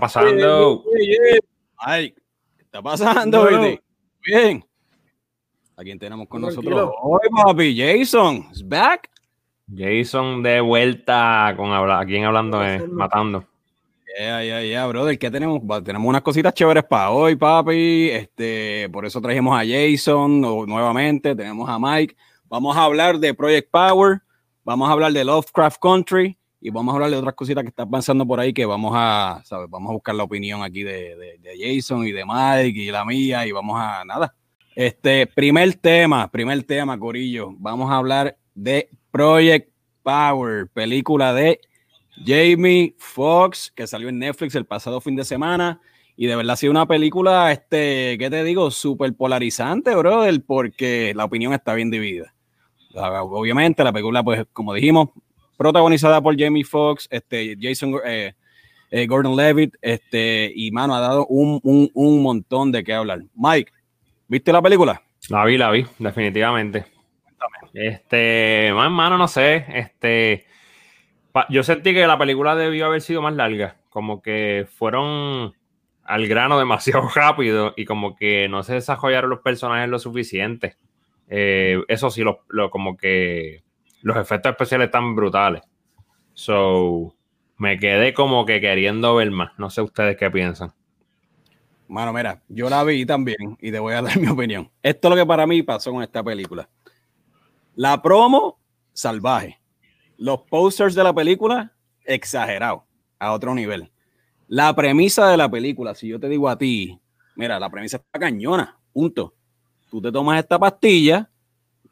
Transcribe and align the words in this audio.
Eje, 0.00 0.16
¿qué 0.16 0.16
está 0.16 0.40
pasando? 0.40 0.84
Ay, 1.76 2.12
¿qué 2.56 2.62
está 2.62 2.82
pasando? 2.82 3.48
Bien. 4.24 4.64
¿A 5.76 5.82
quién 5.82 5.98
tenemos 5.98 6.26
con 6.28 6.40
nosotros 6.40 6.90
hoy, 7.02 7.28
papi? 7.30 7.76
Jason, 7.76 8.46
¿es 8.50 8.66
back? 8.66 9.10
Jason 9.74 10.42
de 10.42 10.60
vuelta 10.60 11.54
con 11.56 11.70
habla, 11.70 12.00
aquí 12.00 12.18
hablando, 12.18 12.64
eh, 12.64 12.86
matando. 12.88 13.44
Ya, 14.18 14.42
ya, 14.42 14.62
ya, 14.62 14.86
brother, 14.86 15.18
¿qué 15.18 15.30
tenemos? 15.30 15.60
Tenemos 15.84 16.08
unas 16.08 16.22
cositas 16.22 16.52
chéveres 16.54 16.84
para 16.84 17.10
hoy, 17.10 17.36
papi. 17.36 18.10
Este, 18.10 18.88
por 18.90 19.04
eso 19.04 19.20
trajimos 19.20 19.58
a 19.58 19.64
Jason 19.64 20.40
nuevamente, 20.40 21.36
tenemos 21.36 21.68
a 21.68 21.78
Mike. 21.78 22.16
Vamos 22.48 22.76
a 22.76 22.84
hablar 22.84 23.18
de 23.18 23.32
Project 23.34 23.70
Power, 23.70 24.22
vamos 24.64 24.88
a 24.88 24.92
hablar 24.92 25.12
de 25.12 25.24
Lovecraft 25.24 25.78
Country 25.80 26.39
y 26.60 26.70
vamos 26.70 26.92
a 26.92 26.96
hablar 26.96 27.10
de 27.10 27.16
otras 27.16 27.34
cositas 27.34 27.64
que 27.64 27.70
están 27.70 27.90
pasando 27.90 28.26
por 28.26 28.38
ahí 28.38 28.52
que 28.52 28.66
vamos 28.66 28.92
a, 28.94 29.40
¿sabes? 29.44 29.70
Vamos 29.70 29.90
a 29.90 29.94
buscar 29.94 30.14
la 30.14 30.24
opinión 30.24 30.62
aquí 30.62 30.82
de, 30.82 31.16
de, 31.16 31.56
Jason 31.58 32.06
y 32.06 32.12
de 32.12 32.24
Mike 32.24 32.78
y 32.78 32.90
la 32.90 33.04
mía 33.04 33.46
y 33.46 33.52
vamos 33.52 33.78
a, 33.80 34.04
nada. 34.04 34.34
Este, 34.76 35.26
primer 35.26 35.74
tema, 35.74 36.30
primer 36.30 36.62
tema, 36.64 36.98
Corillo. 36.98 37.54
Vamos 37.58 37.90
a 37.90 37.96
hablar 37.96 38.36
de 38.54 38.90
Project 39.10 39.72
Power, 40.02 40.68
película 40.68 41.32
de 41.32 41.60
Jamie 42.26 42.94
Foxx, 42.98 43.72
que 43.74 43.86
salió 43.86 44.10
en 44.10 44.18
Netflix 44.18 44.54
el 44.54 44.66
pasado 44.66 45.00
fin 45.00 45.16
de 45.16 45.24
semana. 45.24 45.80
Y 46.14 46.26
de 46.26 46.36
verdad 46.36 46.52
ha 46.52 46.56
sido 46.56 46.72
una 46.72 46.86
película, 46.86 47.50
este, 47.50 48.18
¿qué 48.18 48.28
te 48.28 48.44
digo? 48.44 48.70
Súper 48.70 49.14
polarizante, 49.14 49.94
brother, 49.94 50.42
porque 50.46 51.14
la 51.16 51.24
opinión 51.24 51.54
está 51.54 51.72
bien 51.72 51.90
dividida. 51.90 52.34
Obviamente, 52.94 53.82
la 53.82 53.92
película, 53.92 54.22
pues, 54.22 54.44
como 54.52 54.74
dijimos, 54.74 55.08
protagonizada 55.60 56.22
por 56.22 56.40
Jamie 56.40 56.64
Foxx, 56.64 57.06
este, 57.10 57.54
Jason 57.60 57.94
eh, 58.06 58.32
eh, 58.90 59.06
Gordon 59.06 59.36
Levitt, 59.36 59.74
este, 59.82 60.50
y 60.54 60.70
mano, 60.70 60.94
ha 60.94 61.00
dado 61.00 61.26
un, 61.26 61.60
un, 61.62 62.22
montón 62.22 62.72
de 62.72 62.82
qué 62.82 62.94
hablar. 62.94 63.20
Mike, 63.34 63.70
¿viste 64.26 64.54
la 64.54 64.62
película? 64.62 65.02
La 65.28 65.44
vi, 65.44 65.58
la 65.58 65.70
vi, 65.70 65.84
definitivamente. 65.98 66.86
Este, 67.74 68.70
más 68.72 68.90
mano, 68.90 69.18
no 69.18 69.28
sé, 69.28 69.66
este, 69.74 70.46
yo 71.50 71.62
sentí 71.62 71.92
que 71.92 72.06
la 72.06 72.16
película 72.16 72.56
debió 72.56 72.86
haber 72.86 73.02
sido 73.02 73.20
más 73.20 73.34
larga, 73.34 73.76
como 73.90 74.22
que 74.22 74.66
fueron 74.78 75.52
al 76.04 76.26
grano 76.26 76.58
demasiado 76.58 77.06
rápido 77.14 77.74
y 77.76 77.84
como 77.84 78.16
que 78.16 78.48
no 78.48 78.62
se 78.62 78.72
desarrollaron 78.72 79.28
los 79.28 79.40
personajes 79.40 79.90
lo 79.90 79.98
suficiente. 79.98 80.76
Eh, 81.28 81.82
eso 81.88 82.08
sí, 82.08 82.22
lo, 82.24 82.70
como 82.70 82.96
que 82.96 83.62
los 84.02 84.16
efectos 84.16 84.50
especiales 84.50 84.86
están 84.86 85.14
brutales. 85.14 85.62
So, 86.34 87.14
me 87.56 87.78
quedé 87.78 88.14
como 88.14 88.46
que 88.46 88.60
queriendo 88.60 89.14
ver 89.16 89.30
más. 89.30 89.52
No 89.58 89.70
sé 89.70 89.82
ustedes 89.82 90.16
qué 90.16 90.30
piensan. 90.30 90.72
Mano, 91.88 92.12
mira, 92.12 92.40
yo 92.48 92.70
la 92.70 92.84
vi 92.84 93.04
también 93.04 93.58
y 93.60 93.72
te 93.72 93.78
voy 93.78 93.94
a 93.94 94.02
dar 94.02 94.18
mi 94.18 94.28
opinión. 94.28 94.70
Esto 94.82 95.08
es 95.08 95.10
lo 95.10 95.16
que 95.16 95.26
para 95.26 95.46
mí 95.46 95.62
pasó 95.62 95.92
con 95.92 96.02
esta 96.02 96.22
película. 96.22 96.68
La 97.74 98.00
promo, 98.00 98.58
salvaje. 98.92 99.60
Los 100.16 100.42
posters 100.42 100.94
de 100.94 101.02
la 101.02 101.12
película, 101.12 101.72
exagerado, 102.04 102.84
a 103.18 103.32
otro 103.32 103.54
nivel. 103.54 103.90
La 104.48 104.74
premisa 104.74 105.28
de 105.28 105.36
la 105.36 105.50
película, 105.50 105.94
si 105.94 106.08
yo 106.08 106.20
te 106.20 106.28
digo 106.28 106.48
a 106.48 106.58
ti, 106.58 107.00
mira, 107.36 107.58
la 107.58 107.70
premisa 107.70 107.96
está 107.98 108.18
cañona, 108.18 108.78
punto. 108.92 109.34
Tú 109.90 110.00
te 110.00 110.12
tomas 110.12 110.38
esta 110.38 110.58
pastilla 110.58 111.30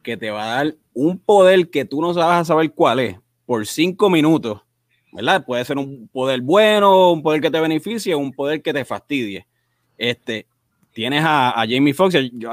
que 0.03 0.17
te 0.17 0.31
va 0.31 0.45
a 0.45 0.65
dar 0.65 0.75
un 1.01 1.17
poder 1.17 1.71
que 1.71 1.85
tú 1.85 2.03
no 2.03 2.13
sabes 2.13 2.41
a 2.41 2.45
saber 2.45 2.73
cuál 2.73 2.99
es 2.99 3.17
por 3.47 3.65
cinco 3.69 4.11
minutos, 4.11 4.63
¿verdad? 5.13 5.45
Puede 5.47 5.65
ser 5.65 5.79
un 5.79 6.09
poder 6.09 6.41
bueno, 6.41 7.13
un 7.13 7.23
poder 7.23 7.41
que 7.41 7.53
te 7.53 7.61
beneficie, 7.61 8.17
un 8.17 8.33
poder 8.33 8.63
que 8.63 8.73
te 8.73 8.85
fastidie. 8.85 9.47
Este, 9.97 10.49
tienes 10.93 11.23
a, 11.25 11.55
Jamie 11.69 11.95
Foxx 11.95 12.17
y 12.33 12.45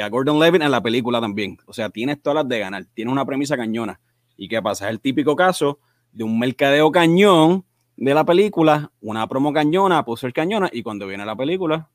a, 0.00 0.08
Gordon 0.10 0.40
Levitt 0.40 0.62
en 0.62 0.70
la 0.72 0.82
película 0.82 1.20
también. 1.20 1.58
O 1.64 1.72
sea, 1.72 1.90
tienes 1.90 2.20
todas 2.20 2.42
las 2.42 2.48
de 2.48 2.58
ganar. 2.58 2.86
Tienes 2.92 3.12
una 3.12 3.24
premisa 3.24 3.56
cañona. 3.56 4.00
¿Y 4.36 4.48
qué 4.48 4.60
pasa? 4.60 4.86
Es 4.86 4.90
el 4.90 4.98
típico 4.98 5.36
caso 5.36 5.78
de 6.10 6.24
un 6.24 6.40
mercadeo 6.40 6.90
cañón 6.90 7.64
de 7.96 8.14
la 8.14 8.24
película, 8.24 8.90
una 9.00 9.28
promo 9.28 9.52
cañona, 9.52 10.04
el 10.22 10.32
cañona, 10.32 10.68
y 10.72 10.82
cuando 10.82 11.06
viene 11.06 11.24
la 11.24 11.36
película, 11.36 11.88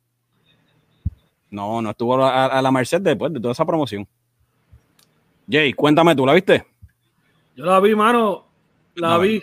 no, 1.50 1.82
no 1.82 1.90
estuvo 1.90 2.24
a, 2.24 2.62
la 2.62 2.72
merced 2.72 3.02
después 3.02 3.34
de 3.34 3.42
toda 3.42 3.52
esa 3.52 3.66
promoción. 3.66 4.08
Jay, 5.50 5.74
cuéntame, 5.74 6.16
¿tú 6.16 6.26
la 6.26 6.34
viste? 6.34 6.66
Yo 7.56 7.66
la 7.66 7.80
vi, 7.80 7.96
mano, 7.96 8.46
la 8.96 9.18
vi. 9.18 9.42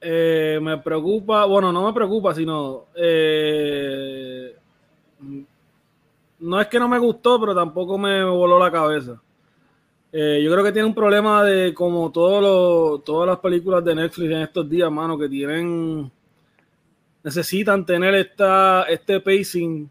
Eh, 0.00 0.58
me 0.62 0.78
preocupa, 0.78 1.44
bueno, 1.44 1.72
no 1.72 1.86
me 1.86 1.92
preocupa, 1.92 2.34
sino 2.34 2.86
eh, 2.94 4.56
no 6.38 6.60
es 6.60 6.66
que 6.68 6.78
no 6.78 6.88
me 6.88 6.98
gustó, 6.98 7.38
pero 7.38 7.54
tampoco 7.54 7.98
me 7.98 8.24
voló 8.24 8.58
la 8.58 8.70
cabeza. 8.70 9.20
Eh, 10.12 10.40
yo 10.42 10.50
creo 10.50 10.64
que 10.64 10.72
tiene 10.72 10.88
un 10.88 10.94
problema 10.94 11.44
de 11.44 11.72
como 11.74 12.10
todos 12.10 13.04
todas 13.04 13.28
las 13.28 13.38
películas 13.38 13.84
de 13.84 13.94
Netflix 13.94 14.30
en 14.30 14.42
estos 14.42 14.68
días, 14.68 14.90
mano, 14.90 15.18
que 15.18 15.28
tienen 15.28 16.10
necesitan 17.22 17.84
tener 17.84 18.14
esta, 18.14 18.84
este 18.84 19.20
pacing 19.20 19.88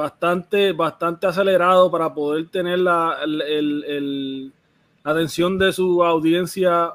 bastante, 0.00 0.72
bastante 0.72 1.26
acelerado 1.26 1.90
para 1.90 2.12
poder 2.14 2.48
tener 2.48 2.78
la, 2.78 3.18
el, 3.22 4.52
atención 5.04 5.58
de 5.58 5.72
su 5.72 6.02
audiencia 6.02 6.94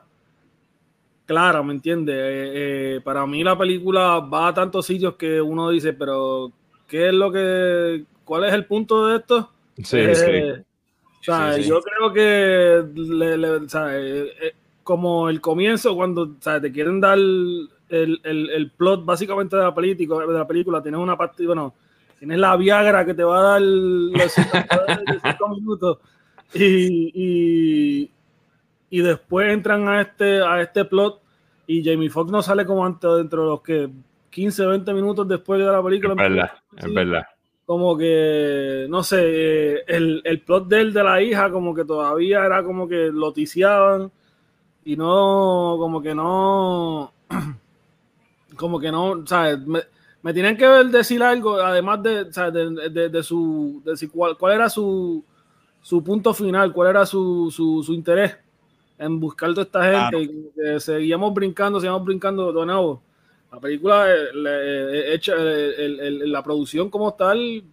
clara, 1.25 1.61
¿me 1.61 1.73
entiendes? 1.73 2.15
Eh, 2.15 2.51
eh, 2.95 3.01
para 3.03 3.25
mí 3.27 3.43
la 3.43 3.57
película 3.57 4.19
va 4.19 4.47
a 4.47 4.53
tantos 4.53 4.85
sitios 4.85 5.15
que 5.15 5.39
uno 5.39 5.69
dice, 5.69 5.93
pero 5.93 6.51
¿qué 6.87 7.07
es 7.07 7.13
lo 7.13 7.31
que, 7.31 8.05
cuál 8.23 8.45
es 8.45 8.53
el 8.53 8.65
punto 8.65 9.07
de 9.07 9.17
esto? 9.17 9.51
Sí, 9.77 9.99
sí 10.15 10.63
yo 11.67 11.81
creo 11.81 12.13
que 12.13 12.79
eh, 12.79 14.33
eh, 14.41 14.53
como 14.83 15.29
el 15.29 15.41
comienzo, 15.41 15.95
cuando 15.95 16.35
te 16.35 16.71
quieren 16.71 16.99
dar 16.99 17.17
el, 17.17 17.69
el, 17.89 18.71
plot 18.77 19.05
básicamente 19.05 19.55
de 19.55 19.63
la, 19.63 19.73
película, 19.73 20.25
de 20.25 20.33
la 20.33 20.47
película, 20.47 20.81
tienes 20.81 20.99
una 20.99 21.17
parte, 21.17 21.45
bueno, 21.45 21.73
tienes 22.25 22.39
la 22.39 22.55
Viagra 22.55 23.05
que 23.05 23.13
te 23.13 23.23
va 23.23 23.37
a 23.37 23.51
dar 23.51 23.61
los 23.61 24.33
cinco 24.33 25.49
minutos 25.49 25.99
y, 26.53 28.09
y, 28.89 29.01
después 29.01 29.51
entran 29.51 29.87
a 29.87 30.01
este, 30.01 30.41
a 30.41 30.61
este 30.61 30.85
plot 30.85 31.21
y 31.67 31.83
Jamie 31.83 32.09
Foxx 32.09 32.31
no 32.31 32.41
sale 32.41 32.65
como 32.65 32.85
antes 32.85 33.09
dentro 33.17 33.43
de 33.43 33.49
los 33.49 33.61
que 33.61 33.89
15, 34.31 34.65
20 34.65 34.93
minutos 34.93 35.27
después 35.27 35.59
de 35.59 35.65
la 35.65 35.83
película. 35.83 36.13
Es 36.13 36.17
verdad, 36.17 36.51
es 36.77 36.93
verdad 36.93 37.23
como 37.65 37.97
que, 37.97 38.85
no 38.89 39.01
sé, 39.01 39.81
el, 39.87 40.21
el 40.23 40.41
plot 40.41 40.67
de 40.67 40.81
él 40.81 40.93
de 40.93 41.03
la 41.03 41.21
hija, 41.21 41.49
como 41.49 41.73
que 41.73 41.83
todavía 41.83 42.45
era 42.45 42.63
como 42.63 42.87
que 42.87 43.09
loticiaban 43.11 44.11
y 44.83 44.95
no, 44.95 45.75
como 45.79 45.99
que 46.01 46.13
no, 46.13 47.11
como 48.55 48.79
que 48.79 48.91
no, 48.91 49.25
¿sabes? 49.25 49.65
Me, 49.65 49.81
me 50.25 50.33
tienen 50.33 50.57
que 50.57 50.67
ver 50.67 50.87
decir 50.87 51.21
algo, 51.21 51.57
además 51.61 52.01
de, 52.01 52.25
de, 52.25 53.09
de, 53.09 53.21
su, 53.21 53.83
cuál, 54.11 54.35
cuál 54.39 54.53
era 54.53 54.71
su, 54.71 55.23
su 55.83 56.03
punto 56.03 56.33
final, 56.33 56.73
cuál 56.73 56.89
era 56.89 57.05
su, 57.05 57.53
su, 57.55 57.83
su 57.83 57.93
interés 57.93 58.35
en 58.97 59.19
buscar 59.19 59.51
toda 59.51 59.61
esta 59.61 60.09
gente. 60.09 60.23
Y 60.23 60.79
seguíamos 60.79 61.31
brincando, 61.31 61.79
seguíamos 61.79 62.03
brincando 62.03 62.51
de 62.51 62.65
nuevo 62.65 63.03
la 63.51 63.59
película 63.59 64.07
eh, 64.09 65.13
hecha, 65.13 65.35
la 65.37 66.41
producción 66.41 66.89
como 66.89 67.13
tal 67.13 67.63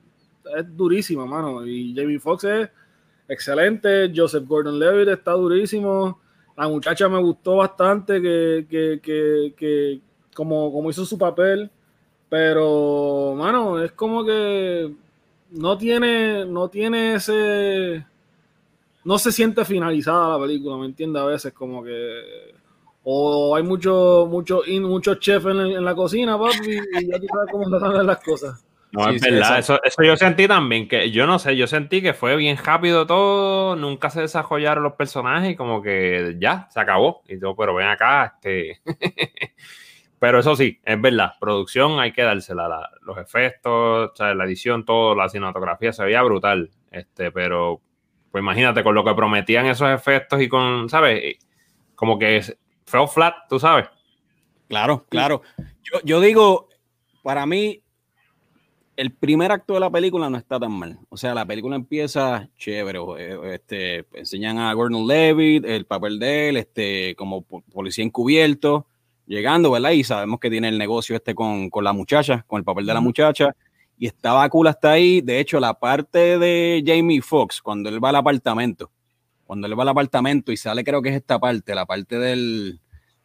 es 0.55 0.77
durísima, 0.77 1.25
mano. 1.25 1.67
Y 1.67 1.95
Jamie 1.97 2.19
Foxx 2.19 2.45
es 2.45 2.71
excelente. 3.29 4.13
Joseph 4.15 4.45
Gordon 4.47 4.79
Levitt 4.79 5.09
está 5.09 5.33
durísimo. 5.33 6.21
La 6.55 6.69
muchacha 6.69 7.09
me 7.09 7.19
gustó 7.19 7.57
bastante 7.57 8.21
que, 8.21 9.01
que, 9.03 10.01
como, 10.35 10.71
como 10.71 10.91
hizo 10.91 11.07
su 11.07 11.17
papel. 11.17 11.71
Pero, 12.33 13.35
mano, 13.37 13.79
es 13.83 13.93
como 13.93 14.25
que 14.25 14.91
no 15.51 15.77
tiene, 15.77 16.47
no 16.47 16.69
tiene 16.69 17.17
ese. 17.17 18.07
No 19.05 19.19
se 19.19 19.31
siente 19.31 19.67
finalizada 19.67 20.39
la 20.39 20.43
película, 20.43 20.79
¿me 20.79 20.87
entiendes? 20.87 21.23
A 21.23 21.27
veces, 21.27 21.53
como 21.53 21.85
que 21.85 22.55
o 23.05 23.55
hay 23.55 23.63
muchos 23.63 24.27
mucho, 24.31 24.63
mucho 24.81 25.17
chefs 25.17 25.45
en, 25.45 25.85
la 25.85 25.95
cocina, 25.95 26.39
papi, 26.39 26.71
y 26.71 27.11
ya 27.11 27.21
tú 27.21 27.27
sabes 27.27 27.51
cómo 27.53 27.77
están 27.77 28.07
las 28.07 28.25
cosas. 28.25 28.65
No, 28.93 29.11
es 29.11 29.21
verdad, 29.21 29.59
eso, 29.59 29.79
eso, 29.85 30.03
yo 30.03 30.17
sentí 30.17 30.49
también, 30.49 30.89
que 30.89 31.11
yo 31.11 31.27
no 31.27 31.39
sé, 31.39 31.55
yo 31.55 31.67
sentí 31.67 32.01
que 32.01 32.15
fue 32.15 32.37
bien 32.37 32.57
rápido 32.57 33.07
todo, 33.07 33.77
nunca 33.77 34.09
se 34.09 34.23
desarrollaron 34.23 34.85
los 34.85 34.95
personajes 34.95 35.51
y 35.51 35.57
como 35.57 35.83
que 35.83 36.37
ya, 36.41 36.67
se 36.71 36.81
acabó. 36.81 37.23
Y 37.29 37.39
yo, 37.39 37.55
pero 37.55 37.75
ven 37.75 37.89
acá, 37.89 38.37
este... 38.37 38.81
pero 40.23 40.39
eso 40.39 40.55
sí, 40.55 40.79
es 40.85 41.01
verdad, 41.01 41.33
producción 41.41 41.99
hay 41.99 42.13
que 42.13 42.23
dársela, 42.23 42.91
los 43.01 43.19
efectos, 43.19 44.13
la 44.21 44.45
edición, 44.45 44.85
todo, 44.85 45.17
la 45.17 45.29
cinematografía 45.29 45.93
se 45.93 46.05
veía 46.05 46.23
brutal, 46.23 46.71
este, 46.93 47.33
pero 47.33 47.81
pues 48.31 48.41
imagínate 48.41 48.85
con 48.85 48.95
lo 48.95 49.03
que 49.05 49.15
prometían 49.15 49.67
esos 49.67 49.91
efectos 49.91 50.41
y 50.41 50.49
con, 50.49 50.89
¿sabes? 50.89 51.39
Como 51.97 52.21
que 52.21 52.41
feo 52.87 53.09
flat, 53.09 53.35
tú 53.49 53.59
sabes. 53.59 53.89
Claro, 54.69 55.05
claro. 55.09 55.43
Yo, 55.83 55.99
yo 56.05 56.21
digo, 56.21 56.69
para 57.25 57.45
mí, 57.45 57.83
el 58.97 59.11
primer 59.13 59.51
acto 59.51 59.75
de 59.75 59.81
la 59.81 59.91
película 59.91 60.31
no 60.31 60.37
está 60.39 60.61
tan 60.61 60.71
mal. 60.71 60.99
O 61.09 61.17
sea, 61.17 61.35
la 61.35 61.45
película 61.45 61.75
empieza 61.75 62.49
chévere. 62.57 63.01
eh, 63.19 63.39
Este, 63.55 64.07
enseñan 64.15 64.59
a 64.59 64.73
Gordon 64.73 65.05
Levitt, 65.09 65.65
el 65.65 65.85
papel 65.85 66.21
de 66.21 66.49
él, 66.51 66.57
este, 66.59 67.17
como 67.17 67.43
po- 67.43 67.63
policía 67.73 68.05
encubierto, 68.05 68.87
llegando, 69.27 69.71
¿verdad? 69.71 69.91
Y 69.91 70.05
sabemos 70.05 70.41
que 70.41 70.51
tiene 70.51 70.69
el 70.69 70.79
negocio 70.79 71.17
este 71.17 71.35
con, 71.35 71.71
con 71.71 71.85
la 71.85 71.93
muchacha, 71.93 72.45
con 72.47 72.59
el 72.59 72.65
papel 72.65 72.87
de 72.87 72.95
la 72.95 73.01
muchacha. 73.01 73.55
Y 73.99 74.07
estaba 74.07 74.49
cool 74.49 74.67
hasta 74.67 74.91
ahí. 74.93 75.21
De 75.21 75.39
hecho, 75.39 75.61
la 75.61 75.75
parte 75.79 76.39
de 76.39 76.83
Jamie 76.85 77.23
Foxx, 77.23 77.63
cuando 77.63 77.89
él 77.89 78.03
va 78.03 78.09
al 78.09 78.17
apartamento, 78.17 78.91
cuando 79.45 79.67
él 79.67 79.79
va 79.79 79.83
al 79.83 79.91
apartamento 79.91 80.51
y 80.51 80.57
sale, 80.57 80.83
creo 80.83 81.01
que 81.03 81.11
es 81.11 81.17
esta 81.17 81.39
parte, 81.39 81.75
la 81.75 81.87
parte 81.87 82.19
del, 82.19 82.81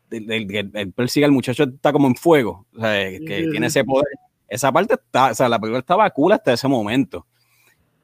del, 0.10 0.48
del- 0.48 0.92
persigue 0.94 1.26
al 1.26 1.32
muchacho, 1.32 1.64
está 1.64 1.92
como 1.92 2.08
en 2.08 2.16
fuego, 2.16 2.66
o 2.76 2.80
sea, 2.80 3.10
que 3.10 3.44
Sí, 3.46 3.50
tiene 3.52 3.68
ese 3.68 3.84
poder. 3.84 4.14
Esa 4.48 4.72
parte 4.72 4.94
está, 4.96 5.32
o 5.32 5.36
sea, 5.36 5.50
la 5.50 5.60
película 5.60 5.80
estaba 5.80 6.10
cool 6.12 6.32
hasta 6.34 6.54
ese 6.54 6.68
momento. 6.68 7.26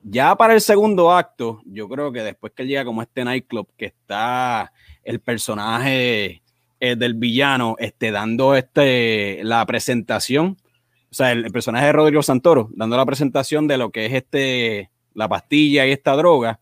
Ya 0.01 0.35
para 0.35 0.53
el 0.53 0.59
segundo 0.61 1.11
acto, 1.13 1.61
yo 1.65 1.87
creo 1.87 2.11
que 2.11 2.21
después 2.21 2.51
que 2.53 2.63
él 2.63 2.67
llega 2.69 2.83
como 2.85 3.01
este 3.01 3.23
nightclub, 3.23 3.67
que 3.77 3.85
está 3.85 4.71
el 5.03 5.19
personaje 5.21 6.42
eh, 6.85 6.97
del 6.97 7.13
villano 7.13 7.77
este, 7.79 8.11
dando 8.11 8.55
este, 8.55 9.39
la 9.45 9.65
presentación, 9.65 10.57
o 11.09 11.13
sea, 11.13 11.31
el, 11.31 11.45
el 11.45 11.51
personaje 11.53 11.85
de 11.85 11.93
Rodrigo 11.93 12.21
Santoro, 12.21 12.69
dando 12.73 12.97
la 12.97 13.05
presentación 13.05 13.69
de 13.69 13.77
lo 13.77 13.89
que 13.89 14.05
es 14.07 14.11
este, 14.11 14.91
la 15.13 15.29
pastilla 15.29 15.85
y 15.87 15.91
esta 15.93 16.11
droga, 16.17 16.59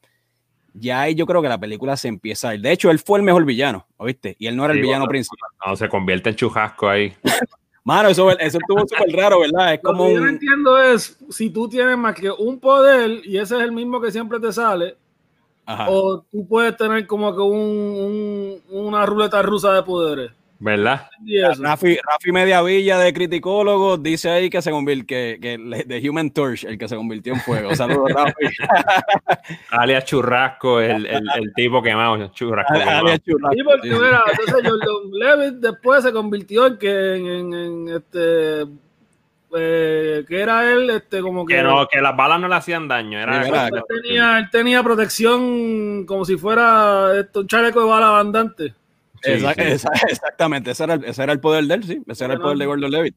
ya 0.76 1.02
ahí 1.02 1.16
yo 1.16 1.26
creo 1.26 1.42
que 1.42 1.50
la 1.50 1.58
película 1.60 1.98
se 1.98 2.08
empieza 2.08 2.50
a 2.50 2.54
ir. 2.56 2.62
De 2.62 2.72
hecho, 2.72 2.92
él 2.92 3.00
fue 3.00 3.18
el 3.18 3.26
mejor 3.26 3.46
villano, 3.46 3.88
¿oíste? 3.98 4.36
Y 4.38 4.46
él 4.46 4.56
no 4.56 4.64
era 4.64 4.74
el 4.74 4.78
Sí, 4.80 4.84
villano 4.84 5.06
bueno. 5.06 5.10
principal. 5.10 5.50
No, 5.66 5.76
se 5.76 5.90
convierte 5.90 6.30
en 6.30 6.36
chujasco 6.36 6.88
ahí. 6.88 7.12
Mano, 7.84 8.10
eso, 8.10 8.30
eso 8.38 8.60
estuvo 8.60 8.82
súper 8.82 9.16
raro, 9.16 9.40
¿verdad? 9.40 9.74
Es 9.74 9.80
Lo 9.82 9.90
como 9.90 10.06
que 10.06 10.14
yo 10.14 10.20
no 10.20 10.24
un... 10.26 10.30
entiendo 10.30 10.78
es 10.78 11.18
si 11.32 11.50
tú 11.50 11.68
tienes 11.68 11.98
más 11.98 12.14
que 12.14 12.30
un 12.30 12.60
poder 12.60 13.22
y 13.26 13.38
ese 13.40 13.56
es 13.58 13.64
el 13.64 13.72
mismo 13.72 14.00
que 14.00 14.12
siempre 14.12 14.40
te 14.40 14.54
sale, 14.54 14.98
Ajá. 15.66 15.88
o 15.90 16.24
tú 16.32 16.48
puedes 16.48 16.76
tener 16.76 17.06
como 17.08 17.34
que 17.36 17.42
un, 17.42 18.62
un- 18.70 18.86
una 18.88 19.06
ruleta 19.06 19.42
rusa 19.42 19.74
de 19.74 19.84
poderes. 19.84 20.32
¿Verdad? 20.64 21.08
Rafi, 21.60 21.98
Rafi 22.08 22.32
Mediavilla 22.32 23.00
de 23.00 23.12
Criticólogo 23.14 23.98
dice 23.98 24.30
ahí 24.30 24.48
que 24.48 24.62
se 24.62 24.70
convirtió, 24.70 25.08
que, 25.08 25.40
que 25.42 25.58
de 25.88 26.08
Human 26.10 26.30
Torch, 26.30 26.66
el 26.66 26.78
que 26.78 26.88
se 26.88 26.96
convirtió 26.96 27.34
en 27.34 27.40
fuego. 27.40 27.74
Saludos, 27.76 28.12
Rafi. 28.14 28.46
Alias 29.72 30.06
Churrasco, 30.06 30.80
el, 30.80 31.06
el, 31.08 31.24
el 31.36 31.54
tipo 31.56 31.82
quemado. 31.82 32.28
Churrasco 32.28 32.74
quemado. 32.76 33.00
Alias 33.00 33.22
Churrasco. 33.24 33.56
Sí, 33.56 33.64
porque 33.64 33.90
mira, 33.90 34.24
entonces 34.32 34.70
Jordan 34.70 35.12
Levitt 35.14 35.54
después 35.62 36.04
se 36.04 36.12
convirtió 36.14 36.68
en 36.68 36.78
que 36.78 37.16
en, 37.16 37.26
en- 37.26 37.54
en, 37.54 37.90
este 37.96 38.66
eh, 39.58 40.24
que 40.28 40.40
era 40.40 40.72
él 40.72 40.90
este 40.90 41.22
como 41.22 41.46
que, 41.46 41.56
Que, 41.56 41.64
no, 41.64 41.88
que 41.88 42.02
las 42.02 42.16
balas 42.16 42.40
no 42.40 42.48
le 42.48 42.56
hacían 42.56 42.88
daño. 42.88 43.20
Era 43.20 43.40
¿verdad? 43.40 43.70
él 43.74 43.84
tenía, 44.04 44.40
él 44.40 44.50
tenía 44.52 44.84
protección 44.84 46.06
como 46.06 46.26
si 46.26 46.38
fuera 46.38 47.20
esto, 47.20 47.42
un 47.42 47.48
chaleco 47.48 47.82
de 47.82 47.86
bala 47.88 48.20
andante. 48.20 48.74
Sí, 49.24 49.40
sí. 49.40 49.88
exactamente, 50.10 50.72
ese 50.72 50.84
era, 50.84 50.96
el, 50.96 51.06
ese 51.06 51.24
era 51.24 51.34
el 51.34 51.40
poder 51.40 51.66
de 51.66 51.74
él, 51.76 51.84
sí. 51.84 52.02
Ese 52.08 52.26
era 52.26 52.34
el 52.34 52.42
poder 52.42 52.58
de 52.58 52.66
Gordon 52.66 52.92
Levitt. 52.92 53.16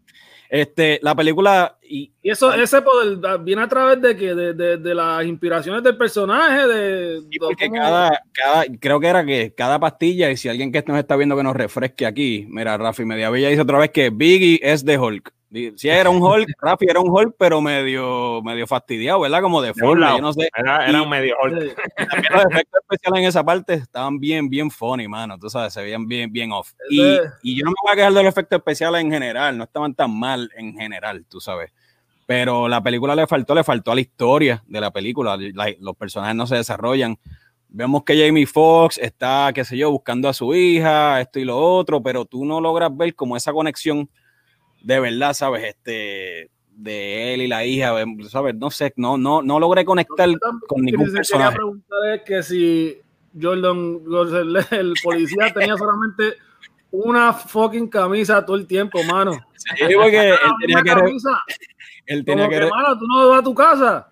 Este, 0.51 1.01
la 1.03 1.15
película, 1.15 1.79
y 1.83 2.13
Y 2.23 2.31
eso, 2.31 2.53
ese 2.53 2.83
poder 2.83 3.19
viene 3.41 3.63
a 3.63 3.69
través 3.69 4.01
de 4.01 4.15
que 4.15 4.35
de, 4.35 4.53
de, 4.53 4.77
de 4.77 4.95
las 4.95 5.25
inspiraciones 5.25 5.83
del 5.83 5.97
personaje, 5.97 6.69
de, 6.69 7.21
Sí, 7.31 7.39
porque 7.39 7.71
cada, 7.71 8.21
creo 8.79 9.01
que 9.01 9.07
era 9.07 9.25
que 9.25 9.55
cada 9.57 9.81
pastilla, 9.81 10.31
y 10.31 10.37
si 10.37 10.49
alguien 10.49 10.71
que 10.71 10.85
nos 10.87 10.99
está 10.99 11.17
viendo 11.17 11.37
que 11.37 11.43
nos 11.43 11.57
refresque 11.57 12.07
aquí, 12.07 12.47
mira, 12.51 12.77
Rafi 12.77 13.05
Mediavilla 13.05 13.49
dice 13.49 13.63
otra 13.63 13.79
vez 13.79 13.91
que 13.91 14.11
Biggie 14.11 14.61
es 14.63 14.85
de 14.85 14.99
Hulk. 14.99 15.33
Si 15.77 15.89
era 15.89 16.11
un 16.11 16.21
Hulk, 16.23 16.49
Rafi 16.61 16.87
era 16.89 17.01
un 17.01 17.09
Hulk, 17.11 17.37
pero 17.39 17.61
medio, 17.61 18.43
medio 18.43 18.67
fastidiado, 18.67 19.21
¿verdad? 19.21 19.41
Como 19.43 19.63
de 19.63 19.73
forma, 19.75 20.17
yo 20.17 20.21
no 20.23 20.33
sé. 20.33 20.49
Era, 20.57 20.87
era 20.89 21.03
un 21.03 21.09
medio 21.09 21.37
Hulk. 21.43 21.61
Sí. 21.63 21.69
También 22.11 22.33
los 22.33 22.45
efectos 22.47 22.81
especiales 22.83 23.21
en 23.23 23.29
esa 23.29 23.45
parte 23.45 23.75
estaban 23.75 24.19
bien, 24.19 24.49
bien 24.49 24.71
funny, 24.71 25.07
mano. 25.09 25.39
Tú 25.39 25.49
sabes, 25.49 25.73
se 25.73 25.83
veían 25.83 26.07
bien, 26.09 26.33
bien 26.33 26.51
off. 26.53 26.73
Y, 26.91 27.01
y 27.43 27.57
yo 27.59 27.65
no 27.65 27.71
me 27.71 27.77
voy 27.85 27.93
a 27.93 27.97
quejar 27.97 28.13
de 28.13 28.23
los 28.23 28.33
efectos 28.33 28.57
especiales 28.59 29.01
en 29.01 29.11
general, 29.13 29.57
no 29.57 29.65
estaban 29.65 29.95
tan 29.95 30.19
mal 30.19 30.51
en 30.57 30.75
general, 30.75 31.25
tú 31.29 31.41
sabes. 31.41 31.71
Pero 32.27 32.69
la 32.69 32.83
película 32.83 33.15
le 33.15 33.27
faltó, 33.27 33.55
le 33.55 33.63
faltó 33.65 33.93
a 33.93 33.95
la 33.95 34.01
historia 34.01 34.63
de 34.67 34.81
la 34.81 34.91
película. 34.91 35.37
La- 35.37 35.75
los 35.79 35.95
personajes 35.97 36.35
no 36.35 36.47
se 36.47 36.57
desarrollan. 36.57 37.19
Vemos 37.69 38.03
que 38.05 38.17
Jamie 38.27 38.47
Foxx 38.47 38.99
está, 38.99 39.51
qué 39.55 39.65
sé 39.65 39.77
yo, 39.77 39.91
buscando 39.91 40.29
a 40.29 40.33
su 40.33 40.55
hija, 40.55 41.21
esto 41.21 41.39
y 41.41 41.45
lo 41.45 41.59
otro, 41.59 42.03
pero 42.03 42.25
tú 42.25 42.45
no 42.45 42.61
logras 42.61 42.97
ver 42.97 43.15
como 43.15 43.37
esa 43.37 43.53
conexión 43.53 44.09
de 44.85 45.01
verdad, 45.01 45.33
¿sabes? 45.33 45.65
Este, 45.65 46.51
de 46.71 47.35
él 47.35 47.43
y 47.43 47.49
la 47.49 47.65
hija, 47.65 47.95
¿sabes? 48.29 48.55
No 48.55 48.71
sé, 48.71 48.93
no, 48.97 49.17
no, 49.17 49.43
no 49.43 49.59
logré 49.59 49.85
conectar 49.85 50.29
con 50.69 50.83
ningún 50.83 51.07
que 51.07 51.11
se 51.11 51.33
quería 51.33 51.49
personaje. 51.51 51.57
preguntar 51.57 51.99
es 52.15 52.23
que 52.23 52.43
si 52.43 52.99
Jordan, 53.41 54.01
el 54.71 54.95
policía, 55.03 55.53
tenía 55.53 55.77
solamente 55.77 56.35
una 56.91 57.33
fucking 57.33 57.89
camisa 57.89 58.45
todo 58.45 58.57
el 58.57 58.67
tiempo, 58.67 59.03
mano. 59.05 59.33
Sí, 59.57 59.95
porque 59.95 60.31
él 60.31 60.37
tenía 60.61 60.83
que, 60.83 60.91
camisa, 60.91 61.43
él 62.07 62.25
tenía 62.25 62.45
como 62.45 62.51
que, 62.51 62.57
que, 62.57 62.65
re- 62.65 62.71
mano, 62.71 62.99
tú 62.99 63.07
no 63.07 63.29
vas 63.31 63.41
a 63.41 63.43
tu 63.43 63.55
casa. 63.55 64.11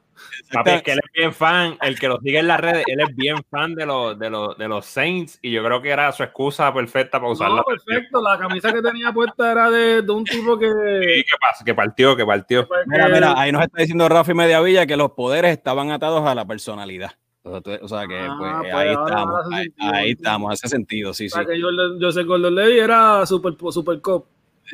Papi, 0.53 0.71
es 0.71 0.83
que 0.83 0.93
él 0.93 1.01
es 1.02 1.02
bien 1.13 1.33
fan, 1.33 1.77
el 1.83 1.99
que 1.99 2.09
lo 2.09 2.19
sigue 2.21 2.39
en 2.39 2.47
las 2.49 2.61
redes, 2.61 2.85
él 2.87 3.01
es 3.01 3.15
bien 3.17 3.37
fan 3.51 3.75
de 3.75 3.87
los, 3.87 4.19
de 4.19 4.31
los, 4.31 4.57
de 4.57 4.69
los 4.69 4.85
Saints 4.87 5.39
y 5.43 5.51
yo 5.51 5.63
creo 5.65 5.81
que 5.83 5.91
era 5.91 6.11
su 6.13 6.23
excusa 6.23 6.73
perfecta 6.73 7.21
para 7.21 7.33
usarla. 7.33 7.57
No, 7.57 7.63
perfecto. 7.65 8.21
La 8.23 8.39
camisa 8.39 8.73
que 8.73 8.83
tenía 8.83 9.13
puesta 9.13 9.53
era 9.53 9.71
de, 9.71 10.03
de 10.03 10.13
un 10.13 10.25
tipo 10.25 10.59
que. 10.59 10.67
Sí, 10.67 11.23
¿Qué 11.25 11.35
pasa? 11.41 11.65
Que 11.65 11.75
partió, 11.75 12.17
que 12.17 12.25
partió. 12.27 12.67
pues, 12.67 12.81
Mira, 12.87 13.07
que- 13.07 13.13
mira, 13.13 13.35
ahí 13.37 13.53
nos 13.53 13.63
está 13.63 13.81
diciendo 13.81 14.09
Rafi 14.09 14.35
Mediavilla 14.35 14.87
que 14.87 14.97
los 14.97 15.13
poderes 15.13 15.53
estaban 15.53 15.91
atados 15.91 16.27
a 16.27 16.35
la 16.35 16.45
personalidad. 16.47 17.13
O 17.45 17.51
sea, 17.51 17.61
tú- 17.61 17.85
o 17.85 17.89
sea 17.89 18.07
que 18.07 18.19
Ah, 18.21 18.37
pues, 18.39 18.53
pues, 18.61 18.75
ahí 18.75 18.89
ahora- 18.95 19.05
estamos, 19.07 19.47
ahí, 19.53 19.63
sentido, 19.65 19.93
ahí 19.95 20.11
estamos, 20.13 20.53
hace 20.53 20.69
sentido, 20.69 21.13
sí, 21.15 21.27
o 21.27 21.29
sí. 21.29 21.35
sea, 21.35 21.45
que 21.45 21.61
Jordan- 21.61 21.99
Joseph 22.01 22.27
Gordon 22.27 22.55
Levy 22.55 22.79
era 22.79 23.27
super, 23.27 23.55
super 23.73 24.01
cop. 24.01 24.27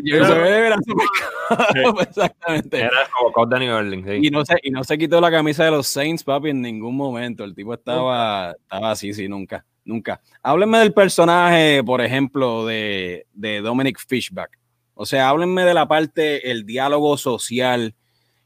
Yo 0.02 0.24
se 0.24 0.34
ve, 0.34 0.68
Exactamente. 2.00 2.80
Era 2.80 3.08
como 3.12 3.46
Danny 3.46 3.68
Orling, 3.68 4.04
sí. 4.04 4.26
Y 4.26 4.30
no, 4.30 4.44
se, 4.44 4.56
y 4.62 4.70
no 4.70 4.84
se 4.84 4.96
quitó 4.96 5.20
la 5.20 5.30
camisa 5.30 5.64
de 5.64 5.70
los 5.70 5.86
Saints, 5.86 6.22
papi, 6.22 6.50
en 6.50 6.62
ningún 6.62 6.96
momento. 6.96 7.44
El 7.44 7.54
tipo 7.54 7.74
estaba, 7.74 8.52
estaba 8.52 8.92
así, 8.92 9.12
sí, 9.12 9.28
nunca, 9.28 9.64
nunca. 9.84 10.20
Háblenme 10.42 10.78
del 10.78 10.92
personaje, 10.92 11.82
por 11.84 12.00
ejemplo, 12.00 12.66
de, 12.66 13.26
de 13.32 13.60
Dominic 13.60 13.98
Fishback. 14.06 14.58
O 14.94 15.06
sea, 15.06 15.28
háblenme 15.28 15.64
de 15.64 15.74
la 15.74 15.86
parte, 15.86 16.50
el 16.50 16.64
diálogo 16.66 17.16
social. 17.16 17.94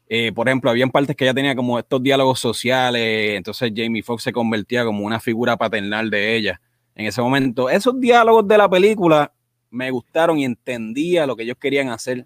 Eh, 0.07 0.31
por 0.33 0.47
ejemplo, 0.47 0.69
habían 0.69 0.91
partes 0.91 1.15
que 1.15 1.25
ella 1.25 1.33
tenía 1.33 1.55
como 1.55 1.79
estos 1.79 2.01
diálogos 2.03 2.39
sociales, 2.39 3.35
entonces 3.35 3.71
Jamie 3.75 4.03
Foxx 4.03 4.23
se 4.23 4.33
convertía 4.33 4.85
como 4.85 5.05
una 5.05 5.19
figura 5.19 5.57
paternal 5.57 6.09
de 6.09 6.35
ella 6.35 6.61
en 6.95 7.07
ese 7.07 7.21
momento. 7.21 7.69
Esos 7.69 7.99
diálogos 7.99 8.47
de 8.47 8.57
la 8.57 8.69
película 8.69 9.31
me 9.73 9.89
gustaron 9.91 10.37
y 10.37 10.45
entendía 10.45 11.25
lo 11.27 11.35
que 11.35 11.43
ellos 11.43 11.57
querían 11.59 11.89
hacer 11.89 12.25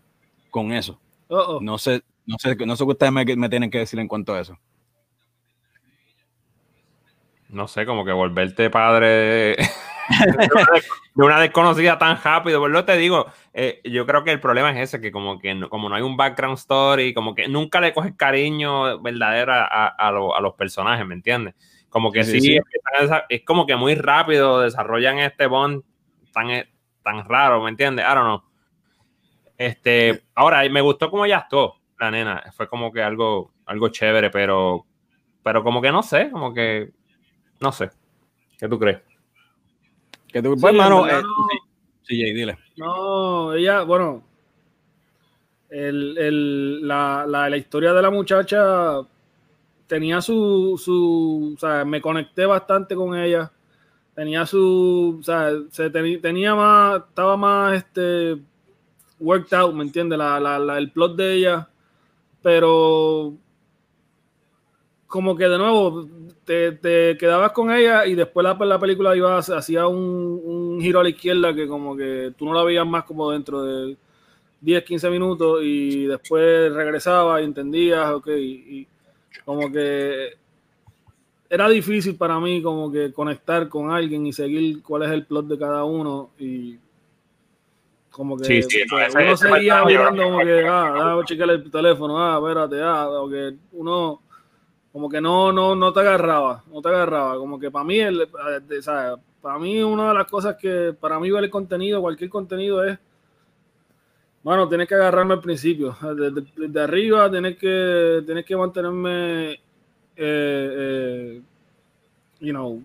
con 0.51 0.71
eso. 0.73 0.99
Oh, 1.29 1.57
oh. 1.57 1.59
No 1.61 1.77
sé, 1.77 2.03
no 2.25 2.35
sé, 2.39 2.55
no 2.65 2.75
sé 2.75 2.83
qué 2.85 2.91
ustedes 2.91 3.11
me, 3.11 3.25
me 3.35 3.49
tienen 3.49 3.71
que 3.71 3.79
decir 3.79 3.99
en 3.99 4.07
cuanto 4.07 4.33
a 4.33 4.41
eso. 4.41 4.57
No 7.49 7.67
sé, 7.67 7.85
como 7.85 8.03
que 8.03 8.11
volverte 8.11 8.69
padre 8.69 9.07
de, 9.07 9.55
de 10.25 10.53
una, 10.53 10.67
de 11.15 11.23
una 11.25 11.39
desconocida 11.39 11.97
tan 11.97 12.21
rápido. 12.21 12.59
Por 12.59 12.69
lo 12.71 12.83
te 12.83 12.97
digo, 12.97 13.27
eh, 13.53 13.79
yo 13.85 14.05
creo 14.05 14.25
que 14.25 14.31
el 14.31 14.41
problema 14.41 14.71
es 14.71 14.89
ese, 14.89 14.99
que 14.99 15.11
como 15.13 15.39
que 15.39 15.55
no, 15.55 15.69
como 15.69 15.87
no 15.87 15.95
hay 15.95 16.01
un 16.01 16.17
background 16.17 16.57
story, 16.57 17.13
como 17.13 17.33
que 17.33 17.47
nunca 17.47 17.79
le 17.79 17.93
coges 17.93 18.13
cariño 18.17 18.99
verdadero 19.01 19.53
a, 19.53 19.87
a, 19.87 20.11
lo- 20.11 20.35
a 20.35 20.41
los 20.41 20.55
personajes, 20.55 21.05
¿me 21.07 21.13
entiendes? 21.15 21.55
Como 21.87 22.11
que 22.11 22.25
Sí, 22.25 22.41
sí, 22.41 22.41
sí. 22.41 22.59
desa- 23.01 23.25
es 23.29 23.43
como 23.45 23.65
que 23.65 23.77
muy 23.77 23.95
rápido 23.95 24.59
desarrollan 24.59 25.19
este 25.19 25.47
bond 25.47 25.83
tan, 26.33 26.47
tan 27.07 27.23
raro, 27.27 27.63
¿me 27.63 27.69
entiendes? 27.69 28.05
I 28.05 28.13
don't 28.13 28.25
know. 28.25 28.43
Este, 29.57 30.23
ahora, 30.35 30.67
me 30.69 30.81
gustó 30.81 31.09
como 31.09 31.25
ella 31.25 31.37
actuó, 31.37 31.77
la 31.99 32.11
nena. 32.11 32.43
Fue 32.55 32.67
como 32.67 32.91
que 32.91 33.01
algo, 33.01 33.53
algo 33.65 33.87
chévere, 33.89 34.29
pero, 34.29 34.85
pero 35.41 35.63
como 35.63 35.81
que 35.81 35.91
no 35.91 36.03
sé, 36.03 36.29
como 36.29 36.53
que, 36.53 36.91
no 37.61 37.71
sé. 37.71 37.89
¿Qué 38.59 38.67
tú 38.67 38.77
crees? 38.77 38.99
Que 40.27 40.41
tú, 40.41 40.53
Sí, 40.55 40.61
pues, 40.61 40.71
en 40.71 40.77
mano, 40.77 41.07
eh, 41.07 41.21
no- 41.21 41.47
sí, 41.49 41.57
sí, 42.03 42.21
Jay, 42.21 42.33
dile. 42.33 42.57
No, 42.75 43.53
ella, 43.53 43.83
bueno, 43.83 44.21
el, 45.69 46.17
el- 46.17 46.87
la, 46.87 47.25
la, 47.27 47.49
la 47.49 47.57
historia 47.57 47.93
de 47.93 48.01
la 48.01 48.11
muchacha 48.11 48.99
tenía 49.87 50.19
su, 50.21 50.79
su, 50.83 51.53
o 51.55 51.59
sea, 51.59 51.85
me 51.85 52.01
conecté 52.01 52.45
bastante 52.45 52.95
con 52.95 53.17
ella. 53.17 53.49
Tenía 54.17 54.45
su, 54.47 55.17
o 55.19 55.23
sea, 55.23 55.51
se 55.71 55.89
tenía 55.91 56.55
más, 56.55 57.03
estaba 57.09 57.37
más, 57.37 57.77
este, 57.77 58.37
worked 59.19 59.53
out, 59.55 59.75
¿me 59.75 59.83
entiendes? 59.83 60.19
La, 60.19 60.39
la, 60.39 60.59
la- 60.59 60.77
el 60.79 60.91
plot 60.91 61.15
de 61.17 61.33
ella, 61.35 61.69
pero 62.43 63.35
como 65.07 65.35
que 65.37 65.45
de 65.47 65.57
nuevo 65.57 66.07
te, 66.43 66.73
te 66.73 67.17
quedabas 67.17 67.51
con 67.53 67.71
ella 67.71 68.05
y 68.05 68.13
después 68.15 68.43
la, 68.43 68.53
la 68.65 68.79
película 68.79 69.15
iba 69.15 69.37
hacía 69.37 69.87
un, 69.87 70.41
un 70.43 70.81
giro 70.81 70.99
a 70.99 71.03
la 71.03 71.09
izquierda 71.09 71.53
que 71.55 71.67
como 71.67 71.95
que 71.95 72.33
tú 72.37 72.45
no 72.45 72.53
la 72.53 72.63
veías 72.63 72.85
más 72.85 73.05
como 73.05 73.31
dentro 73.31 73.63
de 73.63 73.97
10, 74.61 74.83
15 74.83 75.09
minutos 75.09 75.61
y 75.63 76.05
después 76.07 76.73
regresaba 76.73 77.41
y 77.41 77.45
entendías, 77.45 78.11
ok, 78.11 78.27
y 78.29 78.87
como 79.45 79.71
que 79.71 80.31
era 81.49 81.69
difícil 81.69 82.15
para 82.17 82.39
mí 82.39 82.61
como 82.61 82.91
que 82.91 83.11
conectar 83.13 83.69
con 83.69 83.91
alguien 83.91 84.25
y 84.27 84.33
seguir 84.33 84.81
cuál 84.83 85.03
es 85.03 85.11
el 85.11 85.25
plot 85.25 85.47
de 85.47 85.57
cada 85.57 85.83
uno 85.85 86.31
y 86.37 86.77
como 88.11 88.37
que 88.37 88.45
Sí, 88.45 88.61
sí, 88.63 88.79
ese- 88.79 89.17
uno 89.23 89.31
ese 89.33 89.47
seguía 89.47 89.85
mirando 89.85 90.23
como 90.23 90.39
que- 90.39 90.67
ah, 90.67 90.91
déjame 90.93 91.23
chequear 91.25 91.49
el 91.51 91.71
teléfono, 91.71 92.17
ah, 92.19 92.37
espérate, 92.37 92.81
ah, 92.81 93.09
o 93.09 93.29
que 93.29 93.55
uno 93.73 94.21
como 94.91 95.09
que 95.09 95.21
no, 95.21 95.51
no, 95.53 95.75
no 95.75 95.93
te 95.93 95.99
agarraba, 95.99 96.63
no 96.71 96.81
te 96.81 96.89
agarraba, 96.89 97.37
como 97.37 97.59
que 97.59 97.69
para 97.69 97.85
mí, 97.85 97.99
el, 97.99 98.21
eh, 98.23 98.81
sea, 98.81 99.15
para 99.41 99.59
mí 99.59 99.81
una 99.83 100.07
de 100.09 100.13
las 100.15 100.27
cosas 100.27 100.55
que 100.55 100.95
para 100.99 101.19
mí 101.19 101.29
ver 101.29 101.43
el 101.43 101.49
contenido, 101.51 102.01
cualquier 102.01 102.29
contenido 102.29 102.83
es 102.83 102.97
bueno, 104.43 104.67
tienes 104.69 104.87
que 104.87 104.95
agarrarme 104.95 105.33
al 105.33 105.41
principio. 105.41 105.95
Desde, 106.15 106.41
desde 106.55 106.79
arriba 106.81 107.29
tienes 107.29 107.57
que, 107.57 108.23
tienes 108.25 108.45
que 108.45 108.55
mantenerme, 108.55 109.59
eh, 110.17 110.73
eh, 111.37 111.41
you 112.39 112.51
know, 112.51 112.81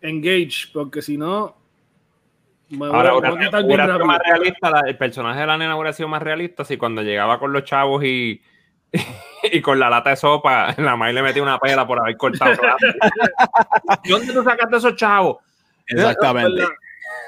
engaged, 0.00 0.72
porque 0.72 1.00
si 1.02 1.16
no, 1.16 1.54
me 2.70 2.88
voy, 2.88 2.96
Ahora, 2.96 3.10
a- 3.10 3.12
me 3.12 3.18
hubiera, 3.20 3.30
voy 3.30 3.38
a 3.42 3.46
quitar 3.46 3.60
bien 3.60 3.66
hubiera 3.66 3.84
sido 3.84 3.98
rápido. 3.98 4.06
más 4.06 4.20
realista, 4.24 4.70
la- 4.70 4.80
el 4.88 4.96
personaje 4.96 5.40
de 5.40 5.46
la 5.46 5.58
nena 5.58 5.76
hubiera 5.76 5.92
sido 5.92 6.08
más 6.08 6.22
realista 6.22 6.64
si 6.64 6.76
cuando 6.76 7.02
llegaba 7.02 7.38
con 7.38 7.52
los 7.52 7.64
chavos 7.64 8.02
y, 8.04 8.40
y 9.52 9.60
con 9.60 9.78
la 9.78 9.88
lata 9.90 10.10
de 10.10 10.16
sopa, 10.16 10.74
la 10.78 10.96
madre 10.96 11.12
le 11.14 11.22
metía 11.22 11.42
una 11.42 11.58
pela 11.58 11.86
por 11.86 12.00
haber 12.00 12.16
cortado. 12.16 12.52
¿De 12.52 12.58
¿Dónde 14.08 14.32
tú 14.32 14.42
sacaste 14.42 14.76
esos 14.76 14.96
chavos? 14.96 15.38
Exactamente. 15.86 16.62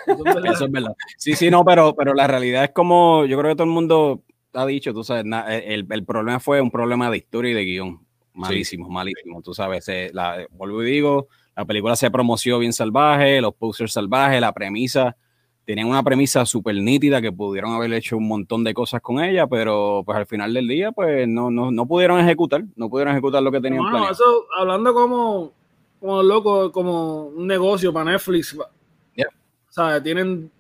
Eso 0.07 0.23
es 0.29 0.35
verdad. 0.35 0.53
Eso 0.53 0.65
es 0.67 0.71
verdad. 0.71 0.95
Sí, 1.17 1.35
sí, 1.35 1.51
no, 1.51 1.65
pero, 1.65 1.95
pero 1.95 2.15
la 2.15 2.27
realidad 2.27 2.65
es 2.65 2.71
como 2.73 3.25
yo 3.27 3.39
creo 3.39 3.51
que 3.53 3.57
todo 3.57 3.65
el 3.67 3.73
mundo 3.73 4.23
ha 4.53 4.67
dicho, 4.67 4.93
tú 4.93 5.03
sabes, 5.03 5.25
na- 5.25 5.53
el, 5.57 5.87
el 5.91 6.05
problema 6.05 6.39
fue 6.41 6.61
un 6.61 6.71
problema 6.71 7.11
de 7.11 7.17
historia 7.19 7.51
y 7.51 7.55
de 7.55 7.65
guion. 7.65 8.04
Malísimo, 8.35 8.89
malísimo. 8.89 9.41
Tú 9.43 9.55
sabes, 9.55 9.89
eh, 9.89 10.11
la, 10.13 10.47
vuelvo 10.51 10.83
y 10.83 10.87
digo, 10.91 11.29
la 11.57 11.65
película 11.65 11.95
se 11.97 12.11
promoció 12.11 12.59
bien 12.59 12.73
salvaje, 12.73 13.41
los 13.41 13.55
posters 13.55 13.93
salvajes, 13.93 14.41
la 14.41 14.53
premisa, 14.53 15.17
tenían 15.65 15.87
una 15.89 16.03
premisa 16.03 16.45
súper 16.45 16.75
nítida 16.75 17.23
que 17.23 17.33
pudieron 17.33 17.73
haber 17.73 17.93
hecho 17.95 18.17
un 18.17 18.27
montón 18.29 18.65
de 18.65 18.75
cosas 18.75 19.01
con 19.01 19.23
ella, 19.23 19.47
pero 19.47 20.03
pues 20.05 20.19
al 20.19 20.27
final 20.27 20.53
del 20.53 20.67
día, 20.69 20.93
pues 20.93 21.27
no, 21.29 21.51
no, 21.51 21.71
no 21.71 21.87
pudieron 21.87 22.21
ejecutar, 22.21 22.65
no 22.77 22.91
pudieron 22.91 23.13
ejecutar 23.13 23.43
lo 23.43 23.51
que 23.53 23.61
tenían 23.61 23.85
Hermano, 23.85 23.99
planeado. 23.99 24.13
eso, 24.13 24.47
hablando 24.59 24.93
como, 24.93 25.53
como 26.01 26.23
loco, 26.23 26.71
como 26.73 27.27
un 27.29 27.47
negocio 27.47 27.93
para 27.93 28.11
Netflix. 28.13 28.59
Yeah. 29.15 29.29
¿sabes? 29.71 30.03
Tienen 30.03 30.51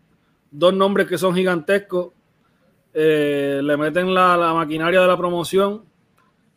dos 0.50 0.73
nombres 0.73 1.07
que 1.09 1.19
son 1.19 1.35
gigantescos. 1.35 2.09
eh, 2.95 3.61
le 3.62 3.76
meten 3.76 4.14
la, 4.14 4.37
la 4.37 4.54
maquinaria 4.54 5.00
de 5.00 5.07
la 5.09 5.16
promoción. 5.19 5.83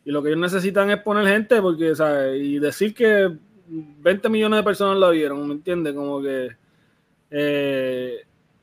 Y 0.08 0.10
lo 0.10 0.22
que 0.22 0.30
ellos 0.30 0.40
necesitan 0.40 0.90
es 0.90 1.02
poner 1.02 1.26
gente, 1.26 1.60
porque, 1.60 1.94
¿sabes? 1.94 2.40
Y 2.42 2.58
decir 2.58 2.94
que 2.94 3.30
20 3.66 4.30
millones 4.30 4.60
de 4.60 4.62
personas 4.62 4.96
la 4.96 5.10
vieron, 5.10 5.46
¿me 5.46 5.52
entiendes? 5.52 5.92
Como 5.92 6.22
que. 6.22 6.48
eh, 7.30 8.16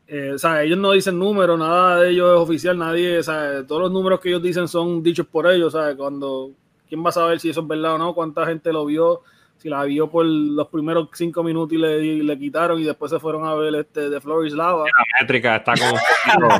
eh, 0.07 0.31
o 0.33 0.39
sea, 0.39 0.63
ellos 0.63 0.79
no 0.79 0.93
dicen 0.93 1.19
números, 1.19 1.59
nada 1.59 1.99
de 1.99 2.09
ellos 2.09 2.33
es 2.33 2.39
oficial, 2.39 2.79
nadie, 2.79 3.19
o 3.19 3.21
sea, 3.21 3.63
todos 3.67 3.83
los 3.83 3.91
números 3.91 4.21
que 4.21 4.29
ellos 4.29 4.41
dicen 4.41 4.67
son 4.67 5.03
dichos 5.03 5.27
por 5.27 5.45
ellos, 5.45 5.73
¿sabes? 5.73 5.95
Cuando, 5.95 6.49
¿quién 6.89 7.05
va 7.05 7.09
a 7.09 7.11
saber 7.11 7.39
si 7.39 7.51
eso 7.51 7.61
es 7.61 7.67
verdad 7.67 7.93
o 7.93 7.97
no? 7.99 8.15
¿Cuánta 8.15 8.47
gente 8.47 8.73
lo 8.73 8.83
vio? 8.83 9.21
Si 9.57 9.69
la 9.69 9.83
vio 9.83 10.09
por 10.09 10.25
los 10.25 10.67
primeros 10.69 11.09
cinco 11.13 11.43
minutos 11.43 11.73
y 11.73 11.77
le, 11.77 12.03
y 12.03 12.23
le 12.23 12.39
quitaron 12.39 12.79
y 12.81 12.85
después 12.85 13.11
se 13.11 13.19
fueron 13.19 13.45
a 13.45 13.53
ver 13.53 13.75
este 13.75 14.09
de 14.09 14.19
Floris 14.19 14.53
Lava. 14.53 14.85
La 14.85 15.21
métrica 15.21 15.57
está 15.57 15.75
como 15.77 16.59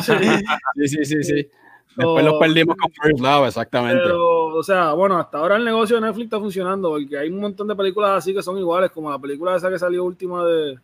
Sí, 0.00 0.88
sí, 0.88 1.04
sí, 1.04 1.22
sí. 1.22 1.50
Después 1.96 2.24
los 2.24 2.34
perdimos 2.34 2.76
con 2.76 2.92
First 2.92 3.20
Love, 3.20 3.46
exactamente. 3.46 4.02
Pero, 4.02 4.46
o 4.48 4.62
sea, 4.62 4.92
bueno, 4.92 5.18
hasta 5.18 5.38
ahora 5.38 5.56
el 5.56 5.64
negocio 5.64 5.96
de 5.96 6.02
Netflix 6.02 6.24
está 6.26 6.38
funcionando 6.38 6.90
porque 6.90 7.16
hay 7.18 7.30
un 7.30 7.40
montón 7.40 7.66
de 7.68 7.74
películas 7.74 8.10
así 8.18 8.34
que 8.34 8.42
son 8.42 8.58
iguales, 8.58 8.90
como 8.90 9.10
la 9.10 9.18
película 9.18 9.56
esa 9.56 9.70
que 9.70 9.78
salió 9.78 10.04
última 10.04 10.44
de. 10.44 10.78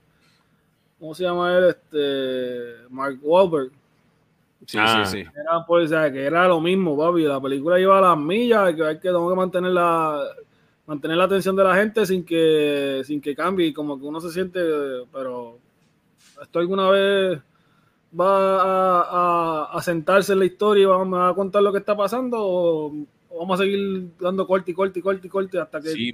¿Cómo 0.98 1.14
se 1.14 1.24
llama 1.24 1.56
él? 1.56 1.64
Este. 1.68 2.88
Mark 2.88 3.18
Wahlberg. 3.22 3.70
Sí, 4.66 4.78
Ah. 4.80 5.04
sí, 5.04 5.18
sí. 5.18 5.28
Era, 5.34 5.66
pues, 5.66 5.86
o 5.86 5.88
sea, 5.88 6.10
que 6.10 6.24
era 6.24 6.48
lo 6.48 6.60
mismo, 6.60 6.96
papi. 6.96 7.22
La 7.22 7.40
película 7.40 7.78
iba 7.78 7.98
a 7.98 8.00
las 8.00 8.18
millas, 8.18 8.74
que 8.74 8.84
hay 8.84 8.94
que, 8.96 9.08
tengo 9.08 9.28
que 9.28 9.36
mantener 9.36 9.72
la, 9.72 10.22
mantener 10.86 11.16
la 11.16 11.24
atención 11.24 11.56
de 11.56 11.64
la 11.64 11.74
gente 11.74 12.06
sin 12.06 12.24
que, 12.24 13.02
sin 13.04 13.20
que 13.20 13.34
cambie. 13.34 13.66
Y 13.66 13.72
como 13.72 13.98
que 13.98 14.06
uno 14.06 14.20
se 14.20 14.30
siente, 14.30 14.60
pero 15.12 15.58
esto 16.40 16.58
alguna 16.58 16.88
vez 16.90 17.40
va 18.18 18.60
a, 18.60 19.02
a- 19.72 19.78
a 19.78 19.82
sentarse 19.82 20.32
en 20.32 20.40
la 20.40 20.44
historia 20.44 20.82
y 20.82 20.86
va, 20.86 21.04
me 21.04 21.16
va 21.16 21.28
a 21.30 21.34
contar 21.34 21.62
lo 21.62 21.72
que 21.72 21.78
está 21.78 21.96
pasando 21.96 22.36
o, 22.40 22.86
o 23.30 23.38
vamos 23.38 23.58
a 23.60 23.62
seguir 23.64 24.08
dando 24.20 24.46
corte 24.46 24.70
y 24.70 24.74
corte 24.74 24.98
y 24.98 25.02
corte 25.02 25.26
y 25.26 25.30
corte 25.30 25.58
hasta 25.58 25.80
que 25.80 25.88
Sí. 25.90 26.12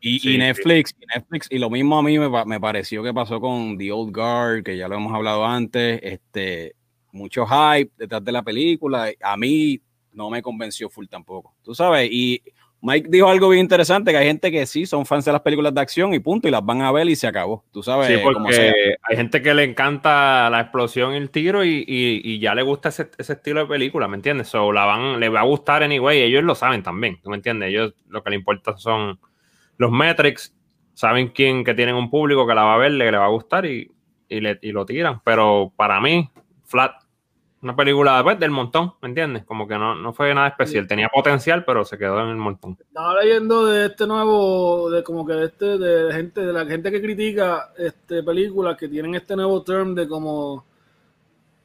Y, 0.00 0.18
Sí, 0.20 0.34
y 0.34 0.38
Netflix, 0.38 0.94
y 1.00 1.06
Netflix, 1.06 1.48
y 1.50 1.58
lo 1.58 1.70
mismo 1.70 1.98
a 1.98 2.02
mí 2.02 2.18
me, 2.18 2.28
me 2.44 2.60
pareció 2.60 3.02
que 3.02 3.12
pasó 3.14 3.40
con 3.40 3.76
The 3.78 3.90
Old 3.92 4.14
Guard, 4.14 4.62
que 4.62 4.76
ya 4.76 4.88
lo 4.88 4.96
hemos 4.96 5.12
hablado 5.14 5.44
antes, 5.44 5.98
este, 6.02 6.74
mucho 7.12 7.46
hype 7.46 7.90
detrás 7.96 8.22
de 8.22 8.30
la 8.32 8.42
película, 8.42 9.10
a 9.22 9.36
mí 9.36 9.80
no 10.12 10.30
me 10.30 10.42
convenció 10.42 10.88
full 10.90 11.06
tampoco, 11.06 11.54
tú 11.62 11.74
sabes, 11.74 12.08
y 12.12 12.42
Mike 12.82 13.08
dijo 13.10 13.28
algo 13.28 13.48
bien 13.48 13.62
interesante, 13.62 14.10
que 14.12 14.18
hay 14.18 14.26
gente 14.26 14.50
que 14.52 14.66
sí 14.66 14.86
son 14.86 15.06
fans 15.06 15.24
de 15.24 15.32
las 15.32 15.40
películas 15.40 15.74
de 15.74 15.80
acción 15.80 16.12
y 16.14 16.18
punto, 16.20 16.46
y 16.46 16.50
las 16.50 16.64
van 16.64 16.82
a 16.82 16.92
ver 16.92 17.08
y 17.08 17.16
se 17.16 17.26
acabó, 17.26 17.64
tú 17.72 17.82
sabes, 17.82 18.06
Sí, 18.08 18.18
porque 18.22 18.94
hay 19.08 19.16
gente 19.16 19.42
que 19.42 19.54
le 19.54 19.64
encanta 19.64 20.48
la 20.50 20.60
explosión 20.60 21.14
y 21.14 21.16
el 21.16 21.30
tiro 21.30 21.64
y, 21.64 21.84
y- 21.86 22.20
y 22.22 22.38
ya 22.38 22.54
le 22.54 22.62
gusta 22.62 22.90
ese, 22.90 23.10
ese 23.18 23.32
estilo 23.32 23.60
de 23.60 23.66
película, 23.66 24.06
¿me 24.08 24.16
entiendes? 24.16 24.48
So, 24.48 24.70
la 24.72 24.84
van, 24.84 25.18
le 25.18 25.28
va 25.28 25.40
a 25.40 25.44
gustar 25.44 25.82
anyway, 25.82 26.22
ellos 26.22 26.44
lo 26.44 26.54
saben 26.54 26.82
también, 26.82 27.18
¿tú 27.22 27.30
me 27.30 27.36
entiendes? 27.36 27.70
Ellos 27.70 27.94
lo 28.08 28.22
que 28.22 28.30
le 28.30 28.36
importa 28.36 28.76
son 28.76 29.18
los 29.78 29.90
metrics, 29.90 30.54
saben 30.94 31.28
quién 31.28 31.64
que 31.64 31.74
tienen 31.74 31.94
un 31.96 32.08
público 32.10 32.46
que 32.46 32.54
la 32.54 32.62
va 32.62 32.74
a 32.74 32.78
ver, 32.78 32.92
le, 32.92 33.10
le 33.10 33.18
va 33.18 33.24
a 33.24 33.30
gustar 33.30 33.66
y, 33.66 33.90
y, 34.28 34.40
le, 34.40 34.58
y 34.62 34.70
lo 34.72 34.84
tiran, 34.86 35.20
pero 35.24 35.72
para 35.76 36.00
mí, 36.00 36.30
flat, 36.64 36.92
una 37.62 37.74
película 37.74 38.22
pues, 38.22 38.38
del 38.38 38.50
montón, 38.50 38.92
¿me 39.02 39.08
entiendes? 39.08 39.44
Como 39.44 39.66
que 39.66 39.76
no, 39.78 39.94
no 39.94 40.12
fue 40.12 40.32
nada 40.34 40.48
especial, 40.48 40.86
tenía 40.86 41.08
potencial, 41.08 41.64
pero 41.64 41.84
se 41.84 41.98
quedó 41.98 42.20
en 42.22 42.28
el 42.30 42.36
montón. 42.36 42.76
Estaba 42.80 43.20
leyendo 43.22 43.64
de 43.66 43.86
este 43.86 44.06
nuevo, 44.06 44.90
de 44.90 45.02
como 45.02 45.26
que 45.26 45.32
de 45.32 45.44
este, 45.46 45.78
de 45.78 46.12
gente, 46.12 46.40
de 46.42 46.52
la 46.52 46.64
gente 46.66 46.90
que 46.90 47.00
critica 47.02 47.70
este 47.78 48.22
películas 48.22 48.76
que 48.76 48.88
tienen 48.88 49.14
este 49.14 49.34
nuevo 49.36 49.62
term 49.62 49.94
de 49.94 50.06
como 50.06 50.64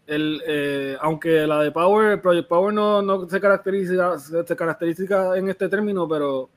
el, 0.07 0.41
eh, 0.45 0.97
aunque 1.01 1.45
la 1.47 1.61
de 1.61 1.71
Power, 1.71 2.21
Project 2.21 2.47
Power 2.47 2.73
no, 2.73 3.01
no 3.01 3.29
se 3.29 3.39
caracteriza, 3.39 4.17
se, 4.19 4.45
se 4.45 4.55
caracteriza 4.55 5.37
en 5.37 5.49
este 5.49 5.69
término, 5.69 6.07
pero 6.07 6.49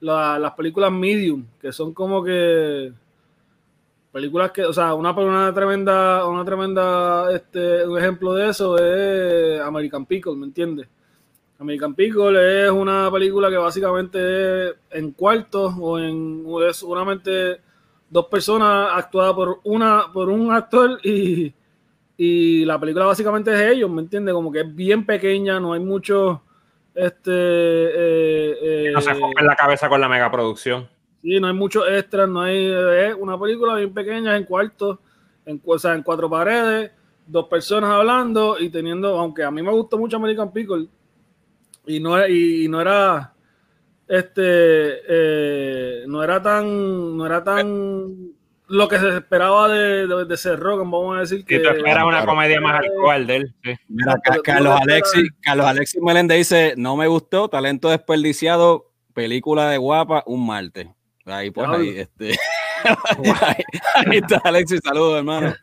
la- 0.00 0.38
las 0.38 0.52
películas 0.54 0.90
medium, 0.92 1.44
que 1.60 1.72
son 1.72 1.92
como 1.92 2.22
que 2.24 2.92
películas 4.16 4.50
que, 4.50 4.64
o 4.64 4.72
sea, 4.72 4.94
una, 4.94 5.10
una 5.10 5.52
tremenda, 5.52 6.24
una 6.24 6.42
tremenda, 6.42 7.30
este, 7.34 7.86
un 7.86 7.98
ejemplo 7.98 8.32
de 8.32 8.48
eso 8.48 8.78
es 8.78 9.60
American 9.60 10.06
Pickle, 10.06 10.34
¿me 10.36 10.46
entiendes? 10.46 10.88
American 11.58 11.94
Pickle 11.94 12.64
es 12.64 12.70
una 12.70 13.10
película 13.12 13.50
que 13.50 13.58
básicamente 13.58 14.68
es 14.68 14.74
en 14.92 15.10
cuartos 15.10 15.74
o 15.78 15.98
en 15.98 16.46
es 16.66 16.78
solamente 16.78 17.60
dos 18.08 18.24
personas 18.28 18.88
actuadas 18.94 19.34
por 19.34 19.60
una 19.64 20.10
por 20.10 20.30
un 20.30 20.50
actor 20.50 20.98
y, 21.04 21.52
y 22.16 22.64
la 22.64 22.80
película 22.80 23.04
básicamente 23.04 23.52
es 23.52 23.72
ellos, 23.72 23.90
¿me 23.90 24.00
entiendes? 24.00 24.32
Como 24.32 24.50
que 24.50 24.60
es 24.60 24.74
bien 24.74 25.04
pequeña, 25.04 25.60
no 25.60 25.74
hay 25.74 25.80
mucho 25.80 26.40
este 26.94 27.30
eh, 27.30 28.90
No 28.94 29.02
se 29.02 29.10
eh, 29.10 29.20
en 29.38 29.46
la 29.46 29.56
cabeza 29.56 29.90
con 29.90 30.00
la 30.00 30.08
megaproducción. 30.08 30.88
Sí, 31.26 31.40
no 31.40 31.48
hay 31.48 31.54
muchos 31.54 31.82
extras, 31.88 32.28
no 32.28 32.42
hay 32.42 32.66
es 32.66 33.16
una 33.18 33.36
película 33.36 33.74
bien 33.74 33.92
pequeña 33.92 34.36
en 34.36 34.44
cuartos, 34.44 35.00
en, 35.44 35.60
o 35.64 35.76
sea, 35.76 35.94
en 35.94 36.04
cuatro 36.04 36.30
paredes, 36.30 36.92
dos 37.26 37.48
personas 37.48 37.90
hablando 37.90 38.60
y 38.60 38.70
teniendo, 38.70 39.18
aunque 39.18 39.42
a 39.42 39.50
mí 39.50 39.60
me 39.60 39.72
gustó 39.72 39.98
mucho 39.98 40.18
American 40.18 40.52
Pickle 40.52 40.86
y 41.84 41.98
no 41.98 42.24
y, 42.28 42.66
y 42.66 42.68
no 42.68 42.80
era 42.80 43.32
este 44.06 45.00
eh, 45.08 46.04
no 46.06 46.22
era 46.22 46.40
tan 46.40 47.16
no 47.16 47.26
era 47.26 47.42
tan 47.42 48.30
lo 48.68 48.86
que 48.86 49.00
se 49.00 49.16
esperaba 49.16 49.68
de, 49.68 50.06
de, 50.06 50.24
de 50.26 50.36
ser 50.36 50.60
Rogan, 50.60 50.92
vamos 50.92 51.16
a 51.16 51.20
decir 51.22 51.44
que 51.44 51.58
tú 51.58 51.70
esperas 51.70 52.04
una 52.04 52.18
claro. 52.18 52.26
comedia 52.26 52.60
más 52.60 52.84
actual 52.84 53.26
de 53.26 53.36
él, 53.36 53.54
sí. 53.64 53.72
Mira, 53.88 54.16
pero 54.22 54.42
Carlos 54.42 54.78
Alexis, 54.80 55.28
Carlos 55.40 55.66
Alexis 55.66 56.00
Meléndez 56.00 56.38
dice, 56.38 56.74
no 56.76 56.96
me 56.96 57.08
gustó, 57.08 57.48
talento 57.48 57.90
desperdiciado, 57.90 58.92
película 59.12 59.70
de 59.70 59.78
guapa, 59.78 60.22
un 60.26 60.46
martes. 60.46 60.95
Ahí 61.26 61.50
pues 61.50 61.68
ahí, 61.68 61.88
este, 61.98 62.30
ahí, 63.42 63.62
ahí 63.94 64.18
está 64.18 64.40
Alexis, 64.44 64.80
saludos 64.82 65.18
hermano. 65.18 65.54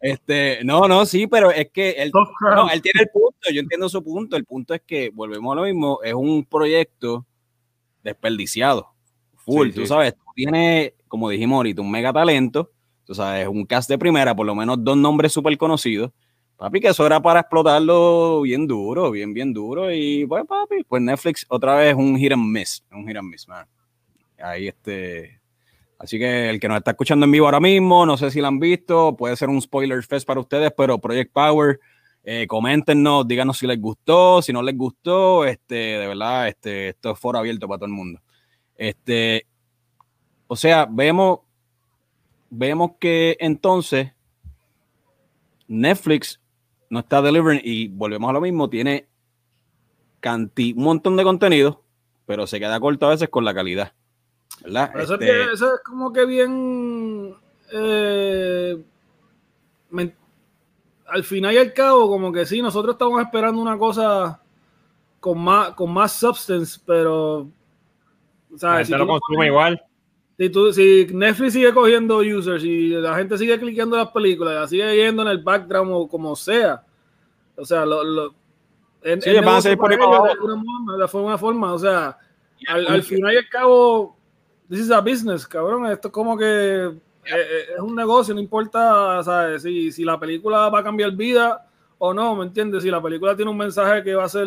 Este, 0.00 0.62
no, 0.64 0.86
no, 0.86 1.06
sí, 1.06 1.26
pero 1.26 1.50
es 1.50 1.70
que 1.70 1.92
él, 1.92 2.10
no, 2.12 2.68
él 2.70 2.82
tiene 2.82 3.02
el 3.02 3.08
punto, 3.08 3.50
yo 3.50 3.60
entiendo 3.60 3.88
su 3.88 4.04
punto, 4.04 4.36
el 4.36 4.44
punto 4.44 4.74
es 4.74 4.82
que, 4.86 5.10
volvemos 5.14 5.52
a 5.52 5.60
lo 5.60 5.62
mismo, 5.62 6.00
es 6.02 6.12
un 6.12 6.44
proyecto 6.44 7.24
desperdiciado, 8.02 8.92
full, 9.36 9.68
Sí, 9.68 9.74
tú 9.76 9.80
sí. 9.82 9.86
sabes, 9.86 10.14
tú 10.14 10.24
tienes, 10.34 10.92
como 11.08 11.30
dijimos 11.30 11.56
ahorita, 11.56 11.80
un 11.80 11.90
mega 11.90 12.12
talento, 12.12 12.70
tú 13.06 13.14
sabes, 13.14 13.48
un 13.48 13.64
cast 13.64 13.88
de 13.88 13.96
primera, 13.96 14.36
por 14.36 14.44
lo 14.44 14.54
menos 14.54 14.76
dos 14.84 14.96
nombres 14.96 15.32
súper 15.32 15.56
conocidos, 15.56 16.10
Papi, 16.56 16.80
que 16.80 16.88
eso 16.88 17.04
era 17.04 17.20
para 17.20 17.40
explotarlo 17.40 18.42
bien 18.42 18.66
duro, 18.66 19.10
bien, 19.10 19.34
bien 19.34 19.52
duro. 19.52 19.92
Y 19.92 20.24
pues, 20.26 20.44
papi, 20.46 20.84
pues 20.86 21.02
Netflix 21.02 21.44
otra 21.48 21.74
vez 21.74 21.94
un 21.94 22.16
hit 22.16 22.32
and 22.32 22.46
miss, 22.46 22.84
un 22.92 23.06
hit 23.08 23.16
and 23.16 23.28
miss, 23.28 23.48
man. 23.48 23.66
Ahí 24.44 24.68
este. 24.68 25.40
Así 25.98 26.18
que 26.18 26.50
el 26.50 26.60
que 26.60 26.68
nos 26.68 26.78
está 26.78 26.90
escuchando 26.90 27.24
en 27.24 27.32
vivo 27.32 27.46
ahora 27.46 27.60
mismo, 27.60 28.04
no 28.04 28.16
sé 28.16 28.30
si 28.30 28.40
lo 28.40 28.48
han 28.48 28.60
visto, 28.60 29.16
puede 29.16 29.36
ser 29.36 29.48
un 29.48 29.62
spoiler 29.62 30.02
fest 30.02 30.26
para 30.26 30.40
ustedes, 30.40 30.70
pero 30.76 30.98
Project 30.98 31.32
Power, 31.32 31.80
eh, 32.24 32.46
coméntenos, 32.46 33.26
díganos 33.26 33.56
si 33.56 33.66
les 33.66 33.80
gustó, 33.80 34.42
si 34.42 34.52
no 34.52 34.60
les 34.60 34.76
gustó, 34.76 35.46
este, 35.46 35.74
de 35.74 36.06
verdad, 36.06 36.48
este, 36.48 36.88
esto 36.88 37.12
es 37.12 37.18
foro 37.18 37.38
abierto 37.38 37.66
para 37.68 37.78
todo 37.78 37.86
el 37.86 37.92
mundo. 37.92 38.20
Este, 38.76 39.46
o 40.46 40.56
sea, 40.56 40.86
vemos, 40.90 41.38
vemos 42.50 42.92
que 43.00 43.36
entonces 43.40 44.12
Netflix 45.68 46.40
no 46.90 46.98
está 46.98 47.22
delivering 47.22 47.62
y 47.64 47.88
volvemos 47.88 48.28
a 48.28 48.34
lo 48.34 48.40
mismo, 48.42 48.68
tiene 48.68 49.06
canti 50.20 50.74
un 50.76 50.84
montón 50.84 51.16
de 51.16 51.22
contenido, 51.22 51.82
pero 52.26 52.46
se 52.46 52.58
queda 52.58 52.80
corto 52.80 53.06
a 53.06 53.10
veces 53.10 53.30
con 53.30 53.44
la 53.44 53.54
calidad. 53.54 53.94
¿Verdad? 54.62 54.90
Eso, 55.00 55.14
Este, 55.14 55.42
es, 55.42 55.48
eso 55.54 55.74
es 55.74 55.80
como 55.84 56.12
que 56.12 56.24
bien. 56.26 57.34
eh, 57.72 58.82
al 61.06 61.22
final 61.24 61.54
y 61.54 61.58
al 61.58 61.72
cabo, 61.72 62.08
como 62.08 62.32
que 62.32 62.46
sí, 62.46 62.60
nosotros 62.62 62.94
estamos 62.94 63.20
esperando 63.22 63.60
una 63.60 63.78
cosa 63.78 64.40
con 65.20 65.38
más, 65.42 65.70
con 65.70 65.92
más 65.92 66.12
substance, 66.12 66.80
pero. 66.84 67.46
¿sabes? 68.56 68.86
gente 68.86 68.86
Si, 68.86 68.92
lo 68.92 68.98
tú 68.98 69.04
no 69.04 69.12
consume 69.12 69.36
pones- 69.36 69.46
igual. 69.48 69.82
si, 70.38 70.48
tú- 70.50 70.72
si 70.72 71.06
Netflix 71.12 71.52
sigue 71.52 71.72
cogiendo 71.74 72.18
users 72.18 72.64
y 72.64 72.88
la 72.90 73.16
gente 73.16 73.36
sigue 73.38 73.58
cliqueando 73.58 73.96
las 73.96 74.08
películas, 74.10 74.54
la 74.54 74.66
sigue 74.68 74.96
yendo 74.96 75.22
en 75.22 75.28
el 75.28 75.42
background 75.42 75.90
o 75.92 76.08
como 76.08 76.34
sea, 76.36 76.82
o 77.56 77.64
sea, 77.64 77.84
lo, 77.84 78.02
lo, 78.02 78.34
Sí, 79.20 79.30
es 79.30 79.44
van 79.44 79.56
a 79.56 79.60
seguir 79.60 79.76
por 79.76 79.90
ahí 79.92 79.98
ellos 79.98 80.10
de 80.10 80.30
alguna 80.30 80.54
forma, 80.54 80.96
de 80.96 81.02
alguna 81.04 81.38
forma, 81.38 81.72
o 81.74 81.78
sea, 81.78 82.16
al, 82.68 83.02
final 83.02 83.34
y 83.34 83.36
al 83.36 83.48
cabo, 83.50 84.16
this 84.68 84.80
is 84.80 84.90
a 84.90 85.00
business, 85.00 85.46
cabrón. 85.46 85.86
Esto 85.86 86.08
es 86.08 86.12
como 86.12 86.36
que 86.36 86.44
eh, 86.86 86.92
eh, 87.26 87.64
es 87.76 87.80
un 87.80 87.94
negocio, 87.94 88.34
no 88.34 88.40
importa, 88.40 89.22
¿sabes? 89.22 89.62
Si, 89.62 89.90
si 89.92 90.04
la 90.04 90.18
película 90.18 90.68
va 90.68 90.80
a 90.80 90.84
cambiar 90.84 91.12
vida 91.12 91.66
o 91.98 92.12
no, 92.12 92.34
¿me 92.36 92.44
entiendes? 92.44 92.82
Si 92.82 92.90
la 92.90 93.00
película 93.02 93.34
tiene 93.36 93.50
un 93.50 93.56
mensaje 93.56 94.02
que 94.02 94.14
va 94.14 94.24
a 94.24 94.28
ser 94.28 94.46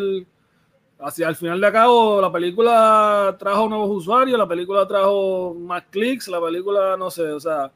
hacia 0.99 1.27
al 1.27 1.35
final 1.35 1.61
de 1.61 1.71
cabo, 1.71 2.19
la 2.21 2.31
película 2.31 3.35
trajo 3.37 3.69
nuevos 3.69 3.89
usuarios, 3.91 4.37
la 4.37 4.47
película 4.47 4.87
trajo 4.87 5.55
más 5.59 5.83
clics, 5.91 6.27
la 6.27 6.41
película, 6.41 6.95
no 6.97 7.09
sé, 7.11 7.23
o 7.23 7.39
sea, 7.39 7.71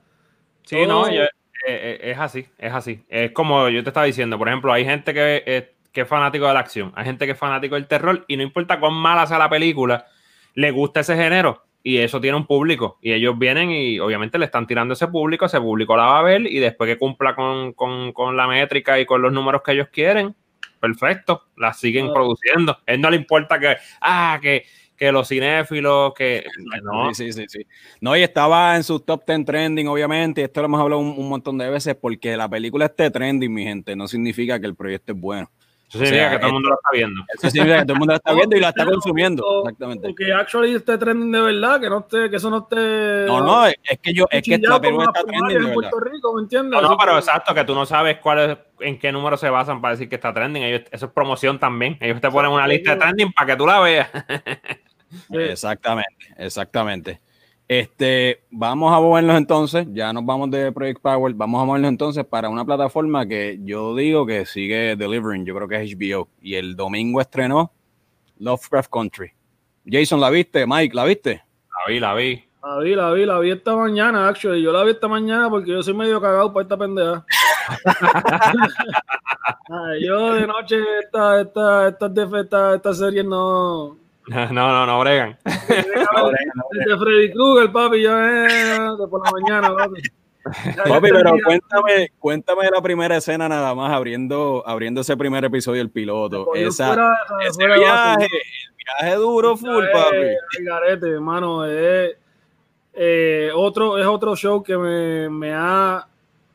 Sí, 0.66 0.76
todo- 0.76 0.88
no, 0.88 1.12
yo- 1.12 1.24
eh, 1.24 1.30
eh, 1.68 2.00
es 2.12 2.18
así, 2.18 2.48
es 2.58 2.74
así. 2.74 3.04
Es 3.08 3.32
como 3.32 3.70
yo 3.70 3.84
te 3.84 3.90
estaba 3.90 4.06
diciendo, 4.08 4.38
por 4.40 4.48
ejemplo, 4.48 4.74
hay 4.74 4.84
gente 4.86 5.14
que, 5.14 5.44
eh, 5.46 5.76
que 5.92 6.02
es 6.02 6.08
fanático 6.08 6.48
de 6.48 6.54
la 6.56 6.60
acción, 6.62 6.92
hay 6.96 7.06
gente 7.06 7.26
que 7.26 7.34
es 7.34 7.38
fanático 7.38 7.76
del 7.76 7.88
terror 7.88 8.26
y 8.28 8.38
no 8.38 8.44
importa 8.44 8.80
cuán 8.80 8.94
mala 8.94 9.28
sea 9.28 9.38
la 9.38 9.50
película, 9.50 10.08
le 10.56 10.72
gusta 10.72 11.02
ese 11.02 11.16
género 11.16 11.64
y 11.84 11.98
eso 11.98 12.22
tiene 12.22 12.38
un 12.38 12.46
público 12.46 12.98
y 13.02 13.12
ellos 13.14 13.38
vienen 13.40 13.72
y 13.72 14.00
obviamente 14.00 14.38
le 14.38 14.46
están 14.46 14.68
tirando 14.68 14.94
ese 14.94 15.08
público, 15.08 15.46
ese 15.46 15.60
público 15.60 15.96
la 15.98 16.06
va 16.06 16.20
a 16.20 16.24
ver 16.24 16.42
y 16.46 16.60
después 16.60 16.88
que 16.90 16.98
cumpla 16.98 17.36
con, 17.36 17.74
con- 17.74 18.12
con 18.14 18.38
la 18.38 18.48
métrica 18.48 19.00
y 19.00 19.06
con 19.06 19.22
los 19.22 19.34
números 19.34 19.62
que 19.64 19.72
ellos 19.72 19.88
quieren, 19.92 20.36
perfecto, 20.80 21.44
la 21.58 21.74
siguen 21.74 22.12
produciendo. 22.14 22.74
A 22.74 22.92
él 22.94 23.02
no 23.02 23.10
le 23.10 23.18
importa 23.18 23.60
que, 23.60 23.76
ah, 24.02 24.40
que, 24.42 24.66
que 24.96 25.12
los 25.12 25.28
cinéfilos, 25.28 26.14
que 26.14 26.44
no, 26.84 27.14
Sí, 27.14 27.32
sí, 27.32 27.34
sí, 27.34 27.46
sí. 27.60 27.68
No, 28.00 28.16
y 28.16 28.22
estaba 28.24 28.76
en 28.76 28.84
su 28.84 29.00
top 29.00 29.24
10 29.26 29.46
trending, 29.46 29.88
obviamente. 29.88 30.42
y 30.42 30.44
Esto 30.44 30.62
lo 30.62 30.66
hemos 30.66 30.82
hablado 30.82 31.02
un, 31.02 31.16
un 31.18 31.30
montón 31.30 31.58
de 31.58 31.70
veces 31.70 31.96
porque 31.96 32.38
la 32.38 32.48
película 32.50 32.86
esté 32.86 33.10
trending, 33.10 33.52
mi 33.54 33.64
gente, 33.64 33.96
no 33.96 34.08
significa 34.08 34.60
que 34.60 34.68
el 34.68 34.76
proyecto 34.76 35.14
es 35.14 35.20
bueno. 35.20 35.50
Eso 35.92 36.06
significa 36.06 36.28
o 36.28 36.30
sea, 36.30 36.32
que 36.32 36.38
todo 36.40 36.48
el 36.48 36.54
mundo 36.54 36.70
lo 36.70 36.76
está 36.76 36.90
viendo. 36.94 37.22
Eso 37.28 37.50
significa 37.50 37.80
que 37.80 37.84
todo 37.84 37.94
el 37.94 38.00
mundo 38.00 38.14
lo 38.14 38.16
está 38.16 38.34
viendo 38.34 38.56
y 38.56 38.60
lo 38.62 38.68
está 38.68 38.86
consumiendo. 38.86 39.60
Exactamente. 39.60 40.08
o 40.08 40.16
que 40.16 40.34
actually 40.34 40.76
esté 40.76 40.98
trending 40.98 41.32
de 41.34 41.42
verdad, 41.42 41.82
que 41.82 41.90
no 41.90 42.00
esté, 42.00 42.30
que 42.30 42.36
eso 42.38 42.50
no 42.50 42.60
esté. 42.60 43.26
No, 43.28 43.42
no, 43.42 43.66
es 43.68 44.00
que 44.02 44.14
yo, 44.14 44.26
es 44.32 44.42
que 44.42 44.58
la 44.58 44.80
película 44.80 45.08
como 45.08 45.18
está 45.18 45.24
trending, 45.24 45.48
de 45.48 45.54
en 45.56 45.62
verdad. 45.62 45.74
Puerto 45.74 46.00
Rico, 46.00 46.34
¿me 46.34 46.42
entiendes? 46.44 46.82
No, 46.82 46.90
no, 46.90 46.98
pero 46.98 47.18
exacto, 47.18 47.54
que 47.54 47.66
tú 47.66 47.76
no 47.76 47.86
sabes 47.86 48.20
cuál 48.20 48.40
es, 48.40 48.58
en 48.80 48.98
qué 49.00 49.12
número 49.12 49.36
se 49.36 49.50
basan 49.50 49.82
para 49.82 49.96
decir 49.96 50.08
que 50.08 50.16
está 50.16 50.34
trending. 50.34 50.64
Ellos, 50.64 50.82
eso 50.92 51.08
es 51.08 51.12
promoción 51.12 51.60
también. 51.60 51.98
Ellos 52.00 52.22
te 52.22 52.32
ponen 52.32 52.52
una 52.52 52.68
lista 52.68 52.92
de 52.92 52.98
trending 52.98 53.34
para 53.34 53.48
que 53.48 53.56
tú 53.58 53.68
la 53.68 53.80
veas. 53.82 54.10
Sí. 55.28 55.36
Exactamente, 55.38 56.34
exactamente. 56.38 57.20
Este, 57.72 58.44
vamos 58.52 58.92
a 58.92 59.00
movernos 59.00 59.38
entonces, 59.38 59.88
ya 59.94 60.12
nos 60.12 60.26
vamos 60.26 60.52
de 60.52 60.74
Project 60.74 61.00
Power, 61.02 61.34
vamos 61.34 61.62
a 61.62 61.66
movernos 61.66 61.88
entonces 61.88 62.26
para 62.26 62.50
una 62.50 62.66
plataforma 62.66 63.26
que 63.26 63.60
yo 63.64 63.96
digo 63.96 64.26
que 64.26 64.46
sigue 64.46 64.98
delivering, 64.98 65.46
yo 65.46 65.56
creo 65.56 65.70
que 65.70 65.82
es 65.82 65.96
HBO, 65.96 66.28
y 66.42 66.56
el 66.56 66.76
domingo 66.76 67.22
estrenó 67.22 67.72
Lovecraft 68.40 68.92
Country. 68.92 69.32
Jason, 69.86 70.20
¿la 70.20 70.30
viste? 70.30 70.66
Mike, 70.68 70.94
¿la 70.94 71.06
viste? 71.06 71.46
La 71.70 71.94
vi, 71.94 72.00
la 72.02 72.14
vi. 72.14 72.44
La 72.62 72.78
vi, 72.80 72.94
la 72.94 73.12
vi, 73.14 73.26
la 73.26 73.40
vi 73.40 73.52
esta 73.52 73.74
mañana, 73.74 74.28
actually. 74.28 74.62
Yo 74.62 74.74
la 74.74 74.84
vi 74.84 74.92
esta 74.92 75.08
mañana 75.08 75.50
porque 75.50 75.72
yo 75.72 75.82
soy 75.82 75.94
medio 75.94 76.20
cagado 76.20 76.52
para 76.52 76.64
esta 76.64 76.76
pendeja. 76.78 77.26
Ay, 79.70 80.06
yo 80.06 80.34
de 80.34 80.46
noche 80.46 80.76
esta, 81.06 81.40
esta, 81.40 81.88
estas 81.88 82.14
de- 82.14 82.42
esta, 82.42 82.76
esta 82.76 82.94
serie 82.94 83.24
no. 83.24 84.01
No, 84.52 84.72
no, 84.72 84.86
no, 84.86 85.00
bregan. 85.00 85.38
Desde 85.46 86.98
Freddy 86.98 87.32
Krueger, 87.32 87.72
papi, 87.72 88.02
yo 88.02 88.18
eh, 88.20 88.96
de 89.00 89.08
por 89.08 89.26
la 89.26 89.32
mañana, 89.32 89.76
papi. 89.76 90.02
Papi, 90.88 91.10
pero 91.12 91.32
cuéntame, 91.44 92.10
cuéntame 92.18 92.64
de 92.66 92.72
la 92.72 92.82
primera 92.82 93.18
escena 93.18 93.48
nada 93.48 93.76
más, 93.76 93.92
abriendo, 93.92 94.64
abriendo 94.66 95.02
ese 95.02 95.16
primer 95.18 95.44
episodio 95.46 95.80
del 95.80 95.92
piloto. 95.92 96.54
Esa, 96.56 96.88
fuera- 96.88 97.18
ese 97.48 97.66
viaje, 97.66 98.26
el 98.26 98.76
viaje 99.02 99.16
duro 99.18 99.56
full, 99.58 99.84
Eh, 99.86 99.90
papi. 99.94 100.18
el 100.60 100.66
garete, 100.66 101.10
hermano. 101.10 101.66
Es, 101.66 102.16
eh, 102.94 103.52
otro, 103.56 103.98
es 103.98 104.06
otro 104.06 104.36
show 104.36 104.64
que 104.64 104.78
me, 104.78 105.30
me 105.30 105.54
ha 105.54 106.08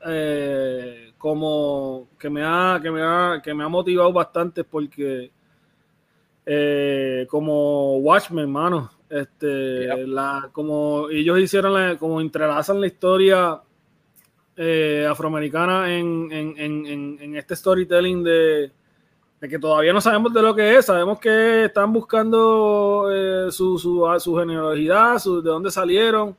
eh, 0.06 1.12
como 1.18 2.08
que 2.18 2.28
me 2.28 2.42
ha, 2.44 2.78
que 2.82 2.90
me 2.90 3.02
ha, 3.02 3.40
que 3.42 3.54
me 3.54 3.64
ha 3.64 3.68
motivado 3.68 4.12
bastante 4.12 4.64
porque 4.64 5.30
eh, 6.46 7.26
como 7.28 7.98
Watchmen, 7.98 8.44
hermano. 8.44 8.90
Este, 9.08 10.06
la, 10.06 10.48
como 10.52 11.08
ellos 11.10 11.38
hicieron 11.38 11.74
la, 11.74 11.96
como 11.96 12.20
entrelazan 12.20 12.80
la 12.80 12.86
historia 12.86 13.60
eh, 14.56 15.06
afroamericana 15.08 15.94
en, 15.96 16.28
en, 16.32 17.18
en, 17.20 17.36
este 17.36 17.54
storytelling 17.54 18.24
de, 18.24 18.72
de 19.40 19.48
que 19.48 19.58
todavía 19.58 19.92
no 19.92 20.00
sabemos 20.00 20.32
de 20.32 20.42
lo 20.42 20.54
que 20.54 20.76
es, 20.76 20.86
sabemos 20.86 21.20
que 21.20 21.66
están 21.66 21.92
buscando 21.92 23.08
eh, 23.12 23.52
su, 23.52 23.78
su, 23.78 24.04
su 24.18 24.36
genealogía, 24.36 25.18
su, 25.20 25.40
de 25.40 25.50
dónde 25.50 25.70
salieron, 25.70 26.36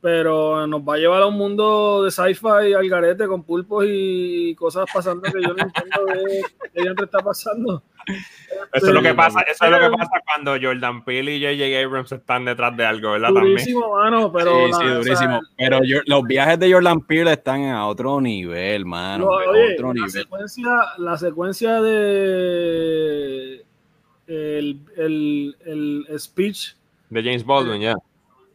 pero 0.00 0.66
nos 0.66 0.82
va 0.82 0.94
a 0.94 0.98
llevar 0.98 1.22
a 1.22 1.26
un 1.26 1.36
mundo 1.36 2.04
de 2.04 2.10
sci-fi 2.10 2.72
al 2.72 2.88
garete 2.88 3.26
con 3.26 3.42
pulpos 3.42 3.84
y 3.88 4.54
cosas 4.54 4.86
pasando 4.92 5.22
que 5.22 5.42
yo 5.42 5.54
no 5.54 5.64
entiendo 5.64 6.04
de 6.06 6.42
qué 6.72 7.04
está 7.04 7.18
pasando. 7.18 7.82
Eso 8.72 8.86
es 8.88 8.92
lo 8.94 9.02
que 9.02 9.14
pasa, 9.14 9.40
eso 9.42 9.64
es 9.64 9.70
lo 9.70 9.78
que 9.80 9.96
pasa 9.96 10.10
cuando 10.26 10.52
Jordan 10.60 11.04
Peele 11.04 11.36
y 11.36 11.40
J.J. 11.42 11.84
Abrams 11.84 12.12
están 12.12 12.44
detrás 12.44 12.76
de 12.76 12.84
algo, 12.84 13.12
¿verdad? 13.12 13.28
También. 13.32 13.54
Durísimo, 13.56 13.92
mano, 13.96 14.32
pero 14.32 14.50
sí, 14.50 14.56
sí, 14.64 14.70
la- 14.70 14.76
o 14.76 14.80
sea, 14.82 14.94
durísimo. 14.96 15.40
Pero 15.56 15.80
yo- 15.84 16.00
los 16.06 16.22
viajes 16.24 16.58
de 16.58 16.72
Jordan 16.72 17.00
Peele 17.00 17.32
están 17.32 17.64
a 17.64 17.86
otro 17.86 18.20
nivel, 18.20 18.84
mano. 18.84 19.26
Oye, 19.28 19.74
otro 19.74 19.88
la 19.88 19.94
nivel. 19.94 20.10
secuencia, 20.10 20.70
la 20.98 21.16
secuencia 21.18 21.80
de 21.80 23.64
el, 24.26 24.80
el, 24.96 25.56
el 25.66 26.06
speech 26.20 26.74
De 27.08 27.22
James 27.22 27.44
Baldwin, 27.44 27.80
ya. 27.80 27.94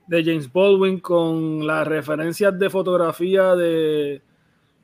de 0.08 0.24
James 0.24 0.52
Baldwin 0.52 1.00
con 1.00 1.66
las 1.66 1.86
referencias 1.88 2.58
de 2.58 2.70
fotografía 2.70 3.56
de 3.56 4.22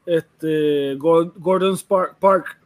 este 0.05 0.97
Gor- 0.97 1.33
Gordon 1.35 1.73
Spark- 1.77 2.15
Park. 2.19 2.57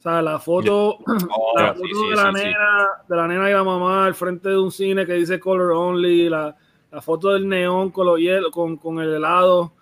O 0.00 0.02
sea, 0.02 0.20
la 0.22 0.38
foto, 0.38 0.98
Oh, 1.30 1.52
la 1.56 1.74
sí, 1.74 1.80
foto 1.80 1.94
sí, 2.04 2.08
de, 2.10 2.16
la 2.16 2.32
sí, 2.32 2.44
nena, 2.44 2.88
de 3.06 3.16
la 3.16 3.28
nena 3.28 3.50
y 3.50 3.52
la 3.52 3.62
mamá 3.64 4.06
al 4.06 4.14
frente 4.14 4.48
de 4.48 4.58
un 4.58 4.72
cine 4.72 5.06
que 5.06 5.12
dice 5.12 5.38
color 5.38 5.72
only, 5.72 6.28
la, 6.28 6.56
la 6.90 7.00
foto 7.02 7.28
del 7.30 7.46
neón 7.46 7.90
con, 7.90 8.06
los 8.06 8.18
hielo, 8.18 8.50
con, 8.50 8.76
con 8.78 8.98
el 8.98 9.12
helado, 9.14 9.72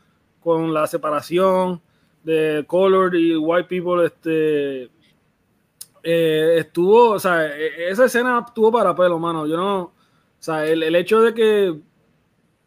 con 0.40 0.74
la 0.74 0.86
separación 0.86 1.80
de 2.24 2.64
colored 2.66 3.18
y 3.18 3.36
white 3.36 3.68
people, 3.68 4.04
este 4.04 4.90
eh, 6.02 6.56
estuvo, 6.58 7.10
o 7.10 7.18
sea, 7.18 7.46
e- 7.46 7.90
esa 7.90 8.06
escena 8.06 8.44
estuvo 8.46 8.72
para 8.72 8.94
pelo, 8.94 9.18
mano. 9.18 9.46
Yo 9.46 9.56
no, 9.56 9.80
o 9.82 9.92
sea, 10.38 10.66
el, 10.66 10.82
el 10.82 10.94
hecho 10.96 11.20
de 11.20 11.34
que 11.34 11.78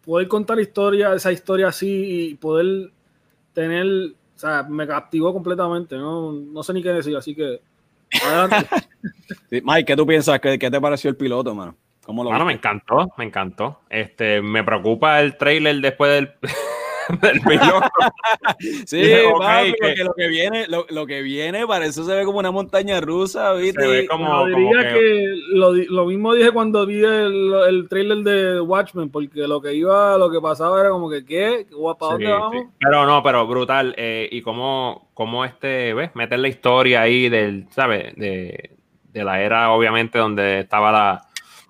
poder 0.06 0.28
contar 0.28 0.60
historia, 0.60 1.14
esa 1.14 1.32
historia 1.32 1.68
así 1.68 2.30
y 2.32 2.36
poder 2.36 2.92
tener, 3.54 4.14
sea, 4.42 4.64
me 4.64 4.86
captivó 4.88 5.34
completamente, 5.34 5.96
no, 5.98 6.32
no 6.32 6.64
sé 6.64 6.74
ni 6.74 6.82
qué 6.84 6.90
decir, 6.90 7.16
así 7.16 7.36
que 7.36 7.62
adelante. 8.26 8.68
Sí, 9.50 9.62
Mike, 9.64 9.86
¿qué 9.86 9.96
tú 9.96 10.06
piensas? 10.06 10.40
¿Qué, 10.42 10.60
qué 10.60 10.70
te 10.70 10.80
pareció 10.82 11.10
el 11.10 11.16
piloto, 11.16 11.56
mano? 11.56 11.76
¿Cómo 12.06 12.24
lo 12.24 12.30
Bueno, 12.30 12.46
me 12.46 12.54
viste? 12.54 12.68
encantó, 12.68 13.12
me 13.18 13.24
encantó. 13.26 13.80
Este, 13.90 14.42
me 14.42 14.64
preocupa 14.64 15.22
el 15.22 15.38
trailer 15.38 15.78
después 15.78 16.12
del, 16.12 16.32
del 17.22 17.42
sí, 18.86 19.02
porque 19.82 20.04
lo 20.04 20.14
que 20.14 20.28
viene, 20.28 20.68
lo, 20.68 20.86
lo, 20.90 21.06
que 21.06 21.22
viene, 21.22 21.66
para 21.68 21.86
eso 21.86 22.04
se 22.04 22.16
ve 22.16 22.24
como 22.26 22.40
una 22.40 22.52
montaña 22.52 23.02
rusa, 23.02 23.54
¿viste? 23.54 23.82
Se 23.82 23.88
ve 23.88 24.08
como, 24.08 24.46
diría 24.46 24.94
que, 24.94 25.26
lo, 25.54 25.74
lo, 25.74 26.06
mismo 26.06 26.34
dije 26.34 26.52
cuando 26.52 26.86
vi 26.86 27.04
el, 27.04 27.54
el, 27.68 27.90
trailer 27.90 28.20
de 28.20 28.62
Watchmen, 28.62 29.10
porque 29.10 29.48
lo 29.48 29.62
que 29.62 29.74
iba, 29.74 30.18
lo 30.18 30.30
que 30.30 30.40
pasaba 30.40 30.80
era 30.80 30.90
como 30.90 31.10
que, 31.10 31.26
¿qué? 31.26 31.68
¿Para 32.00 32.14
dónde 32.14 32.32
vamos? 32.32 32.66
Pero 32.80 33.06
no, 33.06 33.24
pero 33.24 33.48
brutal. 33.48 33.94
Eh, 33.98 34.30
y 34.32 34.42
cómo, 34.42 35.10
cómo 35.14 35.46
este, 35.46 35.94
¿ves? 35.94 36.12
Meter 36.16 36.40
la 36.40 36.48
historia 36.48 37.02
ahí 37.02 37.30
del, 37.30 37.68
¿sabes? 37.72 38.16
De, 38.16 38.72
de 39.04 39.24
la 39.24 39.42
era, 39.42 39.72
obviamente, 39.72 40.18
donde 40.18 40.60
estaba 40.60 40.92
la, 40.92 41.22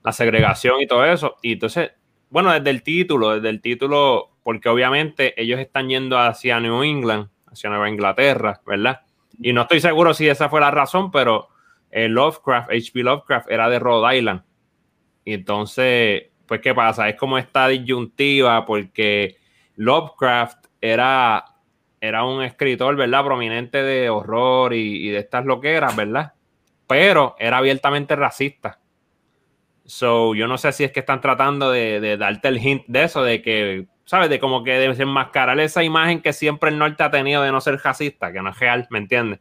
la 0.03 0.11
segregación 0.11 0.81
y 0.81 0.87
todo 0.87 1.05
eso. 1.05 1.37
Y 1.41 1.53
entonces, 1.53 1.91
bueno, 2.29 2.51
desde 2.51 2.69
el 2.69 2.83
título, 2.83 3.35
desde 3.35 3.49
el 3.49 3.61
título, 3.61 4.30
porque 4.51 4.67
obviamente 4.67 5.33
ellos 5.41 5.61
están 5.61 5.87
yendo 5.87 6.19
hacia 6.19 6.59
New 6.59 6.83
England, 6.83 7.29
hacia 7.49 7.69
Nueva 7.69 7.87
Inglaterra, 7.87 8.59
¿verdad? 8.65 8.99
Y 9.39 9.53
no 9.53 9.61
estoy 9.61 9.79
seguro 9.79 10.13
si 10.13 10.27
esa 10.27 10.49
fue 10.49 10.59
la 10.59 10.71
razón, 10.71 11.09
pero 11.09 11.47
el 11.89 12.11
Lovecraft, 12.11 12.69
H.P. 12.69 13.01
Lovecraft, 13.01 13.49
era 13.49 13.69
de 13.69 13.79
Rhode 13.79 14.17
Island. 14.17 14.41
Y 15.23 15.35
entonces, 15.35 16.23
pues, 16.45 16.59
¿qué 16.59 16.75
pasa? 16.75 17.07
Es 17.07 17.15
como 17.15 17.37
esta 17.37 17.69
disyuntiva, 17.69 18.65
porque 18.65 19.37
Lovecraft 19.77 20.67
era, 20.81 21.45
era 22.01 22.25
un 22.25 22.43
escritor, 22.43 22.97
¿verdad? 22.97 23.23
Prominente 23.23 23.81
de 23.83 24.09
horror 24.09 24.73
y, 24.73 25.11
de 25.11 25.19
estas 25.19 25.45
loqueras, 25.45 25.95
¿verdad? 25.95 26.33
Pero 26.87 27.37
era 27.39 27.59
abiertamente 27.59 28.17
racista. 28.17 28.81
So, 29.85 30.35
yo 30.35 30.45
no 30.49 30.57
sé 30.57 30.73
si 30.73 30.83
es 30.83 30.91
que 30.91 30.99
están 30.99 31.21
tratando 31.21 31.71
de, 31.71 32.17
darte 32.17 32.49
el 32.49 32.57
hint 32.57 32.83
de 32.87 33.03
eso, 33.03 33.23
de 33.23 33.41
que, 33.41 33.87
¿sabes? 34.05 34.29
De 34.29 34.39
como 34.39 34.63
que 34.63 34.73
desenmascarar 34.73 35.59
esa 35.59 35.83
imagen 35.83 36.21
que 36.21 36.33
siempre 36.33 36.69
el 36.69 36.77
norte 36.77 37.03
ha 37.03 37.11
tenido 37.11 37.41
de 37.41 37.51
no 37.51 37.61
ser 37.61 37.79
racista, 37.83 38.31
que 38.31 38.41
no 38.41 38.49
es 38.49 38.59
real, 38.59 38.87
¿me 38.89 38.99
entiendes? 38.99 39.39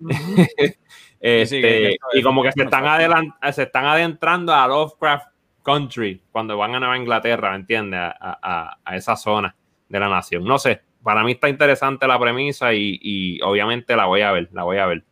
Este, 1.24 1.98
y 2.14 2.20
como 2.20 2.42
que 2.42 2.50
se 2.50 2.64
están, 2.64 3.32
se 3.52 3.62
están 3.62 3.84
adentrando 3.84 4.52
a 4.52 4.66
Lovecraft 4.66 5.28
Country 5.62 6.20
cuando 6.32 6.56
van 6.56 6.74
a 6.74 6.80
Nueva 6.80 6.96
Inglaterra, 6.96 7.50
¿me 7.50 7.58
entiendes? 7.58 8.00
A, 8.20 8.76
esa 8.90 9.14
zona 9.14 9.54
de 9.88 10.00
la 10.00 10.08
nación. 10.08 10.42
No 10.42 10.58
sé, 10.58 10.82
para 11.00 11.22
mí 11.22 11.30
está 11.30 11.48
interesante 11.48 12.08
la 12.08 12.18
premisa 12.18 12.74
y, 12.74 12.98
y 13.00 13.40
obviamente 13.40 13.94
la 13.94 14.06
voy 14.06 14.22
a 14.22 14.32
ver, 14.32 14.48
la 14.52 14.64
voy 14.64 14.78
a 14.78 14.86
ver. 14.86 15.04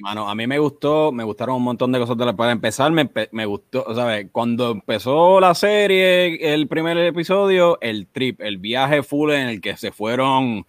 Mano, 0.00 0.28
a 0.28 0.34
mí 0.34 0.46
me 0.46 0.58
gustó, 0.58 1.12
me 1.12 1.24
gustaron 1.24 1.56
un 1.56 1.62
montón 1.62 1.92
de 1.92 1.98
cosas. 1.98 2.16
Para 2.34 2.52
empezar, 2.52 2.90
me, 2.92 3.10
me 3.32 3.46
gustó, 3.46 3.94
¿sabes? 3.94 4.28
Cuando 4.32 4.70
empezó 4.72 5.40
la 5.40 5.54
serie, 5.54 6.52
el 6.54 6.68
primer 6.68 6.96
episodio, 6.98 7.78
el 7.80 8.06
trip, 8.06 8.40
el 8.40 8.58
viaje 8.58 9.02
full 9.02 9.30
en 9.32 9.48
el 9.48 9.60
que 9.60 9.76
se 9.76 9.92
fueron, 9.92 10.66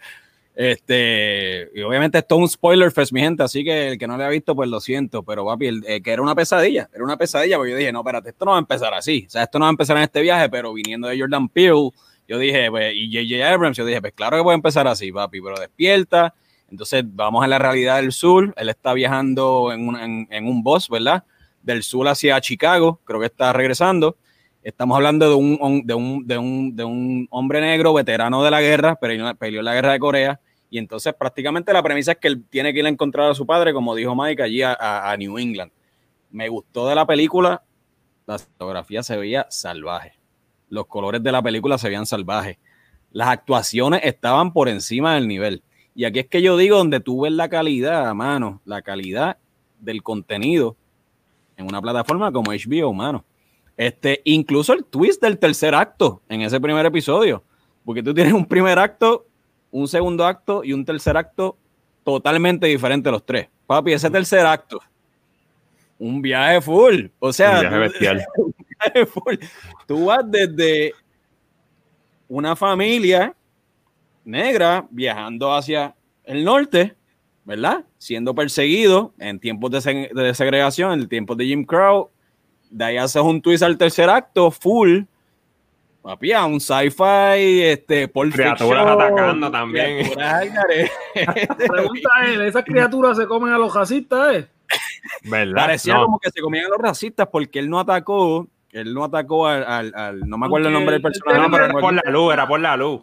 este, 0.59 1.69
y 1.75 1.83
obviamente 1.83 2.17
esto 2.17 2.33
es 2.33 2.41
un 2.41 2.49
spoiler 2.49 2.91
fest, 2.91 3.11
mi 3.11 3.21
gente, 3.21 3.43
así 3.43 3.63
que 3.63 3.89
el 3.89 3.99
que 3.99 4.07
no 4.07 4.17
le 4.17 4.23
ha 4.23 4.29
visto, 4.29 4.55
pues 4.55 4.67
lo 4.67 4.79
siento, 4.79 5.21
pero 5.21 5.45
papi, 5.45 5.81
eh, 5.85 6.01
que 6.01 6.11
era 6.11 6.19
una 6.19 6.33
pesadilla, 6.33 6.89
era 6.91 7.03
una 7.03 7.15
pesadilla, 7.15 7.57
porque 7.57 7.73
yo 7.73 7.77
dije, 7.77 7.91
no, 7.91 7.99
espérate, 7.99 8.29
esto 8.29 8.43
no 8.43 8.51
va 8.51 8.57
a 8.57 8.61
empezar 8.61 8.91
así, 8.95 9.25
o 9.27 9.29
sea, 9.29 9.43
esto 9.43 9.59
no 9.59 9.65
va 9.65 9.69
a 9.69 9.71
empezar 9.73 9.95
en 9.97 10.01
este 10.01 10.19
viaje, 10.19 10.49
pero 10.49 10.73
viniendo 10.73 11.07
de 11.09 11.19
Jordan 11.19 11.47
Peele, 11.47 11.91
yo 12.27 12.39
dije, 12.39 12.71
pues, 12.71 12.91
y 12.95 13.07
J.J. 13.13 13.53
Abrams, 13.53 13.77
yo 13.77 13.85
dije, 13.85 14.01
pues 14.01 14.13
claro 14.13 14.37
que 14.37 14.43
puede 14.43 14.55
empezar 14.55 14.87
así, 14.87 15.11
papi, 15.11 15.41
pero 15.41 15.59
despierta, 15.59 16.33
entonces 16.69 17.03
vamos 17.05 17.43
a 17.43 17.47
la 17.47 17.59
realidad 17.59 17.97
del 17.97 18.11
sur. 18.11 18.53
Él 18.57 18.69
está 18.69 18.93
viajando 18.93 19.71
en 19.71 19.87
un, 19.87 20.27
en, 20.29 20.47
un 20.47 20.63
bus, 20.63 20.89
¿verdad? 20.89 21.23
Del 21.61 21.83
sur 21.83 22.07
hacia 22.07 22.39
Chicago, 22.41 22.99
creo 23.03 23.19
que 23.19 23.27
está 23.27 23.53
regresando. 23.53 24.17
Estamos 24.63 24.95
hablando 24.97 25.29
de 25.29 25.35
un, 25.35 25.85
de 25.85 25.93
un, 25.93 26.27
de 26.27 26.37
un, 26.37 26.75
de 26.75 26.83
un 26.83 27.27
hombre 27.31 27.61
negro, 27.61 27.93
veterano 27.93 28.43
de 28.43 28.51
la 28.51 28.61
guerra, 28.61 28.95
peleó, 28.95 29.33
peleó 29.35 29.59
en 29.59 29.65
la 29.65 29.73
guerra 29.73 29.93
de 29.93 29.99
Corea. 29.99 30.41
Y 30.69 30.77
entonces 30.77 31.13
prácticamente 31.13 31.71
la 31.71 31.81
premisa 31.81 32.11
es 32.11 32.17
que 32.17 32.27
él 32.27 32.43
tiene 32.49 32.73
que 32.73 32.79
ir 32.79 32.85
a 32.85 32.89
encontrar 32.89 33.31
a 33.31 33.33
su 33.33 33.45
padre, 33.45 33.71
como 33.71 33.95
dijo 33.95 34.13
Mike, 34.15 34.43
allí 34.43 34.61
a, 34.61 34.75
a 35.09 35.15
New 35.15 35.37
England. 35.37 35.71
Me 36.31 36.49
gustó 36.49 36.87
de 36.89 36.95
la 36.95 37.05
película, 37.05 37.63
la 38.25 38.37
fotografía 38.37 39.01
se 39.03 39.15
veía 39.15 39.47
salvaje. 39.49 40.19
Los 40.67 40.87
colores 40.87 41.23
de 41.23 41.31
la 41.31 41.41
película 41.41 41.77
se 41.77 41.87
veían 41.87 42.05
salvajes. 42.05 42.57
Las 43.11 43.29
actuaciones 43.29 44.01
estaban 44.03 44.51
por 44.51 44.67
encima 44.67 45.15
del 45.15 45.29
nivel. 45.29 45.63
Y 45.97 46.05
aquí 46.05 46.19
es 46.19 46.27
que 46.27 46.43
yo 46.43 46.55
digo 46.57 46.77
donde 46.77 46.99
tú 46.99 47.21
ves 47.21 47.33
la 47.33 47.49
calidad, 47.49 48.13
mano, 48.13 48.61
la 48.65 48.83
calidad 48.83 49.37
del 49.79 50.03
contenido 50.03 50.77
en 51.57 51.65
una 51.65 51.81
plataforma 51.81 52.31
como 52.31 52.51
HBO, 52.51 52.93
mano. 52.93 53.25
Este, 53.75 54.21
incluso 54.23 54.73
el 54.73 54.85
twist 54.85 55.19
del 55.23 55.39
tercer 55.39 55.73
acto 55.73 56.21
en 56.29 56.41
ese 56.41 56.61
primer 56.61 56.85
episodio. 56.85 57.43
Porque 57.83 58.03
tú 58.03 58.13
tienes 58.13 58.33
un 58.33 58.45
primer 58.45 58.77
acto, 58.77 59.25
un 59.71 59.87
segundo 59.87 60.23
acto 60.23 60.63
y 60.63 60.71
un 60.71 60.85
tercer 60.85 61.17
acto 61.17 61.57
totalmente 62.03 62.67
diferente 62.67 63.09
los 63.09 63.25
tres. 63.25 63.47
Papi, 63.65 63.93
ese 63.93 64.11
tercer 64.11 64.45
acto, 64.45 64.79
un 65.97 66.21
viaje 66.21 66.61
full. 66.61 67.07
O 67.17 67.33
sea, 67.33 67.55
un 67.55 67.61
viaje 67.61 67.77
bestial. 67.79 68.25
un 68.37 68.53
viaje 68.69 69.05
full. 69.07 69.35
Tú 69.87 70.05
vas 70.05 70.23
desde 70.29 70.93
una 72.27 72.55
familia 72.55 73.33
negra 74.27 74.85
viajando 74.91 75.53
hacia 75.53 75.95
el 76.23 76.43
norte, 76.43 76.95
¿verdad? 77.45 77.85
Siendo 77.97 78.35
perseguido 78.35 79.13
en 79.17 79.39
tiempos 79.39 79.71
de, 79.71 80.33
segregación, 80.33 80.99
en 80.99 81.07
tiempos 81.07 81.37
de 81.37 81.45
Jim 81.45 81.65
Crow. 81.65 82.09
De 82.69 82.83
ahí 82.83 82.97
haces 82.97 83.21
un 83.21 83.41
twist 83.41 83.63
al 83.63 83.77
tercer 83.77 84.09
acto, 84.09 84.51
full. 84.51 85.03
Papi, 86.01 86.33
un 86.33 86.59
sci-fi, 86.59 87.61
este, 87.63 88.07
por 88.07 88.29
Criaturas 88.29 88.85
atacando 88.87 89.51
también. 89.51 90.09
Pregunta 91.67 92.09
él, 92.25 92.41
¿esas 92.41 92.63
criaturas 92.63 93.17
se 93.17 93.25
comen 93.25 93.51
a 93.51 93.57
los 93.57 93.73
racistas, 93.73 94.35
eh? 94.35 94.47
¿Verdad? 95.23 95.55
Parecía 95.55 95.95
como 95.95 96.19
que 96.19 96.29
se 96.31 96.41
comían 96.41 96.65
a 96.65 96.69
los 96.69 96.77
racistas 96.77 97.27
porque 97.29 97.59
él 97.59 97.69
no 97.69 97.79
atacó, 97.79 98.47
él 98.71 98.93
no 98.93 99.03
atacó 99.03 99.47
al, 99.47 100.21
no 100.25 100.37
me 100.37 100.45
acuerdo 100.45 100.67
el 100.67 100.73
nombre 100.73 100.93
del 100.93 101.01
personaje. 101.01 101.47
pero 101.51 101.65
era 101.65 101.73
por 101.73 101.93
la 101.93 102.11
luz, 102.11 102.33
era 102.33 102.47
por 102.47 102.59
la 102.59 102.77
luz. 102.77 103.01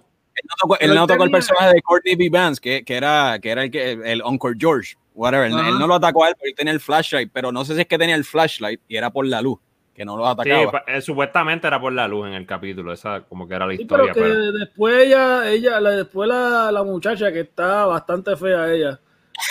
Él 0.81 0.95
no 0.95 1.07
tocó, 1.07 1.25
el 1.25 1.31
personaje 1.31 1.75
de 1.75 1.83
Courtney 1.83 2.17
B. 2.17 2.29
Vance, 2.31 2.61
que, 2.61 2.85
que, 2.85 2.97
era, 2.97 3.39
que 3.41 3.51
era 3.51 3.65
el, 3.65 3.71
que, 3.71 3.93
el 3.93 4.23
Uncle 4.23 4.55
George, 4.59 4.97
whatever. 5.15 5.47
Él, 5.47 5.53
no 5.53 5.87
lo 5.87 5.95
atacó 5.95 6.25
a 6.25 6.29
él 6.29 6.35
porque 6.35 6.51
él 6.51 6.55
tenía 6.57 6.73
el 6.73 6.81
flashlight, 6.81 7.31
pero 7.33 7.53
no 7.53 7.65
sé 7.65 7.75
si 7.75 7.83
es 7.83 7.87
que 7.87 7.99
tenía 7.99 8.15
el 8.15 8.25
flashlight 8.25 8.81
y 8.89 8.97
era 8.97 9.11
por 9.11 9.27
la 9.27 9.41
luz, 9.41 9.59
que 9.95 10.05
no 10.05 10.17
lo 10.17 10.27
atacaba. 10.27 10.83
Sí, 10.87 10.93
eh, 10.93 11.01
supuestamente 11.01 11.67
era 11.67 11.81
por 11.81 11.93
la 11.93 12.09
luz 12.09 12.27
en 12.27 12.35
el 12.35 12.47
capítulo, 12.47 12.93
esa 12.93 13.21
como 13.23 13.47
que 13.47 13.55
era 13.55 13.67
la 13.67 13.75
historia. 13.75 14.13
Pero 14.13 14.27
que 14.27 14.59
después 14.59 15.07
ella, 15.07 15.49
ella, 15.51 15.81
después 15.81 16.29
la, 16.29 16.73
la, 16.73 16.83
muchacha 16.83 17.33
que 17.33 17.41
está 17.41 17.87
bastante 17.87 18.37
fea 18.37 18.73
ella, 18.73 19.01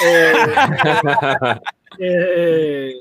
eh, 0.05 0.33
eh, 1.99 2.93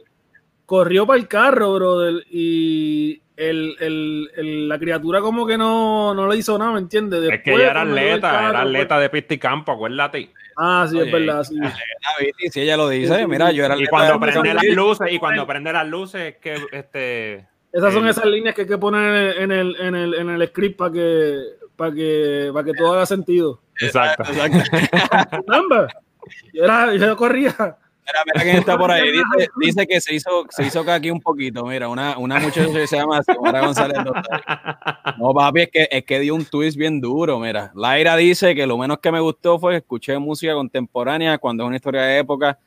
corrió 0.66 1.06
para 1.06 1.18
el 1.18 1.28
carro, 1.28 1.74
brother, 1.74 2.24
y 2.30 3.21
el, 3.36 3.76
el, 3.80 4.30
el, 4.36 4.68
la 4.68 4.78
criatura 4.78 5.20
como 5.20 5.46
que 5.46 5.56
no, 5.56 6.14
no 6.14 6.28
le 6.28 6.36
hizo 6.36 6.58
nada, 6.58 6.72
¿me 6.72 6.80
entiendes? 6.80 7.22
es 7.30 7.42
que 7.42 7.54
ella 7.54 7.70
era 7.70 7.82
atleta, 7.82 8.48
era 8.50 8.60
atleta 8.62 8.98
de 9.00 9.10
pista 9.10 9.34
y 9.34 9.38
campo, 9.38 9.72
acuérdate. 9.72 10.30
Ah, 10.56 10.86
sí, 10.88 10.98
es 10.98 11.10
verdad, 11.10 11.44
sí. 11.44 11.56
Si 12.50 12.60
ella 12.60 12.76
lo 12.76 12.88
dice, 12.88 13.26
mira, 13.26 13.50
yo 13.52 13.64
era 13.64 13.76
Y 13.76 13.86
cuando 13.86 14.20
prende 14.20 14.54
las 14.54 14.64
luces, 14.64 15.12
y 15.12 15.18
cuando 15.18 15.46
prende 15.46 15.72
las 15.72 15.86
luces, 15.86 16.36
que 16.40 16.56
este. 16.72 17.46
Esas 17.72 17.94
son 17.94 18.06
esas 18.06 18.26
líneas 18.26 18.54
que 18.54 18.62
hay 18.62 18.68
que 18.68 18.76
poner 18.76 19.38
en 19.38 19.50
el, 19.50 19.74
en 19.80 19.94
el, 19.94 20.12
en 20.12 20.28
el 20.28 20.46
script 20.48 20.76
para 20.76 20.92
que, 20.92 21.38
para 21.74 21.94
que, 21.94 22.50
para 22.52 22.64
que 22.66 22.74
todo 22.74 22.92
haga 22.92 23.06
sentido. 23.06 23.62
Exacto. 23.80 24.24
Exacto. 24.30 24.58
Era, 26.52 26.94
yo 26.94 27.16
corría. 27.16 27.78
Mira, 28.04 28.22
mira 28.26 28.42
quién 28.42 28.56
está 28.56 28.76
por 28.76 28.90
ahí. 28.90 29.02
Dice, 29.12 29.50
dice, 29.56 29.86
que 29.86 30.00
se 30.00 30.14
hizo, 30.14 30.44
se 30.50 30.64
hizo 30.64 30.80
aquí 30.90 31.10
un 31.10 31.20
poquito. 31.20 31.64
Mira, 31.64 31.88
una, 31.88 32.18
una 32.18 32.40
muchacha 32.40 32.72
que 32.72 32.86
se 32.86 32.96
llama 32.96 33.22
Xiomara 33.22 33.64
González. 33.64 33.98
No, 35.18 35.32
papi, 35.32 35.62
es 35.62 35.70
que, 35.70 35.88
es 35.90 36.04
que 36.04 36.20
dio 36.20 36.34
un 36.34 36.44
twist 36.44 36.76
bien 36.76 37.00
duro. 37.00 37.38
Mira, 37.38 37.70
Laira 37.74 38.16
dice 38.16 38.54
que 38.54 38.66
lo 38.66 38.76
menos 38.76 38.98
que 38.98 39.12
me 39.12 39.20
gustó 39.20 39.58
fue 39.58 39.72
que 39.72 39.78
escuché 39.78 40.18
música 40.18 40.54
contemporánea 40.54 41.38
cuando 41.38 41.62
es 41.62 41.68
una 41.68 41.76
historia 41.76 42.02
de 42.02 42.18
época. 42.18 42.58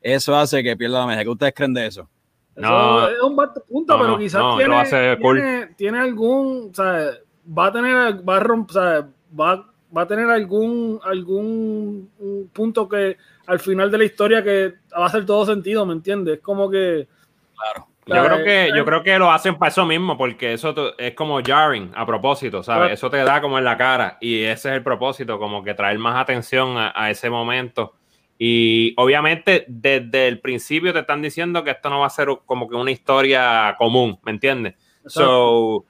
Eso 0.00 0.36
hace 0.36 0.62
que 0.62 0.76
pierda 0.76 1.00
la 1.00 1.06
media. 1.06 1.24
¿Qué 1.24 1.30
ustedes 1.30 1.54
creen 1.54 1.74
de 1.74 1.86
eso? 1.86 2.08
No, 2.54 3.08
es 3.08 3.20
un 3.20 3.36
punto, 3.68 3.98
pero 4.00 4.18
quizás 4.18 4.42
tiene, 4.56 5.16
tiene, 5.16 5.66
tiene, 5.76 5.98
algún, 5.98 6.70
o 6.70 6.74
sea, 6.74 7.10
va 7.46 7.66
a 7.66 7.72
tener, 7.72 8.26
va 8.26 8.36
a 8.36 8.40
romper, 8.40 8.76
o 8.76 8.80
sea, 8.80 9.08
va, 9.38 9.66
va 9.94 10.02
a 10.02 10.06
tener 10.06 10.30
algún, 10.30 10.98
algún 11.04 12.48
punto 12.52 12.88
que 12.88 13.18
al 13.46 13.60
final 13.60 13.90
de 13.90 13.98
la 13.98 14.04
historia 14.04 14.42
que 14.42 14.74
va 14.92 15.04
a 15.04 15.06
hacer 15.06 15.24
todo 15.24 15.46
sentido, 15.46 15.86
¿me 15.86 15.92
entiendes? 15.92 16.36
Es 16.36 16.40
como 16.42 16.70
que... 16.70 17.06
Claro. 17.54 17.88
Yo 18.06 18.24
creo 18.24 18.44
que, 18.44 18.70
yo 18.76 18.84
creo 18.84 19.02
que 19.02 19.18
lo 19.18 19.32
hacen 19.32 19.58
para 19.58 19.70
eso 19.70 19.84
mismo, 19.84 20.16
porque 20.16 20.52
eso 20.52 20.96
es 20.96 21.14
como 21.14 21.42
jarring 21.42 21.90
a 21.92 22.06
propósito, 22.06 22.62
¿sabes? 22.62 22.92
Eso 22.92 23.10
te 23.10 23.16
da 23.16 23.40
como 23.40 23.58
en 23.58 23.64
la 23.64 23.76
cara 23.76 24.16
y 24.20 24.42
ese 24.42 24.68
es 24.68 24.76
el 24.76 24.82
propósito, 24.84 25.40
como 25.40 25.64
que 25.64 25.74
traer 25.74 25.98
más 25.98 26.14
atención 26.14 26.76
a, 26.78 27.10
ese 27.10 27.30
momento. 27.30 27.94
Y 28.38 28.94
obviamente 28.96 29.64
desde 29.66 30.28
el 30.28 30.38
principio 30.38 30.92
te 30.92 31.00
están 31.00 31.20
diciendo 31.20 31.64
que 31.64 31.72
esto 31.72 31.90
no 31.90 32.00
va 32.00 32.06
a 32.06 32.10
ser 32.10 32.28
como 32.46 32.68
que 32.68 32.76
una 32.76 32.92
historia 32.92 33.74
común, 33.76 34.20
¿me 34.22 34.30
entiendes? 34.30 34.74
So, 35.06 35.84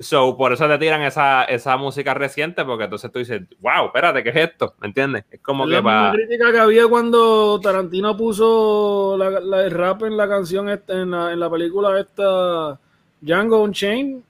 So, 0.00 0.34
por 0.36 0.52
eso 0.52 0.66
te 0.66 0.78
tiran 0.78 1.02
esa, 1.02 1.44
esa 1.44 1.76
música 1.76 2.14
reciente, 2.14 2.64
porque 2.64 2.84
entonces 2.84 3.12
tú 3.12 3.18
dices, 3.18 3.42
wow, 3.60 3.86
espérate, 3.86 4.24
¿qué 4.24 4.30
es 4.30 4.36
esto? 4.36 4.74
¿Me 4.80 4.86
entiendes? 4.88 5.24
Es 5.30 5.40
como 5.40 5.64
Es 5.64 5.68
que 5.68 5.74
la 5.76 5.82
para. 5.82 6.12
crítica 6.12 6.50
que 6.52 6.58
había 6.58 6.86
cuando 6.88 7.60
Tarantino 7.60 8.16
puso 8.16 9.16
la, 9.18 9.28
la- 9.40 9.64
el 9.64 9.70
rap 9.70 10.02
en 10.04 10.16
la 10.16 10.26
canción 10.26 10.70
esta, 10.70 10.94
en 10.94 11.10
la, 11.10 11.32
en 11.32 11.38
la 11.38 11.50
película 11.50 12.00
esta 12.00 12.78
Django 13.20 13.62
Unchained. 13.62 14.22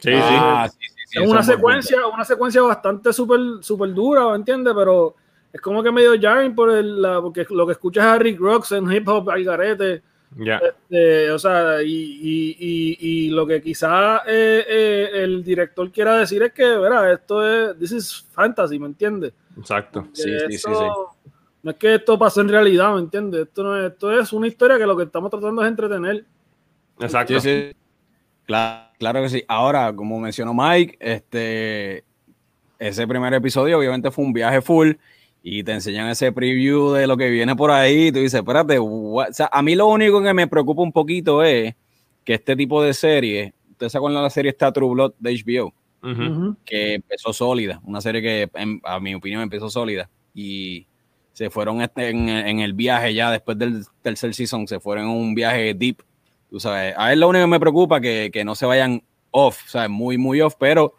Sí, 0.00 0.10
Ah, 0.14 0.66
sí, 0.70 0.78
sí, 0.80 0.94
sí, 1.06 1.22
es 1.22 1.30
una 1.30 1.42
secuencia, 1.42 2.06
una 2.06 2.24
secuencia 2.24 2.62
bastante 2.62 3.12
súper 3.12 3.40
super 3.60 3.92
dura, 3.92 4.30
¿me 4.30 4.36
entiendes? 4.36 4.72
Pero 4.74 5.14
es 5.52 5.60
como 5.60 5.82
que 5.82 5.92
medio 5.92 6.12
jarring 6.20 6.54
por 6.54 6.70
el, 6.70 7.02
la, 7.02 7.20
porque 7.20 7.46
lo 7.50 7.66
que 7.66 7.72
escuchas 7.72 8.04
a 8.06 8.18
Rick 8.18 8.40
Rocks 8.40 8.72
en 8.72 8.90
hip 8.90 9.06
hop 9.08 9.28
al 9.30 9.44
garete. 9.44 10.02
Sí. 10.36 10.44
Ya. 10.44 10.60
Eh, 10.90 11.30
o 11.30 11.38
sea, 11.38 11.82
y, 11.82 11.88
y- 11.92 12.56
y- 12.58 12.98
y 13.26 13.30
lo 13.30 13.46
que 13.46 13.60
quizá 13.62 14.18
eh, 14.26 14.64
eh, 14.68 15.10
el 15.14 15.42
director 15.44 15.90
quiera 15.90 16.18
decir 16.18 16.42
es 16.42 16.52
que, 16.52 16.64
verá, 16.64 17.12
esto 17.12 17.46
es, 17.46 17.78
this 17.78 17.92
is 17.92 18.26
fantasy, 18.32 18.78
¿me 18.78 18.86
entiendes? 18.86 19.32
Exacto. 19.58 20.06
Sí, 20.12 20.22
sí, 20.22 20.46
sí, 20.48 20.54
esto- 20.56 21.08
No 21.62 21.70
es 21.70 21.76
que 21.76 21.94
esto 21.94 22.18
pasó 22.18 22.40
en 22.40 22.48
realidad, 22.48 22.92
¿me 22.94 23.00
entiendes? 23.00 23.42
Esto, 23.42 23.62
no 23.62 23.76
es, 23.78 23.92
esto 23.92 24.10
es 24.18 24.32
una 24.32 24.48
historia 24.48 24.78
que 24.78 24.86
lo 24.86 24.96
que 24.96 25.04
estamos 25.04 25.30
tratando 25.30 25.62
es 25.62 25.68
entretener. 25.68 26.24
Exacto. 26.98 27.38
Sí, 27.40 27.70
sí. 27.70 27.76
Claro, 28.46 28.88
claro 28.98 29.22
que 29.22 29.28
sí. 29.28 29.44
Ahora, 29.46 29.92
como 29.94 30.18
mencionó 30.18 30.52
Mike, 30.54 30.96
este, 30.98 32.02
ese 32.78 33.06
primer 33.06 33.32
episodio 33.34 33.78
obviamente 33.78 34.10
fue 34.10 34.24
un 34.24 34.32
viaje 34.32 34.60
full 34.60 34.92
y 35.42 35.64
te 35.64 35.72
enseñan 35.72 36.08
ese 36.08 36.30
preview 36.32 36.92
de 36.92 37.06
lo 37.06 37.16
que 37.16 37.28
viene 37.28 37.56
por 37.56 37.70
ahí. 37.70 38.06
Y 38.08 38.12
tú 38.12 38.20
dices, 38.20 38.40
espérate, 38.40 38.78
what? 38.78 39.30
O 39.30 39.32
sea, 39.32 39.48
a 39.52 39.62
mí 39.62 39.74
lo 39.74 39.88
único 39.88 40.22
que 40.22 40.32
me 40.34 40.46
preocupa 40.46 40.82
un 40.82 40.92
poquito 40.92 41.42
es 41.42 41.74
que 42.24 42.34
este 42.34 42.54
tipo 42.56 42.82
de 42.82 42.94
serie, 42.94 43.52
usted 43.72 43.88
se 43.88 43.98
acuerdan 43.98 44.20
de 44.20 44.22
la 44.24 44.30
serie 44.30 44.50
está 44.50 44.72
True 44.72 44.90
Blood 44.90 45.14
de 45.18 45.30
HBO, 45.32 45.74
Ujú. 46.04 46.22
Ujú. 46.22 46.56
que 46.64 46.94
empezó 46.94 47.32
sólida, 47.32 47.80
una 47.84 48.00
serie 48.00 48.22
que 48.22 48.48
en- 48.54 48.80
a 48.84 49.00
mi 49.00 49.14
opinión 49.14 49.42
empezó 49.42 49.68
sólida 49.70 50.08
y 50.34 50.86
se 51.32 51.50
fueron 51.50 51.80
este- 51.82 52.10
en, 52.10 52.28
en 52.28 52.60
el 52.60 52.74
viaje 52.74 53.12
ya 53.14 53.30
después 53.30 53.58
del 53.58 53.84
tercer 54.02 54.34
season, 54.34 54.68
se 54.68 54.78
fueron 54.80 55.04
en 55.06 55.10
un 55.10 55.34
viaje 55.34 55.74
deep, 55.74 56.02
tú 56.50 56.60
sabes, 56.60 56.94
a 56.96 57.12
él 57.12 57.18
lo 57.20 57.28
único 57.28 57.44
que 57.44 57.48
me 57.50 57.58
preocupa 57.60 58.00
que, 58.00 58.30
que 58.32 58.44
no 58.44 58.54
se 58.54 58.66
vayan 58.66 59.02
off, 59.32 59.64
o 59.66 59.68
sea, 59.68 59.88
muy, 59.88 60.18
muy 60.18 60.40
off, 60.40 60.54
pero 60.58 60.94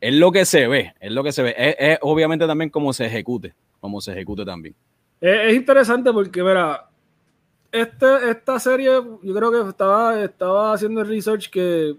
es 0.00 0.14
lo 0.14 0.32
que 0.32 0.44
se 0.44 0.66
ve, 0.66 0.94
es 1.00 1.12
lo 1.12 1.22
que 1.22 1.32
se 1.32 1.42
ve, 1.42 1.54
es, 1.58 1.76
es 1.78 1.98
obviamente 2.02 2.46
también 2.46 2.70
cómo 2.70 2.92
se 2.92 3.06
ejecute, 3.06 3.54
cómo 3.80 4.00
se 4.00 4.12
ejecute 4.12 4.44
también. 4.44 4.74
Es, 5.20 5.50
es 5.50 5.54
interesante 5.56 6.12
porque, 6.12 6.42
mira, 6.42 6.88
este, 7.72 8.30
esta 8.30 8.58
serie, 8.58 8.90
yo 9.22 9.34
creo 9.34 9.50
que 9.50 9.68
estaba, 9.70 10.22
estaba 10.22 10.72
haciendo 10.72 11.00
el 11.02 11.08
research 11.08 11.50
que 11.50 11.96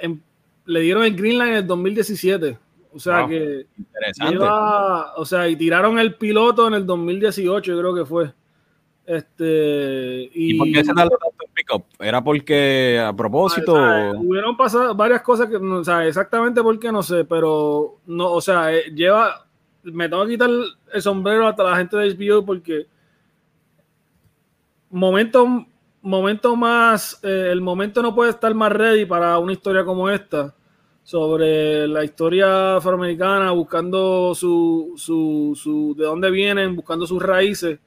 em- 0.00 0.20
le 0.66 0.80
dieron 0.80 1.04
el 1.04 1.14
Greenland 1.16 1.50
en 1.50 1.56
el 1.58 1.66
2017. 1.66 2.58
O 2.92 2.98
sea 2.98 3.20
Wow. 3.20 3.28
que 3.28 3.66
Interesante. 3.78 4.32
lleva, 4.34 5.14
o 5.16 5.24
sea, 5.24 5.48
y 5.48 5.54
tiraron 5.56 5.98
el 5.98 6.14
piloto 6.16 6.66
en 6.66 6.74
el 6.74 6.84
2018, 6.86 7.72
yo 7.72 7.78
creo 7.78 7.94
que 7.94 8.04
fue. 8.04 8.32
Este, 9.06 10.30
y, 10.34 10.54
¿Y 10.54 10.58
por 10.58 10.66
qué 10.72 10.84
se 10.84 10.92
tardó 10.94 11.10
tanto 11.10 11.44
en 11.46 11.52
pick 11.52 11.74
up? 11.74 11.84
¿Era 11.98 12.22
porque 12.22 13.02
a 13.04 13.12
propósito? 13.12 13.74
O 13.74 13.76
sea, 13.76 14.12
hubieron 14.16 14.56
pasado 14.56 14.94
varias 14.94 15.22
cosas 15.22 15.48
que 15.48 15.56
o 15.56 15.84
sea, 15.84 16.06
exactamente 16.06 16.62
por 16.62 16.78
qué 16.78 16.92
no 16.92 17.02
sé, 17.02 17.24
pero 17.24 17.96
no, 18.06 18.32
o 18.32 18.40
sea, 18.40 18.72
eh, 18.74 18.84
lleva, 18.94 19.46
me 19.84 20.08
tengo 20.08 20.24
que 20.26 20.32
quitar 20.32 20.50
el 20.92 21.02
sombrero 21.02 21.46
hasta 21.48 21.62
la 21.64 21.76
gente 21.76 21.96
de 21.96 22.06
HBO 22.06 22.44
porque 22.44 22.86
momento, 24.90 25.66
momento 26.02 26.56
más, 26.56 27.18
eh, 27.22 27.48
el 27.52 27.60
momento 27.60 28.02
no 28.02 28.14
puede 28.14 28.30
estar 28.30 28.54
más 28.54 28.72
ready 28.72 29.04
para 29.04 29.38
una 29.38 29.52
historia 29.52 29.84
como 29.84 30.08
esta 30.10 30.54
sobre 31.02 31.88
la 31.88 32.04
historia 32.04 32.76
afroamericana, 32.76 33.50
buscando 33.52 34.34
su, 34.34 34.92
su, 34.96 35.58
su 35.60 35.94
de 35.96 36.04
dónde 36.04 36.30
vienen, 36.30 36.76
buscando 36.76 37.06
sus 37.06 37.22
raíces. 37.22 37.78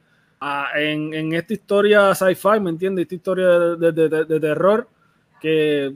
en, 0.75 1.13
en 1.13 1.33
esta 1.33 1.53
historia 1.53 2.13
sci-fi, 2.15 2.59
¿me 2.59 2.69
entiendes? 2.71 3.03
Esta 3.03 3.15
historia 3.15 3.47
de, 3.77 3.91
de- 3.91 4.09
de- 4.09 4.25
de 4.25 4.39
terror 4.39 4.87
que, 5.39 5.95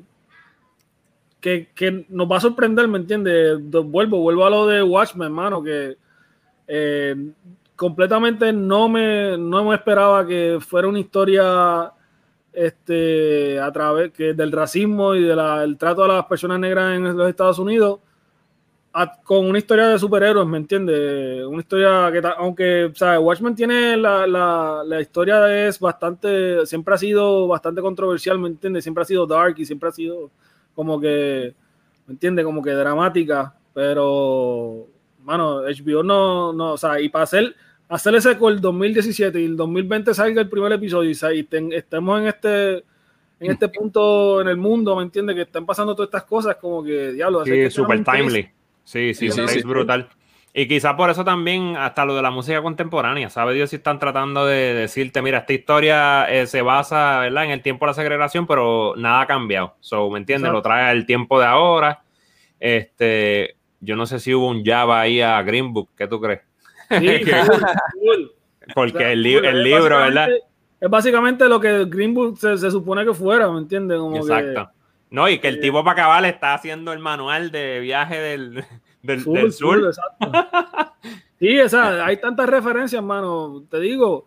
que, 1.76 2.06
nos 2.10 2.30
va 2.30 2.38
a 2.38 2.42
sorprender, 2.42 2.88
¿me 2.88 2.98
entiendes? 2.98 3.60
Vuelvo, 3.86 4.20
vuelvo 4.20 4.46
a 4.46 4.50
lo 4.50 4.68
de 4.68 4.84
Watchmen, 4.84 5.28
hermano, 5.28 5.64
que 5.64 5.98
eh, 6.68 7.16
completamente 7.76 8.52
no 8.52 8.90
me, 8.90 9.38
no 9.38 9.66
me 9.66 9.76
esperaba 9.76 10.26
que 10.26 10.60
fuera 10.60 10.88
una 10.88 11.00
historia 11.00 11.92
este, 12.52 13.60
a 13.60 13.72
través 13.72 14.12
que 14.12 14.34
del 14.34 14.52
racismo 14.52 15.16
y 15.16 15.24
del 15.24 15.78
trato 15.78 16.04
a 16.04 16.08
las 16.08 16.26
personas 16.26 16.60
negras 16.60 16.96
en 16.96 17.16
los 17.16 17.30
Estados 17.30 17.60
Unidos 17.60 18.00
con 19.24 19.46
una 19.46 19.60
historia 19.60 19.88
de 19.90 20.00
superhéroes, 20.00 20.48
¿me 20.48 20.58
entiendes? 20.58 21.46
Una 21.46 21.60
historia 21.60 22.10
que, 22.12 22.28
aunque, 22.38 22.92
¿sabes? 22.96 23.20
Watchmen 23.20 23.54
tiene 23.54 23.96
la, 23.96 24.26
la, 24.26 24.82
la 24.84 25.00
historia 25.00 25.68
es 25.68 25.80
bastante, 25.80 26.66
siempre 26.66 26.96
ha 26.96 26.98
sido 26.98 27.48
bastante 27.48 27.82
controversial, 27.82 28.40
¿me 28.40 28.48
entiendes? 28.48 28.84
Siempre 28.84 29.04
ha 29.04 29.06
sido 29.06 29.28
dark 29.28 29.56
y 29.60 29.66
siempre 29.66 29.90
ha 29.90 29.92
sido 29.92 30.32
como 30.78 31.02
que, 31.02 31.56
¿me 32.06 32.12
entiendes? 32.14 32.46
Como 32.46 32.62
que 32.62 32.70
dramática, 32.70 33.56
pero, 33.74 34.86
mano, 35.24 35.62
HBO 35.64 36.04
no, 36.04 36.54
no, 36.54 36.74
o 36.74 36.78
sea, 36.78 37.02
y 37.02 37.10
para 37.10 37.24
hacer, 37.24 37.56
hacer 37.90 38.14
ese 38.14 38.38
con 38.38 38.54
el 38.54 38.62
2017 38.62 39.42
y 39.42 39.46
el 39.46 39.58
2020 39.58 40.14
salga 40.14 40.40
el 40.40 40.50
primer 40.50 40.72
episodio 40.74 41.10
y, 41.10 41.44
ten- 41.44 41.74
estemos 41.74 42.22
en 42.22 42.28
este 42.28 42.76
en 43.40 43.52
este 43.52 43.68
punto 43.80 44.40
en 44.42 44.48
el 44.50 44.58
mundo, 44.58 44.96
¿me 44.96 45.02
entiendes? 45.04 45.36
Que 45.36 45.42
están 45.44 45.66
pasando 45.66 45.96
todas 45.96 46.10
estas 46.10 46.24
cosas, 46.26 46.56
como 46.58 46.84
que, 46.84 47.14
diablo, 47.14 47.44
Sí, 47.44 47.50
taste. 48.04 48.18
timely. 48.24 48.42
Sí, 48.84 49.14
sí, 49.14 49.26
Sí, 49.26 49.32
sí, 49.32 49.38
taste 49.42 49.60
sí. 49.62 49.68
Y 50.54 50.68
quizás 50.68 50.96
por 50.96 51.10
eso 51.12 51.24
también 51.24 51.76
hasta 51.78 52.04
lo 52.04 52.16
de 52.16 52.22
la 52.24 52.32
música 52.32 52.62
contemporánea, 52.64 53.30
¿sabe 53.30 53.54
Dios 53.54 53.70
si 53.70 53.76
están 53.76 54.00
tratando 54.00 54.46
de 54.46 54.74
decirte, 54.74 55.22
mira, 55.22 55.40
esta 55.40 55.54
historia 55.54 56.26
eh, 56.32 56.48
se 56.48 56.64
basa, 56.64 57.20
¿verdad? 57.20 57.46
En 57.46 57.52
el 57.52 57.62
tiempo 57.62 57.86
de 57.86 57.92
la 57.92 57.94
segregación, 57.94 58.48
pero 58.48 58.96
nada 58.98 59.22
ha 59.22 59.28
cambiado. 59.28 59.76
So, 59.82 60.10
¿me 60.10 60.18
entiendes? 60.18 60.52
Lo 60.52 60.62
trae 60.64 60.92
el 60.94 61.06
tiempo 61.06 61.40
de 61.40 61.46
ahora. 61.46 62.02
Este, 62.60 63.56
yo 63.82 63.96
no 63.96 64.06
sé 64.08 64.20
si 64.20 64.34
hubo 64.34 64.48
un 64.48 64.64
Java 64.66 65.02
ahí 65.02 65.22
a 65.22 65.42
Green 65.44 65.74
Book, 65.74 65.90
¿qué 65.96 66.08
tú 66.08 66.20
crees? 66.20 66.42
Sí, 66.90 67.22
cool, 67.30 67.62
cool. 68.02 68.32
Porque 68.74 68.98
O 68.98 69.00
sea, 69.00 69.12
el, 69.12 69.22
li- 69.22 69.36
el 69.36 69.64
libro, 69.64 69.98
¿verdad? 70.00 70.30
Es 70.80 70.90
básicamente 70.90 71.48
lo 71.48 71.60
que 71.60 71.86
Green 71.86 72.14
Book 72.14 72.38
se, 72.38 72.58
se 72.58 72.72
supone 72.72 73.06
que 73.06 73.14
fuera, 73.14 73.50
¿me 73.52 73.60
entiendes? 73.60 74.00
Exacto. 74.16 74.72
No, 75.10 75.30
y 75.30 75.40
que 75.40 75.48
el 75.48 75.60
tipo 75.60 75.84
para 75.84 75.94
acabar 76.02 76.26
está 76.26 76.54
haciendo 76.54 76.92
el 76.94 77.00
manual 77.00 77.52
de 77.52 77.80
viaje 77.80 78.20
del, 78.20 78.66
del, 79.08 79.24
del 79.24 79.52
sur. 79.52 79.78
exacto. 79.86 80.32
Sí, 81.40 81.60
o 81.60 81.70
sea, 81.70 82.06
hay 82.06 82.18
tantas 82.18 82.48
referencias, 82.50 83.04
mano. 83.04 83.64
Te 83.70 83.80
digo, 83.80 84.26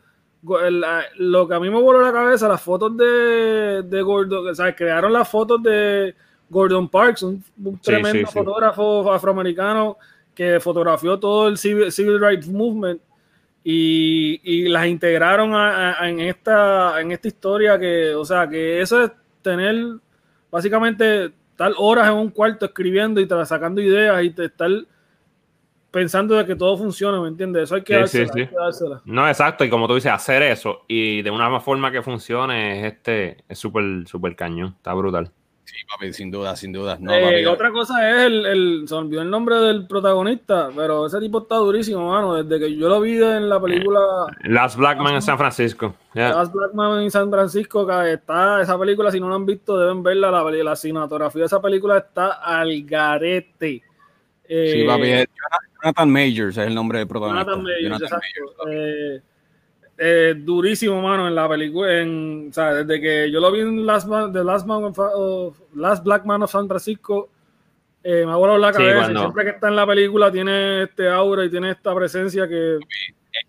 el- 0.64 0.84
lo 1.18 1.46
que 1.46 1.54
a 1.54 1.60
mí 1.60 1.70
me 1.70 1.80
voló 1.80 2.00
la 2.02 2.12
cabeza, 2.12 2.48
las 2.48 2.62
fotos 2.62 2.96
de, 2.96 3.82
de 3.84 4.02
Gordon, 4.02 4.48
o 4.48 4.54
sea, 4.54 4.74
crearon 4.74 5.12
las 5.12 5.28
fotos 5.28 5.62
de 5.62 6.14
Gordon 6.48 6.88
Parks, 6.88 7.22
un, 7.22 7.44
tremendo 7.82 8.26
sí, 8.26 8.32
sí. 8.32 8.38
fotógrafo 8.38 9.12
afroamericano 9.12 9.96
que 10.34 10.58
fotografió 10.60 11.18
todo 11.18 11.48
el 11.48 11.58
civil, 11.58 11.92
civil 11.92 12.18
rights 12.20 12.48
movement 12.48 13.00
y, 13.62 14.40
y 14.42 14.68
las 14.68 14.86
integraron 14.86 15.54
a- 15.54 16.00
a- 16.00 16.08
en, 16.08 16.20
esta, 16.20 17.00
en 17.00 17.12
esta 17.12 17.28
historia 17.28 17.78
que, 17.78 18.14
o 18.14 18.24
sea, 18.24 18.48
que 18.48 18.80
eso 18.80 19.02
es 19.04 19.10
tener 19.42 19.76
básicamente 20.50 21.30
estar 21.60 21.72
horas 21.76 22.08
en 22.08 22.14
un 22.14 22.30
cuarto 22.30 22.64
escribiendo 22.64 23.20
y 23.20 23.28
sacando 23.44 23.82
ideas 23.82 24.24
y 24.24 24.30
te- 24.30 24.46
estar 24.46 24.70
pensando 25.90 26.36
de 26.36 26.46
que 26.46 26.54
todo 26.56 26.76
funciona, 26.78 27.20
¿me 27.20 27.28
entiendes? 27.28 27.64
Eso 27.64 27.74
hay 27.74 27.82
que 27.82 27.94
Sí, 28.06 28.08
sí, 28.08 28.18
dársela, 28.18 28.32
sí. 28.32 28.40
hay 28.40 28.46
que 28.46 28.54
dársela. 28.54 29.02
No, 29.04 29.28
exacto, 29.28 29.64
y 29.64 29.68
como 29.70 29.86
tú 29.86 29.94
dices, 29.94 30.12
hacer 30.12 30.42
eso 30.42 30.84
y 30.88 31.20
de 31.20 31.30
una 31.30 31.60
forma 31.60 31.90
que 31.92 32.02
funcione 32.02 32.78
es 32.86 32.92
este, 32.94 33.44
es 33.48 33.58
súper, 33.58 34.06
súper 34.06 34.36
cañón, 34.36 34.74
está 34.76 34.94
brutal. 34.94 35.32
Sí, 35.70 35.76
papi, 35.88 36.12
sin 36.12 36.32
duda, 36.32 36.56
sin 36.56 36.72
duda. 36.72 36.96
No, 37.00 37.14
Eh, 37.14 37.22
papi, 37.22 37.46
otra 37.46 37.70
cosa 37.70 38.10
es 38.10 38.26
el, 38.26 38.44
el, 38.44 38.84
se 38.88 38.94
olvidó 38.96 39.22
el 39.22 39.30
nombre 39.30 39.54
del 39.56 39.86
protagonista, 39.86 40.68
pero 40.74 41.06
ese 41.06 41.20
tipo 41.20 41.42
está 41.42 41.56
durísimo, 41.56 42.10
mano. 42.10 42.42
Desde 42.42 42.58
que 42.58 42.76
yo 42.76 42.88
lo 42.88 43.00
vi 43.00 43.22
en 43.22 43.48
la 43.48 43.60
película 43.60 44.00
Last 44.42 44.76
Blackman 44.76 45.14
en 45.14 45.22
San 45.22 45.38
Francisco. 45.38 45.94
Last 46.14 46.52
Black 46.52 46.74
Man 46.74 47.02
en 47.02 47.10
San 47.12 47.30
Francisco, 47.30 47.86
que 47.86 48.14
está 48.14 48.60
esa 48.60 48.76
película, 48.76 49.12
si 49.12 49.20
no 49.20 49.28
la 49.28 49.36
han 49.36 49.46
visto, 49.46 49.78
deben 49.78 50.02
verla. 50.02 50.32
La, 50.32 50.42
la 50.50 50.74
cinematografía 50.74 51.42
de 51.42 51.46
esa 51.46 51.62
película 51.62 51.98
está 51.98 52.32
al 52.42 52.82
garete. 52.82 53.84
Eh, 54.48 54.72
Sí, 54.72 54.84
papi, 54.84 55.02
es 55.04 55.26
Jonathan 55.80 56.10
Majors 56.10 56.56
es 56.56 56.66
el 56.66 56.74
nombre 56.74 56.98
del 56.98 57.06
protagonista. 57.06 57.52
Jonathan 57.52 57.62
Majors, 57.62 57.82
Jonathan 57.82 58.02
exacto. 58.06 58.26
Majors, 58.66 59.20
papi. 59.20 59.29
Eh, 60.02 60.34
durísimo, 60.34 61.02
mano, 61.02 61.28
en 61.28 61.34
la 61.34 61.46
película. 61.46 62.00
En, 62.00 62.48
o 62.48 62.52
sea, 62.54 62.72
desde 62.72 63.00
que 63.02 63.30
yo 63.30 63.38
lo 63.38 63.52
vi 63.52 63.60
en 63.60 63.84
Last, 63.84 64.08
Man- 64.08 64.32
The 64.32 64.42
Last, 64.42 64.66
Man 64.66 64.84
of- 64.84 64.98
of- 64.98 65.60
Last 65.74 66.02
Black 66.02 66.24
Man 66.24 66.42
of 66.42 66.50
San 66.50 66.66
Francisco, 66.66 67.28
eh, 68.02 68.24
me 68.24 68.32
ha 68.32 68.36
volado 68.36 68.58
la 68.58 68.72
Sí, 68.72 68.78
cabeza. 68.78 69.06
Siempre 69.12 69.44
que 69.44 69.50
está 69.50 69.68
en 69.68 69.76
la 69.76 69.86
película 69.86 70.32
tiene 70.32 70.84
este 70.84 71.06
aura 71.06 71.44
y 71.44 71.50
tiene 71.50 71.72
esta 71.72 71.94
presencia 71.94 72.48
que 72.48 72.78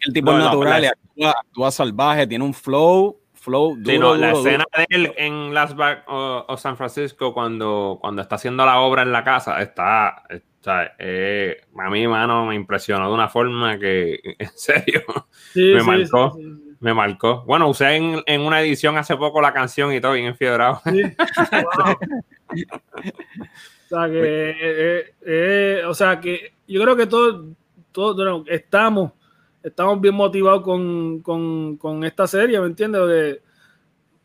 el 0.06 0.14
tipo 0.14 0.34
No, 0.34 0.40
natural, 0.40 0.92
actúa 1.24 1.72
salvaje, 1.72 2.28
tiene 2.28 2.44
un 2.44 2.54
flow 2.54 3.18
flow. 3.42 3.78
sí, 3.84 3.98
no, 3.98 4.16
la 4.16 4.32
escena 4.32 4.64
de 4.78 4.86
él 4.90 5.14
en 5.18 5.54
Las 5.54 5.76
Vegas 5.76 6.04
o, 6.08 6.56
San 6.58 6.78
Francisco 6.78 7.34
cuando, 7.34 7.98
cuando 8.00 8.22
está 8.22 8.36
haciendo 8.36 8.66
la 8.66 8.80
obra 8.80 9.02
en 9.02 9.12
la 9.12 9.24
casa 9.24 9.62
está, 9.62 10.24
eh, 11.00 11.62
a 11.78 11.90
mí, 11.90 12.08
mano, 12.08 12.46
me 12.46 12.56
impresionó 12.56 13.08
de 13.08 13.14
una 13.14 13.28
forma 13.28 13.78
que, 13.80 14.20
en 14.40 14.50
serio, 14.56 15.04
me 15.56 15.84
marcó. 15.84 16.38
me 16.80 16.94
marcó. 16.94 17.44
Bueno, 17.46 17.68
usé 17.68 17.96
en, 17.96 18.22
en, 18.26 18.42
una 18.42 18.62
edición 18.62 18.98
hace 18.98 19.18
poco 19.18 19.42
la 19.42 19.54
canción 19.54 19.94
y 19.94 20.00
todo, 20.00 20.14
bien 20.14 20.28
enfiebrado. 20.28 20.82
o 20.86 20.92
sea, 23.90 24.08
que, 24.08 24.56
eh, 24.62 25.14
eh, 25.26 25.82
o 25.86 25.94
sea, 25.94 26.20
que 26.20 26.54
yo 26.68 26.82
creo 26.82 26.96
que 26.96 27.08
todos, 27.08 27.46
todos 27.92 28.44
estamos, 28.48 29.12
estamos 29.64 30.00
bien 30.02 30.16
motivados 30.16 30.62
con, 30.62 31.22
con, 31.22 31.78
con 31.78 32.04
esta 32.04 32.28
serie, 32.28 32.60
¿me 32.60 32.68
entiendes? 32.68 33.40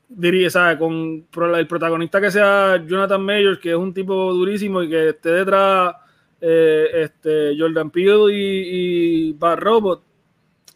diría, 0.09 0.51
¿sabes? 0.51 0.79
Con 0.79 1.27
el 1.57 1.66
protagonista 1.66 2.20
que 2.20 2.31
sea 2.31 2.83
Jonathan 2.87 3.22
Majors, 3.22 3.59
que 3.59 3.70
es 3.70 3.77
un 3.77 3.92
tipo 3.92 4.33
durísimo 4.33 4.83
y 4.83 4.88
que 4.88 5.09
esté 5.11 5.31
detrás 5.31 5.96
eh, 6.40 6.87
este, 6.94 7.55
Jordan 7.59 7.90
Peele 7.90 8.33
y, 8.33 9.31
y 9.31 9.33
Bad 9.33 9.59
Robot, 9.59 10.03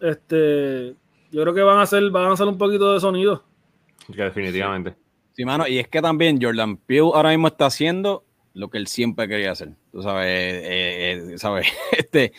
este, 0.00 0.94
yo 1.30 1.42
creo 1.42 1.54
que 1.54 1.62
van 1.62 1.78
a 1.78 1.82
hacer, 1.82 2.10
van 2.10 2.30
a 2.30 2.32
hacer 2.32 2.46
un 2.46 2.58
poquito 2.58 2.92
de 2.92 3.00
sonido. 3.00 3.44
definitivamente. 4.08 4.96
Sí, 5.32 5.44
mano, 5.44 5.66
y 5.66 5.78
es 5.78 5.88
que 5.88 6.02
también 6.02 6.42
Jordan 6.42 6.76
Peele 6.76 7.10
ahora 7.14 7.30
mismo 7.30 7.48
está 7.48 7.66
haciendo 7.66 8.24
lo 8.54 8.68
que 8.68 8.78
él 8.78 8.88
siempre 8.88 9.28
quería 9.28 9.52
hacer. 9.52 9.70
Tú 9.92 10.02
sabes, 10.02 10.26
eh, 10.26 11.32
eh, 11.32 11.38
sabes, 11.38 11.68
este, 11.92 12.32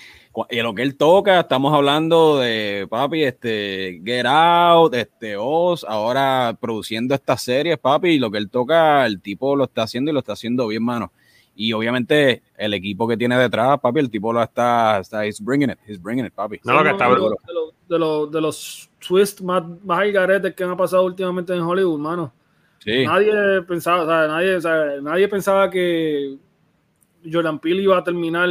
y 0.49 0.61
lo 0.61 0.73
que 0.73 0.81
él 0.81 0.95
toca, 0.95 1.41
estamos 1.41 1.73
hablando 1.73 2.39
de 2.39 2.87
papi, 2.89 3.23
este, 3.23 4.01
Get 4.03 4.25
Out, 4.25 4.93
este, 4.95 5.35
Oz, 5.37 5.83
ahora 5.83 6.57
produciendo 6.59 7.13
estas 7.13 7.41
series, 7.41 7.77
papi, 7.77 8.11
y 8.11 8.19
lo 8.19 8.31
que 8.31 8.37
él 8.37 8.49
toca, 8.49 9.05
el 9.05 9.21
tipo 9.21 9.55
lo 9.55 9.65
está 9.65 9.83
haciendo 9.83 10.09
y 10.09 10.13
lo 10.13 10.19
está 10.19 10.33
haciendo 10.33 10.67
bien, 10.67 10.83
mano. 10.83 11.11
Y 11.53 11.73
obviamente 11.73 12.43
el 12.57 12.73
equipo 12.73 13.07
que 13.07 13.17
tiene 13.17 13.37
detrás, 13.37 13.79
papi, 13.81 13.99
el 13.99 14.09
tipo 14.09 14.31
lo 14.31 14.41
está, 14.41 14.99
está 14.99 15.25
he's 15.25 15.41
bringing 15.43 15.69
it, 15.69 15.77
he's 15.85 16.01
bringing 16.01 16.25
it, 16.25 16.33
papi. 16.33 16.61
No, 16.63 16.75
lo 16.75 16.83
que 16.83 16.89
está 16.91 17.09
de, 17.09 17.15
los, 17.17 17.35
de, 17.89 17.99
los, 17.99 18.31
de 18.31 18.41
los 18.41 18.89
twists 19.05 19.41
más, 19.41 19.63
más 19.83 20.03
que 20.55 20.63
han 20.63 20.77
pasado 20.77 21.03
últimamente 21.03 21.53
en 21.53 21.61
Hollywood, 21.61 21.99
mano. 21.99 22.33
Sí. 22.79 23.05
Nadie 23.05 23.61
pensaba, 23.67 24.03
o 24.03 24.07
sea, 24.07 24.27
nadie, 24.27 24.55
o 24.55 24.61
sea, 24.61 25.01
nadie 25.01 25.27
pensaba 25.27 25.69
que 25.69 26.37
Jordan 27.29 27.59
Peele 27.59 27.83
iba 27.83 27.97
a 27.97 28.03
terminar 28.03 28.49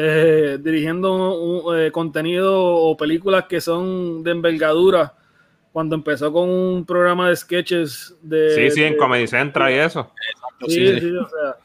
eh, 0.00 0.58
dirigiendo 0.60 1.40
un, 1.40 1.76
eh, 1.76 1.90
contenido 1.90 2.56
o 2.56 2.96
películas 2.96 3.46
que 3.48 3.60
son 3.60 4.22
de 4.22 4.30
envergadura 4.30 5.14
cuando 5.72 5.96
empezó 5.96 6.32
con 6.32 6.48
un 6.48 6.84
programa 6.84 7.28
de 7.28 7.36
sketches 7.36 8.16
de... 8.22 8.50
Sí, 8.50 8.70
sí, 8.70 8.80
de, 8.82 8.86
en 8.88 8.96
Comedy 8.96 9.26
Central 9.26 9.72
y 9.72 9.74
eso. 9.74 10.12
sí, 10.66 10.86
sí, 10.86 11.00
sí, 11.00 11.10
o 11.16 11.28
sea 11.28 11.56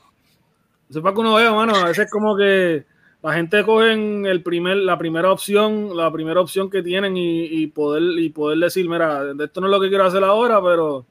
eso 0.94 1.00
es 1.00 1.04
para 1.04 1.16
que 1.16 1.22
uno 1.22 1.34
vea, 1.34 1.52
mano. 1.52 1.76
A 1.76 1.86
veces 1.86 2.08
como 2.12 2.38
que 2.38 2.86
la 3.24 3.34
gente 3.34 3.64
coge 3.64 3.94
el 3.94 4.44
primer, 4.44 4.78
la 4.78 4.96
primera 4.96 5.32
opción, 5.32 5.98
la 5.98 6.12
primera 6.12 6.40
opción 6.40 6.70
que 6.70 6.84
tienen 6.84 7.16
y, 7.18 7.66
poder, 7.66 8.04
y 8.20 8.30
poder 8.30 8.60
decir, 8.60 8.88
mira, 8.88 9.24
esto 9.44 9.60
no 9.60 9.66
es 9.66 9.72
lo 9.72 9.80
que 9.82 9.90
quiero 9.90 10.06
hacer 10.06 10.24
ahora, 10.24 10.62
pero 10.62 11.04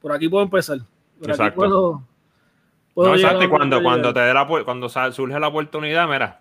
por 0.00 0.10
aquí 0.10 0.28
puedo 0.28 0.42
empezar. 0.42 0.78
exacto. 1.22 1.54
puedo, 1.54 2.02
no, 2.96 3.14
exacto. 3.14 3.48
Cuando, 3.48 3.80
cuando, 3.82 4.12
te 4.12 4.18
dé 4.18 4.34
la, 4.34 4.48
cuando 4.64 4.88
surge 4.88 5.38
la 5.38 5.46
oportunidad, 5.46 6.08
mira, 6.08 6.40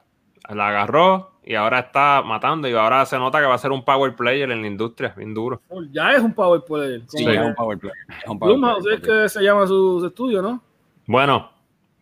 la 0.55 0.69
agarró 0.69 1.31
y 1.43 1.55
ahora 1.55 1.79
está 1.79 2.21
matando 2.23 2.67
y 2.67 2.73
ahora 2.73 3.05
se 3.05 3.17
nota 3.17 3.39
que 3.39 3.45
va 3.45 3.55
a 3.55 3.59
ser 3.59 3.71
un 3.71 3.83
power 3.83 4.15
player 4.15 4.51
en 4.51 4.61
la 4.61 4.67
industria, 4.67 5.13
bien 5.17 5.33
duro. 5.33 5.61
Ya 5.91 6.11
es 6.13 6.21
un 6.21 6.33
power 6.33 6.61
player. 6.61 7.01
Sí, 7.07 7.23
ya 7.23 7.41
es 7.41 7.47
un 7.47 7.55
power 7.55 7.77
player. 7.77 7.97
Es 8.23 8.29
un 8.29 8.39
power 8.39 8.93
es 8.93 9.01
que 9.01 9.29
se 9.29 9.41
llama 9.41 9.65
su, 9.65 10.05
estudio, 10.05 10.41
¿no? 10.41 10.61
Bueno, 11.07 11.49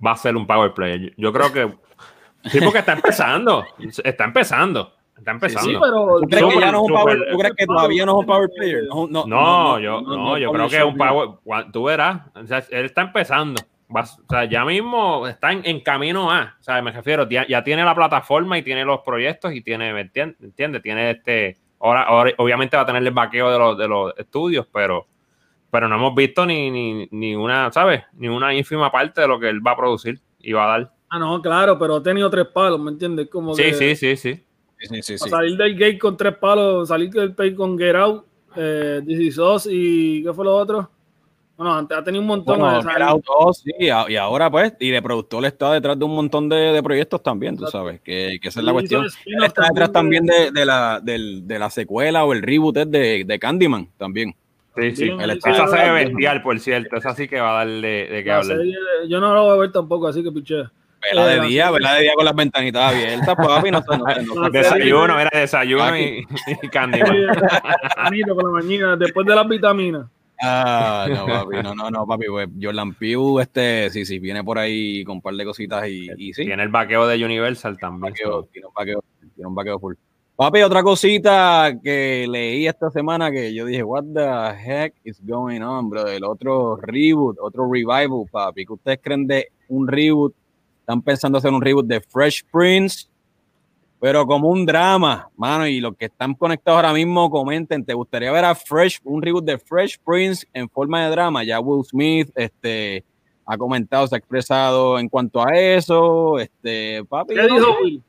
va 0.05 0.11
a 0.11 0.17
ser 0.17 0.35
un 0.35 0.45
power 0.45 0.73
player. 0.73 1.13
Yo 1.17 1.31
creo 1.31 1.51
que 1.51 1.73
sí, 2.49 2.59
porque 2.61 2.79
está 2.79 2.93
empezando. 2.93 3.63
Está 4.03 4.25
empezando. 4.25 4.93
Está 5.17 5.31
empezando. 5.31 5.69
Sí, 5.69 5.77
pero 5.81 6.19
¿Tú 6.19 6.27
crees 6.27 6.45
que 6.53 6.59
ya 6.59 6.71
no 6.71 6.77
es 6.77 6.89
un 6.89 6.93
power, 6.93 7.27
¿tú 7.31 7.37
crees 7.37 7.55
que 7.55 7.65
todavía 7.65 8.05
no 8.05 8.11
es 8.11 8.17
un 8.19 8.25
power 8.25 8.49
player? 8.55 8.83
No, 8.87 9.07
no, 9.07 9.25
no, 9.25 9.79
yo, 9.79 10.01
no, 10.01 10.37
yo 10.37 10.51
creo 10.51 10.69
que 10.69 10.77
es 10.77 10.83
un 10.83 10.97
power. 10.97 11.29
Tú 11.71 11.83
verás. 11.85 12.21
O 12.35 12.45
sea, 12.45 12.63
él 12.69 12.85
está 12.85 13.01
empezando. 13.01 13.61
O 13.89 14.03
sea, 14.29 14.45
ya 14.45 14.65
mismo 14.65 15.27
está 15.27 15.51
en, 15.51 15.79
camino 15.81 16.31
a. 16.31 16.55
O 16.59 16.63
sea, 16.63 16.81
me 16.81 16.91
refiero, 16.91 17.27
ya, 17.29 17.47
ya, 17.47 17.63
tiene 17.63 17.83
la 17.83 17.95
plataforma 17.95 18.57
y 18.57 18.63
tiene 18.63 18.83
los 18.83 18.99
proyectos 19.01 19.53
y 19.53 19.61
tiene, 19.61 19.93
¿me 19.93 20.01
entiendes? 20.01 20.81
Tiene 20.81 21.11
este. 21.11 21.57
Ahora, 21.79 22.03
ahora, 22.03 22.31
obviamente 22.37 22.75
va 22.75 22.83
a 22.83 22.85
tener 22.85 23.03
el 23.03 23.11
vaqueo 23.11 23.51
de 23.51 23.59
los, 23.59 23.77
de 23.77 23.87
los 23.87 24.13
estudios, 24.17 24.67
pero 24.73 25.07
pero 25.69 25.87
no 25.87 25.95
hemos 25.95 26.15
visto 26.15 26.45
ni, 26.45 26.71
ni, 26.71 27.07
ni, 27.11 27.35
una, 27.35 27.71
¿sabes? 27.71 28.03
Ni 28.13 28.27
una 28.27 28.53
ínfima 28.53 28.91
parte 28.91 29.21
de 29.21 29.27
lo 29.27 29.39
que 29.39 29.49
él 29.49 29.65
va 29.65 29.71
a 29.71 29.77
producir 29.77 30.19
y 30.39 30.53
va 30.53 30.65
a 30.65 30.67
dar. 30.79 30.93
Ah, 31.09 31.19
no, 31.19 31.41
claro, 31.41 31.77
pero 31.77 31.97
ha 31.97 32.03
tenido 32.03 32.29
tres 32.29 32.47
palos, 32.47 32.79
¿me 32.79 32.91
entiendes? 32.91 33.29
Como 33.29 33.53
sí, 33.53 33.73
sí, 33.73 33.95
sí, 33.95 34.15
sí, 34.17 34.43
sí, 34.79 35.01
sí, 35.01 35.17
salir 35.17 35.57
del 35.57 35.73
gate 35.73 35.99
con 35.99 36.17
tres 36.17 36.35
palos, 36.37 36.87
salir 36.87 37.09
del 37.09 37.33
pay 37.33 37.53
con 37.55 37.77
Get 37.77 37.95
Out, 37.95 38.25
eh, 38.55 39.01
y 39.05 40.23
¿qué 40.23 40.33
fue 40.33 40.45
lo 40.45 40.55
otro? 40.55 40.89
Bueno, 41.57 41.73
ha 41.73 42.03
tenido 42.03 42.21
un 42.21 42.27
montón 42.27 42.59
de 42.59 43.03
Out 43.03 43.25
sí, 43.55 43.71
y 43.79 44.15
ahora 44.15 44.51
pues, 44.51 44.73
y 44.79 44.91
de 44.91 45.01
productor 45.01 45.43
está 45.43 45.73
detrás 45.73 45.97
de 45.97 46.05
un 46.05 46.13
montón 46.13 46.47
de, 46.49 46.55
de 46.55 46.83
proyectos 46.83 47.23
también, 47.23 47.57
tú 47.57 47.65
sabes, 47.65 47.99
que, 48.01 48.37
que 48.39 48.49
esa 48.49 48.59
es 48.59 48.65
la 48.65 48.73
cuestión. 48.73 49.05
Él 49.25 49.43
está 49.43 49.63
detrás 49.67 49.91
también 49.91 50.27
de, 50.27 50.51
de, 50.51 50.65
la, 50.65 50.99
de, 51.01 51.41
de 51.41 51.59
la 51.59 51.71
secuela 51.71 52.25
o 52.25 52.33
el 52.33 52.43
reboot 52.43 52.75
de, 52.75 53.23
de 53.25 53.39
Candyman 53.39 53.89
también. 53.97 54.35
Sí, 54.75 54.95
sí. 54.95 55.11
esa 55.45 55.67
se 55.67 55.75
ve 55.75 55.91
bestial, 56.05 56.43
por 56.43 56.59
cierto. 56.59 56.97
Esa 56.97 57.15
sí 57.15 57.27
que 57.27 57.39
va 57.39 57.55
a 57.55 57.65
darle 57.65 58.07
de 58.07 58.23
qué 58.23 58.31
hablar. 58.31 58.59
yo 59.07 59.19
no 59.19 59.33
lo 59.33 59.45
voy 59.45 59.55
a 59.55 59.61
ver 59.61 59.71
tampoco, 59.71 60.07
así 60.07 60.23
que 60.23 60.31
piché. 60.31 60.65
Vela 61.01 61.27
de 61.27 61.37
eh, 61.37 61.41
día, 61.47 61.71
vela 61.71 61.95
de 61.95 62.01
día 62.03 62.13
con 62.15 62.25
las 62.25 62.35
ventanitas 62.35 62.93
abiertas, 62.93 63.35
papi. 63.35 63.71
No, 63.71 63.81
no, 64.35 64.49
desayuno, 64.51 65.19
era 65.19 65.31
desayuno 65.33 65.97
y, 65.97 66.27
y 66.61 66.67
candy. 66.67 66.99
con 66.99 67.17
la 68.37 68.51
mañana, 68.51 68.95
después 68.95 69.25
de 69.25 69.35
las 69.35 69.47
vitaminas. 69.47 70.05
Ah, 70.41 71.07
no, 71.09 71.25
papi, 71.25 71.63
no, 71.63 71.73
no, 71.73 71.89
no, 71.89 72.05
papi, 72.05 72.27
pues 72.27 72.49
Jordan 72.61 72.93
Pew, 72.93 73.39
este, 73.39 73.89
sí, 73.89 74.05
sí, 74.05 74.19
viene 74.19 74.43
por 74.43 74.59
ahí 74.59 75.03
con 75.03 75.15
un 75.15 75.21
par 75.21 75.33
de 75.33 75.45
cositas 75.45 75.87
y, 75.87 76.09
y 76.17 76.33
sí. 76.33 76.45
Tiene 76.45 76.63
el 76.63 76.69
vaqueo 76.69 77.07
de 77.07 77.23
Universal 77.23 77.77
también. 77.79 78.13
tiene 78.13 78.67
un 78.67 78.73
vaqueo, 78.75 79.03
tiene 79.35 79.47
un 79.47 79.55
vaqueo 79.55 79.79
full. 79.79 79.95
Papi, 80.35 80.61
otra 80.61 80.83
cosita 80.83 81.79
que 81.83 82.27
leí 82.29 82.67
esta 82.67 82.91
semana 82.91 83.31
que 83.31 83.51
yo 83.55 83.65
dije, 83.65 83.81
what 83.81 84.03
the 84.13 84.55
heck 84.55 84.93
is 85.03 85.19
going 85.25 85.61
on, 85.61 85.89
bro? 85.89 86.07
El 86.07 86.23
otro 86.23 86.75
reboot, 86.75 87.37
otro 87.41 87.67
revival, 87.67 88.25
papi. 88.31 88.63
¿Qué 88.63 88.73
ustedes 88.73 88.99
creen 89.01 89.25
de 89.25 89.47
un 89.67 89.87
reboot? 89.87 90.35
Están 90.81 91.01
pensando 91.01 91.39
hacer 91.39 91.51
un 91.51 91.59
reboot 91.59 91.87
de 91.87 92.01
Fresh 92.01 92.43
Prince, 92.51 93.07
pero 93.99 94.25
como 94.25 94.49
un 94.49 94.65
drama, 94.65 95.29
mano. 95.35 95.67
Y 95.67 95.79
los 95.79 95.95
que 95.95 96.05
están 96.05 96.33
conectados 96.33 96.77
ahora 96.77 96.93
mismo, 96.93 97.29
comenten, 97.29 97.83
¿te 97.83 97.93
gustaría 97.93 98.31
ver 98.31 98.45
a 98.45 98.55
Fresh, 98.55 98.99
un 99.03 99.21
reboot 99.21 99.45
de 99.45 99.57
Fresh 99.57 99.99
Prince 100.03 100.47
en 100.53 100.69
forma 100.69 101.03
de 101.03 101.11
drama? 101.11 101.43
Ya 101.43 101.59
Will 101.59 101.83
Smith, 101.85 102.29
este, 102.35 103.03
ha 103.45 103.57
comentado, 103.57 104.07
se 104.07 104.15
ha 104.15 104.17
expresado 104.17 104.99
en 104.99 105.09
cuanto 105.09 105.41
a 105.45 105.51
eso. 105.57 106.39
Este, 106.39 107.03
papi. 107.05 107.33
¿Qué 107.33 107.43
dijo 107.43 107.77
Will? 107.81 108.03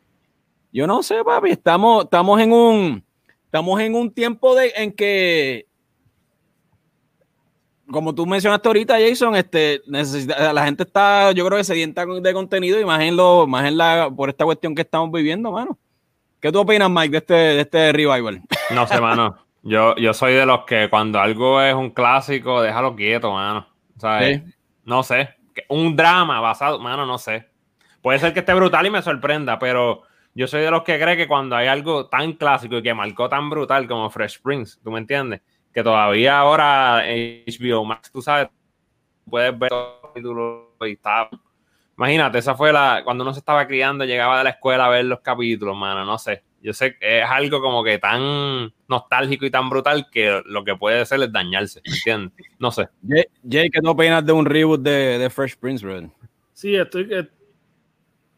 Yo 0.73 0.87
no 0.87 1.03
sé, 1.03 1.25
papi, 1.25 1.51
estamos, 1.51 2.05
estamos 2.05 2.41
en 2.41 2.53
un 2.53 3.05
estamos 3.45 3.81
en 3.81 3.95
un 3.95 4.13
tiempo 4.13 4.55
de 4.55 4.73
en 4.77 4.93
que 4.93 5.68
como 7.91 8.15
tú 8.15 8.27
mencionaste 8.27 8.69
ahorita, 8.69 8.99
Jason, 8.99 9.37
este, 9.37 9.83
necesita, 9.87 10.53
la 10.53 10.65
gente 10.65 10.83
está, 10.83 11.33
yo 11.33 11.47
creo 11.47 11.59
que 11.59 11.65
sedienta 11.65 12.05
de 12.05 12.33
contenido 12.33 12.79
y 12.81 12.85
más 12.85 13.01
en 13.01 13.17
lo, 13.17 13.47
más 13.47 13.67
en 13.67 13.77
la, 13.77 14.11
por 14.15 14.29
esta 14.29 14.45
cuestión 14.45 14.75
que 14.75 14.83
estamos 14.83 15.11
viviendo, 15.11 15.53
mano. 15.53 15.79
¿Qué 16.41 16.53
tú 16.53 16.61
opinas, 16.61 16.91
Mike, 16.91 17.11
de 17.11 17.19
este, 17.19 17.35
de 17.35 17.61
este 17.61 17.93
revival? 17.93 18.43
No 18.75 18.87
sé, 18.87 19.01
mano. 19.01 19.39
Yo, 19.63 19.97
yo 19.97 20.13
soy 20.13 20.35
de 20.35 20.45
los 20.45 20.65
que 20.65 20.89
cuando 20.91 21.19
algo 21.19 21.61
es 21.63 21.75
un 21.75 21.91
clásico, 21.91 22.61
déjalo 22.61 22.95
quieto, 22.95 23.33
mano. 23.33 23.67
¿Sabes? 23.97 24.43
No 24.85 25.03
sé. 25.03 25.31
Un 25.69 25.97
drama 25.97 26.41
basado, 26.41 26.79
mano, 26.79 27.07
no 27.07 27.19
sé. 27.19 27.49
Puede 28.03 28.19
ser 28.19 28.33
que 28.35 28.41
esté 28.41 28.55
brutal 28.55 28.87
y 28.87 28.91
me 28.91 29.03
sorprenda, 29.03 29.59
pero 29.59 30.03
yo 30.35 30.47
soy 30.47 30.63
de 30.63 30.71
los 30.71 30.83
que 30.83 31.01
cree 31.01 31.17
que 31.17 31.27
cuando 31.27 31.57
hay 31.57 31.67
algo 31.67 32.07
tan 32.07 32.35
clásico 32.35 32.77
y 32.77 32.83
que 32.83 32.95
marcó 32.95 33.29
tan 33.29 33.51
brutal 33.51 33.89
como 33.89 34.09
Fresh 34.11 34.41
Prince, 34.43 34.79
¿tú 34.85 34.91
me 34.91 34.99
entiendes? 34.99 35.41
Que 35.79 35.85
todavía 35.85 36.41
ahora 36.41 37.05
HBO 37.07 37.85
Max, 37.85 38.11
tú 38.11 38.21
sabes, 38.21 38.49
puedes 39.31 39.57
ver 39.57 39.71
capítulos 40.03 40.65
y 40.81 40.95
está. 40.95 41.31
Imagínate, 41.97 42.39
esa 42.39 42.57
fue 42.57 42.73
la. 42.73 43.03
Cuando 43.05 43.23
uno 43.23 43.33
se 43.33 43.39
estaba 43.39 43.65
criando, 43.65 44.05
llegaba 44.05 44.39
de 44.39 44.43
la 44.43 44.51
escuela 44.51 44.87
a 44.87 44.89
ver 44.89 45.05
los 45.05 45.21
capítulos, 45.21 45.77
mano, 45.77 46.05
no 46.05 46.19
sé. 46.19 46.43
Yo 46.61 46.73
sé 46.73 46.99
que 46.99 47.21
es 47.21 47.25
algo 47.31 47.61
como 47.61 47.85
que 47.85 47.97
tan 48.01 48.73
nostálgico 48.89 49.47
y 49.47 49.53
tan 49.53 49.71
brutal 49.71 50.09
que 50.11 50.43
lo 50.47 50.65
que 50.65 50.75
puede 50.75 51.07
ser 51.07 51.23
es 51.23 51.31
dañarse, 51.31 51.81
¿me 51.87 51.95
entiendes? 51.95 52.47
No 52.59 52.73
sé. 52.73 52.89
Jay, 53.49 53.71
¿qué 53.71 53.81
no 53.81 53.93
opinas 53.93 54.27
de 54.27 54.33
un 54.33 54.47
reboot 54.47 54.81
de, 54.81 55.17
de 55.19 55.31
Fresh 55.31 55.59
Prince, 55.59 55.87
bro? 55.87 56.13
Sí, 56.55 56.75
estoy, 56.75 57.09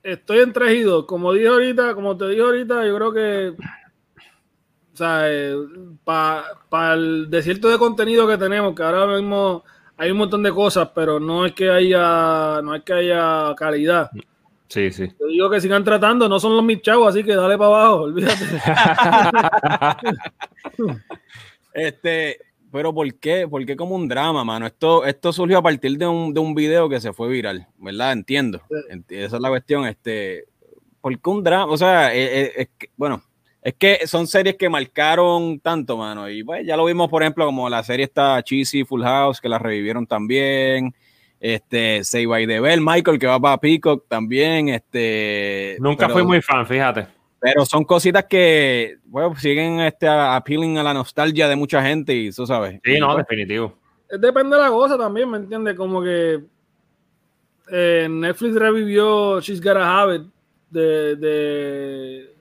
estoy 0.02 0.40
entregido. 0.40 1.06
Como 1.06 1.32
dije 1.32 1.48
ahorita, 1.48 1.94
como 1.94 2.18
te 2.18 2.28
dije 2.28 2.42
ahorita, 2.42 2.86
yo 2.86 2.96
creo 2.96 3.14
que. 3.14 3.54
O 5.00 5.02
sea, 5.02 5.24
para 6.04 6.94
el 6.94 7.30
desierto 7.30 7.68
de 7.68 7.78
contenido 7.78 8.28
que 8.28 8.36
tenemos, 8.36 8.74
que 8.74 8.82
ahora 8.82 9.16
mismo 9.16 9.64
hay 9.96 10.10
un 10.10 10.18
montón 10.18 10.42
de 10.42 10.52
cosas, 10.52 10.90
pero 10.94 11.18
no 11.18 11.46
es 11.46 11.52
que 11.52 11.70
haya, 11.70 12.60
no 12.62 12.74
es 12.74 12.82
que 12.82 12.92
haya 12.92 13.54
calidad. 13.56 14.10
Sí, 14.68 14.92
sí. 14.92 15.10
Yo 15.18 15.26
digo 15.26 15.50
que 15.50 15.60
sigan 15.60 15.82
tratando, 15.82 16.28
no 16.28 16.38
son 16.38 16.54
los 16.54 16.62
mis 16.62 16.82
chavos, 16.82 17.08
así 17.08 17.24
que 17.24 17.34
dale 17.34 17.56
para 17.56 17.68
abajo, 17.68 17.96
olvídate. 18.02 18.44
este, 21.72 22.38
pero 22.70 22.92
¿por 22.92 23.14
qué? 23.14 23.48
¿Por 23.48 23.64
qué 23.64 23.76
como 23.76 23.94
un 23.94 24.06
drama, 24.06 24.44
mano? 24.44 24.66
Esto, 24.66 25.06
esto 25.06 25.32
surgió 25.32 25.58
a 25.58 25.62
partir 25.62 25.96
de 25.96 26.06
un, 26.06 26.34
de 26.34 26.40
un 26.40 26.54
video 26.54 26.90
que 26.90 27.00
se 27.00 27.14
fue 27.14 27.28
viral, 27.28 27.66
¿verdad? 27.78 28.12
Entiendo. 28.12 28.60
Esa 29.08 29.36
es 29.36 29.42
la 29.42 29.48
cuestión. 29.48 29.86
Este, 29.86 30.44
¿Por 31.00 31.18
qué 31.18 31.30
un 31.30 31.42
drama? 31.42 31.72
O 31.72 31.78
sea, 31.78 32.14
eh, 32.14 32.42
eh, 32.42 32.52
es, 32.56 32.68
bueno, 32.98 33.22
es 33.62 33.74
que 33.74 34.06
son 34.06 34.26
series 34.26 34.56
que 34.56 34.68
marcaron 34.68 35.60
tanto, 35.60 35.96
mano. 35.96 36.30
Y 36.30 36.42
pues 36.42 36.66
ya 36.66 36.76
lo 36.76 36.84
vimos, 36.84 37.08
por 37.08 37.22
ejemplo, 37.22 37.44
como 37.46 37.68
la 37.68 37.82
serie 37.82 38.04
está 38.04 38.42
Cheesy 38.42 38.84
Full 38.84 39.02
House, 39.02 39.40
que 39.40 39.48
la 39.48 39.58
revivieron 39.58 40.06
también. 40.06 40.94
Este, 41.38 42.04
Say 42.04 42.26
by 42.26 42.46
the 42.46 42.60
Bell, 42.60 42.80
Michael, 42.82 43.18
que 43.18 43.26
va 43.26 43.40
para 43.40 43.58
Peacock 43.58 44.06
también. 44.08 44.68
Este, 44.68 45.76
Nunca 45.80 46.08
fui 46.08 46.22
muy 46.22 46.40
fan, 46.42 46.66
fíjate. 46.66 47.06
Pero 47.40 47.64
son 47.64 47.84
cositas 47.84 48.24
que, 48.24 48.98
bueno, 49.06 49.34
siguen 49.36 49.80
este, 49.80 50.06
appealing 50.06 50.76
a 50.76 50.82
la 50.82 50.92
nostalgia 50.92 51.48
de 51.48 51.56
mucha 51.56 51.82
gente 51.82 52.14
y 52.14 52.28
eso 52.28 52.46
sabes. 52.46 52.78
Sí, 52.84 52.98
no, 52.98 53.14
pues, 53.14 53.26
definitivo. 53.26 53.74
Depende 54.10 54.56
de 54.56 54.62
la 54.62 54.68
cosa 54.68 54.98
también, 54.98 55.30
¿me 55.30 55.38
entiendes? 55.38 55.74
Como 55.74 56.02
que 56.02 56.40
eh, 57.72 58.08
Netflix 58.10 58.54
revivió 58.56 59.40
She's 59.40 59.62
Gotta 59.62 60.00
Have 60.00 60.16
It 60.16 60.22
de, 60.70 61.16
de, 61.16 62.34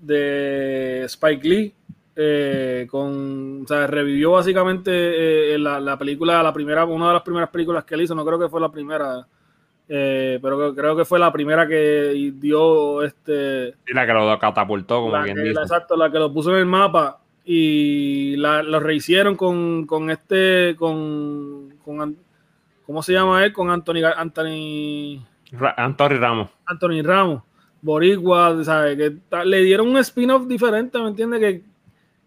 de 0.00 1.04
Spike 1.04 1.48
Lee. 1.48 1.74
Eh, 2.16 2.86
con, 2.90 3.62
o 3.64 3.66
sea, 3.66 3.86
revivió 3.86 4.32
básicamente 4.32 5.54
eh, 5.54 5.58
la, 5.58 5.80
la, 5.80 5.96
película, 5.96 6.42
la 6.42 6.52
primera, 6.52 6.84
una 6.84 7.08
de 7.08 7.14
las 7.14 7.22
primeras 7.22 7.48
películas 7.48 7.84
que 7.84 7.94
él 7.94 8.02
hizo, 8.02 8.14
no 8.14 8.26
creo 8.26 8.38
que 8.38 8.48
fue 8.48 8.60
la 8.60 8.70
primera, 8.70 9.26
eh, 9.88 10.38
pero 10.42 10.74
creo 10.74 10.94
que 10.94 11.04
fue 11.04 11.18
la 11.18 11.32
primera 11.32 11.66
que 11.66 12.32
dio 12.34 13.02
este. 13.02 13.74
Y 13.88 13.94
la 13.94 14.06
que 14.06 14.12
lo 14.12 14.38
catapultó, 14.38 15.00
como 15.00 15.22
bien 15.22 15.42
dice. 15.42 15.60
exacto, 15.62 15.96
la 15.96 16.10
que 16.12 16.18
lo 16.18 16.32
puso 16.32 16.52
en 16.52 16.58
el 16.58 16.66
mapa 16.66 17.20
y 17.44 18.36
la, 18.36 18.62
lo 18.62 18.80
rehicieron 18.80 19.34
con, 19.34 19.86
con 19.86 20.10
este, 20.10 20.76
con, 20.76 21.74
con, 21.84 22.16
¿cómo 22.86 23.02
se 23.02 23.14
llama 23.14 23.44
él? 23.44 23.52
Con 23.52 23.70
Anthony, 23.70 24.04
Anthony, 24.16 25.24
Anthony 25.76 26.18
Ramos. 26.18 26.50
Anthony 26.66 27.02
Ramos, 27.02 27.42
Boricua, 27.82 28.62
¿sabes? 28.64 28.96
Que 28.96 29.44
le 29.44 29.62
dieron 29.62 29.88
un 29.88 29.98
spin-off 29.98 30.46
diferente, 30.46 30.98
¿me 30.98 31.08
entiendes? 31.08 31.40
Que 31.40 31.70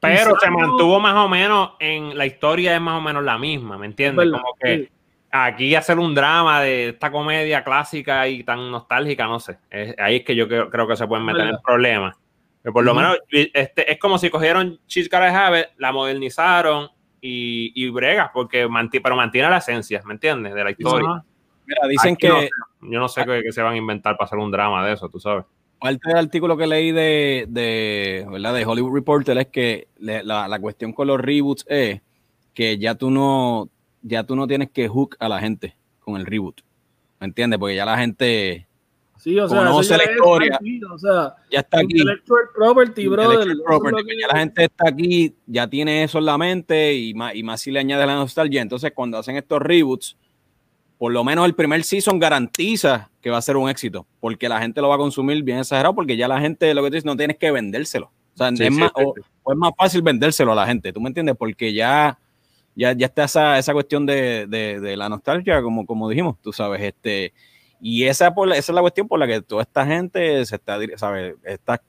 pero 0.03 0.37
se 0.37 0.51
mantuvo 0.51 0.99
más 0.99 1.15
o 1.15 1.29
menos 1.29 1.71
en 1.79 2.17
la 2.17 2.25
historia 2.25 2.75
es 2.75 2.81
más 2.81 2.97
o 2.97 3.01
menos 3.01 3.23
la 3.23 3.37
misma, 3.37 3.77
¿me 3.77 3.85
entiendes? 3.85 4.29
Como 4.29 4.53
que 4.59 4.91
aquí 5.31 5.75
hacer 5.75 5.97
un 5.97 6.13
drama 6.13 6.61
de 6.61 6.89
esta 6.89 7.09
comedia 7.09 7.63
clásica 7.63 8.27
y 8.27 8.43
tan 8.43 8.69
nostálgica, 8.69 9.25
no 9.27 9.39
sé. 9.39 9.57
ahí 9.97 10.17
es 10.17 10.23
que 10.23 10.35
yo 10.35 10.47
creo, 10.47 10.87
que 10.87 10.95
se 10.95 11.07
pueden 11.07 11.25
meter 11.25 11.47
en 11.47 11.57
problemas. 11.63 12.17
Pero 12.61 12.73
por 12.73 12.83
lo 12.83 12.93
menos 12.93 13.17
este, 13.29 13.91
es 13.91 13.97
como 13.97 14.17
si 14.17 14.29
cogieron 14.29 14.79
Cheese 14.87 15.09
Have 15.13 15.69
la 15.77 15.91
modernizaron 15.91 16.89
y, 17.21 17.71
y 17.73 17.89
brega, 17.89 18.31
porque 18.33 18.67
pero 19.01 19.15
mantiene 19.15 19.49
la 19.49 19.57
esencia, 19.57 20.01
¿me 20.05 20.13
entiendes? 20.13 20.53
De 20.53 20.63
la 20.63 20.71
historia. 20.71 21.23
Mira, 21.65 21.87
dicen 21.87 22.15
que. 22.15 22.49
yo 22.81 22.99
no 22.99 23.07
sé 23.07 23.23
qué, 23.25 23.51
se 23.51 23.61
van 23.61 23.73
a 23.73 23.77
inventar 23.77 24.17
para 24.17 24.25
hacer 24.25 24.39
un 24.39 24.51
drama 24.51 24.85
de 24.85 24.93
eso, 24.93 25.09
tú 25.09 25.19
sabes. 25.19 25.45
Parte 25.79 26.07
del 26.07 26.17
artículo 26.17 26.55
que 26.55 26.65
leí 26.65 26.91
de, 26.91 27.45
de, 27.49 28.25
¿verdad? 28.29 28.53
de 28.53 28.65
Hollywood 28.65 28.93
Reporter 28.93 29.37
es 29.37 29.47
que 29.47 29.87
la, 29.97 30.47
la 30.47 30.59
cuestión 30.59 30.93
con 30.93 31.07
los 31.07 31.19
reboots 31.19 31.65
es 31.67 32.01
que 32.53 32.77
ya 32.77 32.95
tú 32.95 33.11
no 33.11 33.69
ya 34.03 34.23
tú 34.23 34.35
no 34.35 34.45
tienes 34.47 34.69
que 34.69 34.87
hook 34.87 35.15
a 35.19 35.29
la 35.29 35.39
gente 35.39 35.75
con 35.99 36.17
el 36.17 36.25
reboot. 36.25 36.61
¿Me 37.19 37.27
entiendes? 37.27 37.57
Porque 37.57 37.75
ya 37.75 37.85
la 37.85 37.97
gente 37.97 38.67
sí, 39.17 39.39
o 39.39 39.47
sea, 39.47 39.59
conoce 39.59 39.97
la 39.97 40.03
historia. 40.03 40.59
o 40.93 40.97
sea, 40.97 41.35
ya 41.49 41.59
está 41.61 41.79
aquí. 41.79 41.97
Intellectual 41.97 42.41
property, 42.53 43.07
brother. 43.07 43.47
Property, 43.65 44.19
Ya 44.19 44.27
la 44.27 44.39
gente 44.39 44.65
está 44.65 44.89
aquí, 44.89 45.33
ya 45.47 45.67
tiene 45.67 46.03
eso 46.03 46.19
en 46.19 46.25
la 46.25 46.37
mente 46.37 46.93
y 46.93 47.13
más, 47.13 47.33
y 47.33 47.43
más 47.43 47.61
si 47.61 47.71
le 47.71 47.79
añade 47.79 48.05
la 48.05 48.15
nostalgia. 48.15 48.61
Entonces, 48.61 48.91
cuando 48.93 49.17
hacen 49.17 49.37
estos 49.37 49.61
reboots, 49.61 50.17
por 51.03 51.11
lo 51.11 51.25
menos 51.25 51.45
el 51.45 51.53
primer 51.53 51.83
season 51.83 52.17
garantiza 52.17 53.09
que 53.19 53.29
va 53.29 53.37
a 53.37 53.41
ser 53.41 53.57
un 53.57 53.69
éxito, 53.69 54.07
porque 54.21 54.47
la 54.47 54.61
gente 54.61 54.79
lo 54.79 54.87
va 54.87 54.95
a 54.95 54.97
consumir 54.97 55.43
bien 55.43 55.59
exagerado, 55.59 55.93
porque 55.93 56.15
ya 56.15 56.29
la 56.29 56.39
gente, 56.39 56.73
lo 56.73 56.81
que 56.81 56.87
tú 56.87 56.93
dices, 56.93 57.03
no 57.03 57.17
tienes 57.17 57.35
que 57.35 57.51
vendérselo. 57.51 58.05
O 58.05 58.37
sea, 58.37 58.47
es, 58.47 58.71
más, 58.71 58.89
o, 58.95 59.13
es 59.17 59.57
más 59.57 59.71
fácil 59.77 60.01
vendérselo 60.01 60.53
a 60.53 60.55
la 60.55 60.65
gente, 60.65 60.93
¿tú 60.93 61.01
me 61.01 61.09
entiendes? 61.09 61.35
Porque 61.37 61.73
ya 61.73 62.17
ya, 62.73 62.93
ya 62.93 63.07
está 63.07 63.25
esa, 63.25 63.59
esa 63.59 63.73
cuestión 63.73 64.05
de, 64.05 64.47
de, 64.47 64.95
la 64.95 65.09
nostalgia, 65.09 65.61
como, 65.61 65.85
como 65.85 66.07
dijimos, 66.07 66.37
tú 66.41 66.53
sabes, 66.53 66.81
este, 66.81 67.33
y 67.85 68.05
esa, 68.05 68.33
por 68.33 68.49
esa 68.49 68.59
es 68.59 68.69
la 68.69 68.81
cuestión 68.81 69.07
por 69.07 69.19
la 69.19 69.27
que 69.27 69.41
toda 69.41 69.63
esta 69.63 69.85
gente 69.85 70.45
se 70.45 70.55
está, 70.55 70.77
¿sabes? 70.95 71.35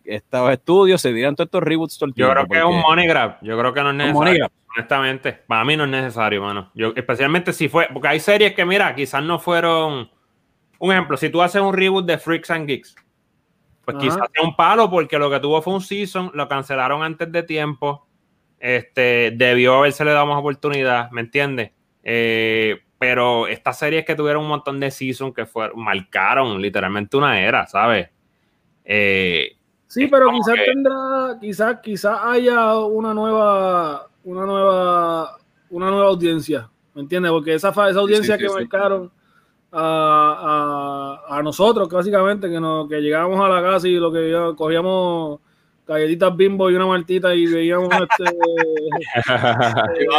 estos 0.05 0.51
estudios 0.51 1.01
se 1.01 1.13
dirán 1.13 1.37
todos 1.37 1.47
estos 1.47 1.63
reboots 1.63 1.97
todo 1.97 2.09
el 2.09 2.15
tiempo. 2.15 2.35
Yo 2.35 2.35
creo 2.35 2.49
que 2.49 2.59
es 2.59 2.65
un 2.65 2.81
money 2.81 3.07
grab, 3.07 3.39
yo 3.43 3.59
creo 3.59 3.73
que 3.73 3.83
no 3.83 3.91
es 3.91 3.97
necesario. 3.97 4.51
Honestamente, 4.77 5.33
para 5.33 5.65
mí 5.65 5.77
no 5.77 5.85
es 5.85 5.91
necesario, 5.91 6.43
mano. 6.43 6.73
Yo, 6.75 6.93
especialmente 6.97 7.53
si 7.53 7.69
fue, 7.69 7.89
porque 7.93 8.09
hay 8.09 8.19
series 8.19 8.55
que, 8.55 8.65
mira, 8.65 8.93
quizás 8.95 9.23
no 9.23 9.39
fueron. 9.39 10.11
Un 10.81 10.93
ejemplo, 10.93 11.17
si 11.17 11.31
tú 11.31 11.41
haces 11.41 11.63
un 11.63 11.73
reboot 11.73 12.05
de 12.05 12.19
Freaks 12.19 12.51
and 12.51 12.67
Geeks, 12.67 12.97
pues 13.85 13.97
quizás 13.99 14.29
sea 14.33 14.43
un 14.43 14.57
palo 14.57 14.91
porque 14.91 15.17
lo 15.17 15.31
que 15.31 15.39
tuvo 15.39 15.63
fue 15.63 15.75
un 15.75 15.81
season, 15.81 16.33
lo 16.35 16.49
cancelaron 16.49 17.05
antes 17.05 17.31
de 17.31 17.45
tiempo 17.45 18.09
este, 18.65 19.33
debió 19.37 19.75
haberse 19.75 20.07
le 20.07 20.13
dado 20.13 20.25
más 20.25 20.39
oportunidad, 20.39 21.11
¿me 21.11 21.21
entiendes? 21.21 21.73
Eh, 22.03 22.81
pero 23.05 23.47
estas 23.47 23.79
series 23.79 24.03
que 24.07 24.15
tuvieron 24.15 24.45
un 24.45 24.49
montón 24.49 24.81
de 24.81 24.91
seasons 24.91 25.35
que 25.35 25.45
fueron, 25.45 25.79
marcaron 25.79 26.59
literalmente 26.59 27.19
una 27.19 27.39
era, 27.39 27.67
¿sabes? 27.67 28.09
Eh, 28.83 29.59
sí, 29.87 30.07
pero 30.07 30.31
quizás 30.31 30.55
tendrá, 30.65 31.37
quizás, 31.39 31.81
quizás 31.83 32.19
haya 32.23 32.79
una 32.79 33.13
nueva, 33.13 34.09
una 34.25 34.47
nueva, 34.47 35.37
una 35.69 35.91
nueva 35.91 36.07
audiencia, 36.07 36.71
¿me 36.95 37.03
entiendes? 37.03 37.31
Porque 37.31 37.53
esa, 37.53 37.69
esa 37.69 38.01
audiencia 38.01 38.39
que 38.39 38.49
marcaron 38.49 39.13
a, 39.71 41.21
a, 41.29 41.37
a, 41.37 41.43
nosotros, 41.43 41.87
básicamente, 41.91 42.49
que, 42.49 42.59
nos, 42.59 42.89
que 42.89 43.03
llegábamos 43.03 43.39
a 43.39 43.51
la 43.51 43.61
casa 43.63 43.87
y 43.87 43.97
lo 43.97 44.11
que 44.11 44.55
cogíamos 44.57 45.41
galletitas 45.87 46.37
bimbo 46.37 46.70
y 46.70 46.74
una 46.74 46.87
martita 46.87 47.35
y 47.35 47.47
veíamos 47.47 47.89
este. 48.11 48.24
eh, 48.30 48.35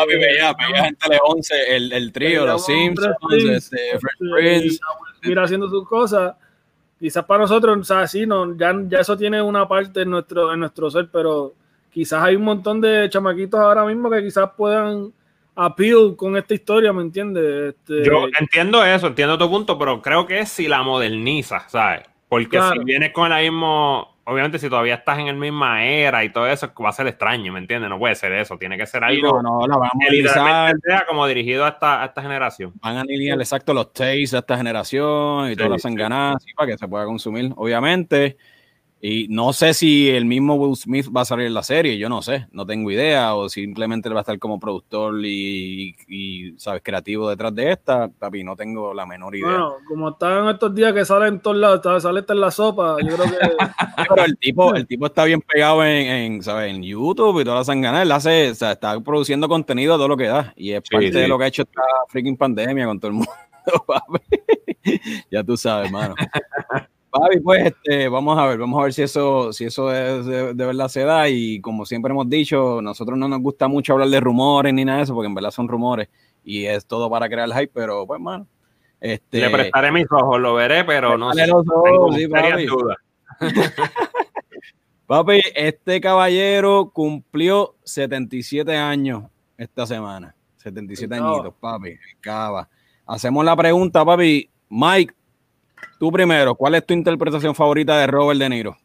veía, 0.08 0.54
veía 0.54 0.84
gente 0.86 1.10
de 1.10 1.20
11, 1.24 1.76
el, 1.76 1.92
el 1.92 2.12
trío, 2.12 2.46
los 2.46 2.66
Simpsons, 2.66 3.16
este, 3.50 3.78
Fresh 4.00 4.34
Prince. 4.34 4.80
Mira, 5.24 5.44
haciendo 5.44 5.70
sus 5.70 5.88
cosas. 5.88 6.36
Quizás 7.00 7.26
para 7.26 7.42
nosotros, 7.42 7.78
o 7.78 7.84
sea, 7.84 8.08
sí, 8.08 8.26
no, 8.26 8.58
ya, 8.58 8.74
ya 8.88 9.00
eso 9.00 9.18
tiene 9.18 9.42
una 9.42 9.68
parte 9.68 10.04
en 10.04 10.10
nuestro, 10.10 10.54
en 10.54 10.62
nuestro 10.62 10.90
ser, 10.90 11.10
pero 11.12 11.54
quizás 11.92 12.24
hay 12.24 12.38
un 12.38 12.44
montón 12.44 12.80
de 12.80 13.10
chamaquitos 13.10 13.60
ahora 13.60 13.84
mismo 13.86 14.10
que 14.10 14.24
quizás 14.24 14.50
puedan 14.56 15.12
appeal 15.56 16.16
con 16.16 16.38
esta 16.38 16.54
historia, 16.54 16.94
¿me 16.94 17.02
entiendes? 17.02 17.76
Este... 17.76 18.06
Yo 18.06 18.28
entiendo 18.40 18.84
eso, 18.84 19.08
entiendo 19.08 19.38
tu 19.38 19.50
punto, 19.50 19.78
pero 19.78 20.02
creo 20.02 20.26
que 20.26 20.40
es 20.40 20.50
si 20.50 20.68
la 20.68 20.84
moderniza, 20.84 21.68
¿sabes? 21.68 22.04
Porque 22.30 22.62
si 22.62 22.84
vienes 22.84 23.12
con 23.12 23.32
el 23.32 23.44
mismo 23.44 24.15
obviamente 24.26 24.60
si 24.60 24.70
todavía 24.70 24.96
estás 24.96 25.20
en 25.20 25.28
el 25.28 25.36
misma 25.36 25.86
era 25.86 26.24
y 26.24 26.30
todo 26.30 26.48
eso, 26.48 26.72
va 26.84 26.90
a 26.90 26.94
ser 26.94 27.08
extraño, 27.08 27.54
¿me 27.54 27.60
entiendes? 27.60 27.90
No 27.90 28.00
puede 28.00 28.16
ser 28.16 28.34
eso, 28.34 28.58
tiene 28.58 28.78
que 28.78 28.86
ser 28.86 29.04
algo 29.04 29.42
no, 29.42 29.68
no, 29.68 29.82
que 30.00 30.28
sea 30.28 31.06
como 31.08 31.28
dirigido 31.28 31.66
a 31.66 31.70
esta, 31.70 32.02
a 32.02 32.06
esta 32.08 32.22
generación. 32.22 32.74
Van 32.82 32.98
a 32.98 33.02
alinear 33.02 33.40
exacto 33.40 33.74
los 33.74 33.94
tastes 33.94 34.32
de 34.32 34.40
esta 34.40 34.58
generación 34.58 35.52
y 35.52 35.56
todas 35.56 35.72
las 35.72 35.86
enganadas 35.86 36.44
para 36.56 36.72
que 36.72 36.78
se 36.78 36.88
pueda 36.88 37.06
consumir, 37.06 37.52
obviamente. 37.56 38.38
Y 39.08 39.28
no 39.30 39.54
sé 39.54 39.76
si 39.76 40.10
el 40.10 40.26
mismo 40.26 40.56
Will 40.56 40.76
Smith 40.76 41.16
va 41.16 41.22
a 41.22 41.26
salir 41.26 41.46
en 41.46 41.54
la 41.54 41.62
serie, 41.62 41.96
yo 42.00 42.10
no 42.10 42.24
sé, 42.24 42.48
no 42.52 42.66
tengo 42.66 42.90
idea, 42.90 43.36
o 43.36 43.48
simplemente 43.50 44.10
él 44.10 44.16
va 44.16 44.22
a 44.22 44.24
estar 44.24 44.40
como 44.40 44.60
productor 44.60 45.24
y, 45.24 46.56
¿sabes?, 46.58 46.82
creativo 46.84 47.30
detrás 47.30 47.54
de 47.54 47.72
esta, 47.72 48.08
papi, 48.08 48.44
no 48.44 48.56
tengo 48.56 48.96
la 48.96 49.06
menor 49.06 49.36
idea. 49.36 49.48
Bueno, 49.48 49.74
como 49.88 50.10
están 50.10 50.50
estos 50.50 50.74
días 50.74 50.92
que 50.92 51.06
salen 51.06 51.36
en 51.36 51.40
todos 51.40 51.56
lados, 51.56 52.02
sale 52.02 52.22
esta 52.22 52.34
en 52.34 52.40
la 52.42 52.50
sopa, 52.50 52.98
yo 53.00 53.16
creo 53.16 53.30
que... 53.30 53.38
Pero 54.10 54.26
el 54.26 54.38
tipo, 54.40 54.74
el 54.74 54.88
tipo 54.88 55.06
está 55.06 55.26
bien 55.26 55.42
pegado 55.42 55.86
en, 55.86 56.42
¿sabes?, 56.42 56.74
en 56.74 56.82
YouTube 56.82 57.42
y 57.42 57.44
todas 57.44 57.60
las 57.60 57.68
sanganas, 57.68 58.02
él 58.02 58.12
hace, 58.12 58.50
o 58.50 58.56
sea, 58.56 58.72
está 58.72 59.00
produciendo 59.02 59.48
contenido 59.48 59.94
a 59.94 59.98
todo 59.98 60.08
lo 60.08 60.18
que 60.18 60.26
da, 60.26 60.52
y 60.56 60.72
es 60.72 60.82
parte 60.82 61.12
de 61.12 61.28
lo 61.28 61.38
que 61.38 61.44
ha 61.44 61.48
hecho 61.48 61.62
esta 61.62 61.84
freaking 62.10 62.38
pandemia 62.38 62.88
con 62.88 63.00
todo 63.00 63.10
el 63.10 63.18
mundo, 63.18 63.32
ya 65.32 65.44
tú 65.44 65.58
sabes, 65.58 65.92
mano. 65.92 66.16
Fabi, 67.18 67.40
pues 67.40 67.66
este, 67.66 68.10
vamos 68.10 68.38
a 68.38 68.46
ver, 68.46 68.58
vamos 68.58 68.80
a 68.80 68.84
ver 68.84 68.94
si 68.94 69.04
eso, 69.04 69.54
si 69.54 69.66
eso 69.66 69.94
es 69.94 70.26
de, 70.26 70.54
verdad 70.54 70.90
se 70.90 71.04
da. 71.04 71.30
Y 71.30 71.62
como 71.62 71.86
siempre 71.86 72.12
hemos 72.12 72.30
dicho, 72.30 72.82
nosotros 72.82 73.18
no 73.18 73.28
nos 73.28 73.40
gusta 73.40 73.68
mucho 73.68 73.94
hablar 73.94 74.10
de 74.10 74.20
rumores 74.20 74.74
ni 74.74 74.84
nada 74.84 74.98
de 74.98 75.04
eso, 75.06 75.14
porque 75.14 75.28
en 75.28 75.36
verdad 75.36 75.52
son 75.52 75.68
rumores 75.68 76.10
y 76.44 76.66
es 76.66 76.86
todo 76.86 77.10
para 77.10 77.30
crear 77.30 77.48
el 77.48 77.54
hype, 77.54 77.72
pero 77.74 78.06
pues, 78.06 78.20
mano. 78.20 78.48
Este, 79.00 79.40
Le 79.40 79.50
prestaré 79.50 79.92
mis 79.92 80.06
ojos, 80.12 80.40
lo 80.40 80.56
veré, 80.56 80.84
pero 80.84 81.18
no 81.18 81.34
sé. 81.34 81.48
Los 81.48 81.66
ojos, 81.70 82.16
sí, 82.16 82.28
Papi, 85.08 85.40
este 85.54 86.02
caballero 86.02 86.90
cumplió 86.92 87.76
77 87.84 88.76
años 88.76 89.26
esta 89.58 89.86
semana. 89.86 90.36
77 90.58 91.14
añitos, 91.14 91.54
papi. 91.60 92.00
Cava. 92.20 92.68
Hacemos 93.06 93.46
la 93.46 93.56
pregunta, 93.56 94.04
papi. 94.04 94.50
Mike, 94.70 95.14
tú 96.00 96.12
primero, 96.12 96.56
¿cuál 96.56 96.76
es 96.76 96.86
tu 96.86 96.94
interpretación 96.94 97.56
favorita 97.56 97.98
de 97.98 98.08
Robert 98.08 98.40
De 98.40 98.50
Niro? 98.50 98.78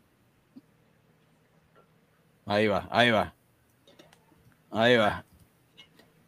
Ahí 2.46 2.66
va, 2.66 2.88
ahí 2.90 3.10
va. 3.10 3.34
Ahí 4.70 4.96
va. 4.96 5.24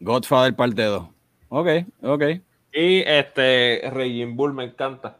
Godfather 0.00 0.54
parte 0.54 0.82
2. 0.82 1.08
Ok, 1.48 1.68
ok. 2.02 2.22
Y 2.72 3.00
este, 3.00 3.82
Regin 3.90 4.36
Bull 4.36 4.54
me 4.54 4.64
encanta. 4.64 5.16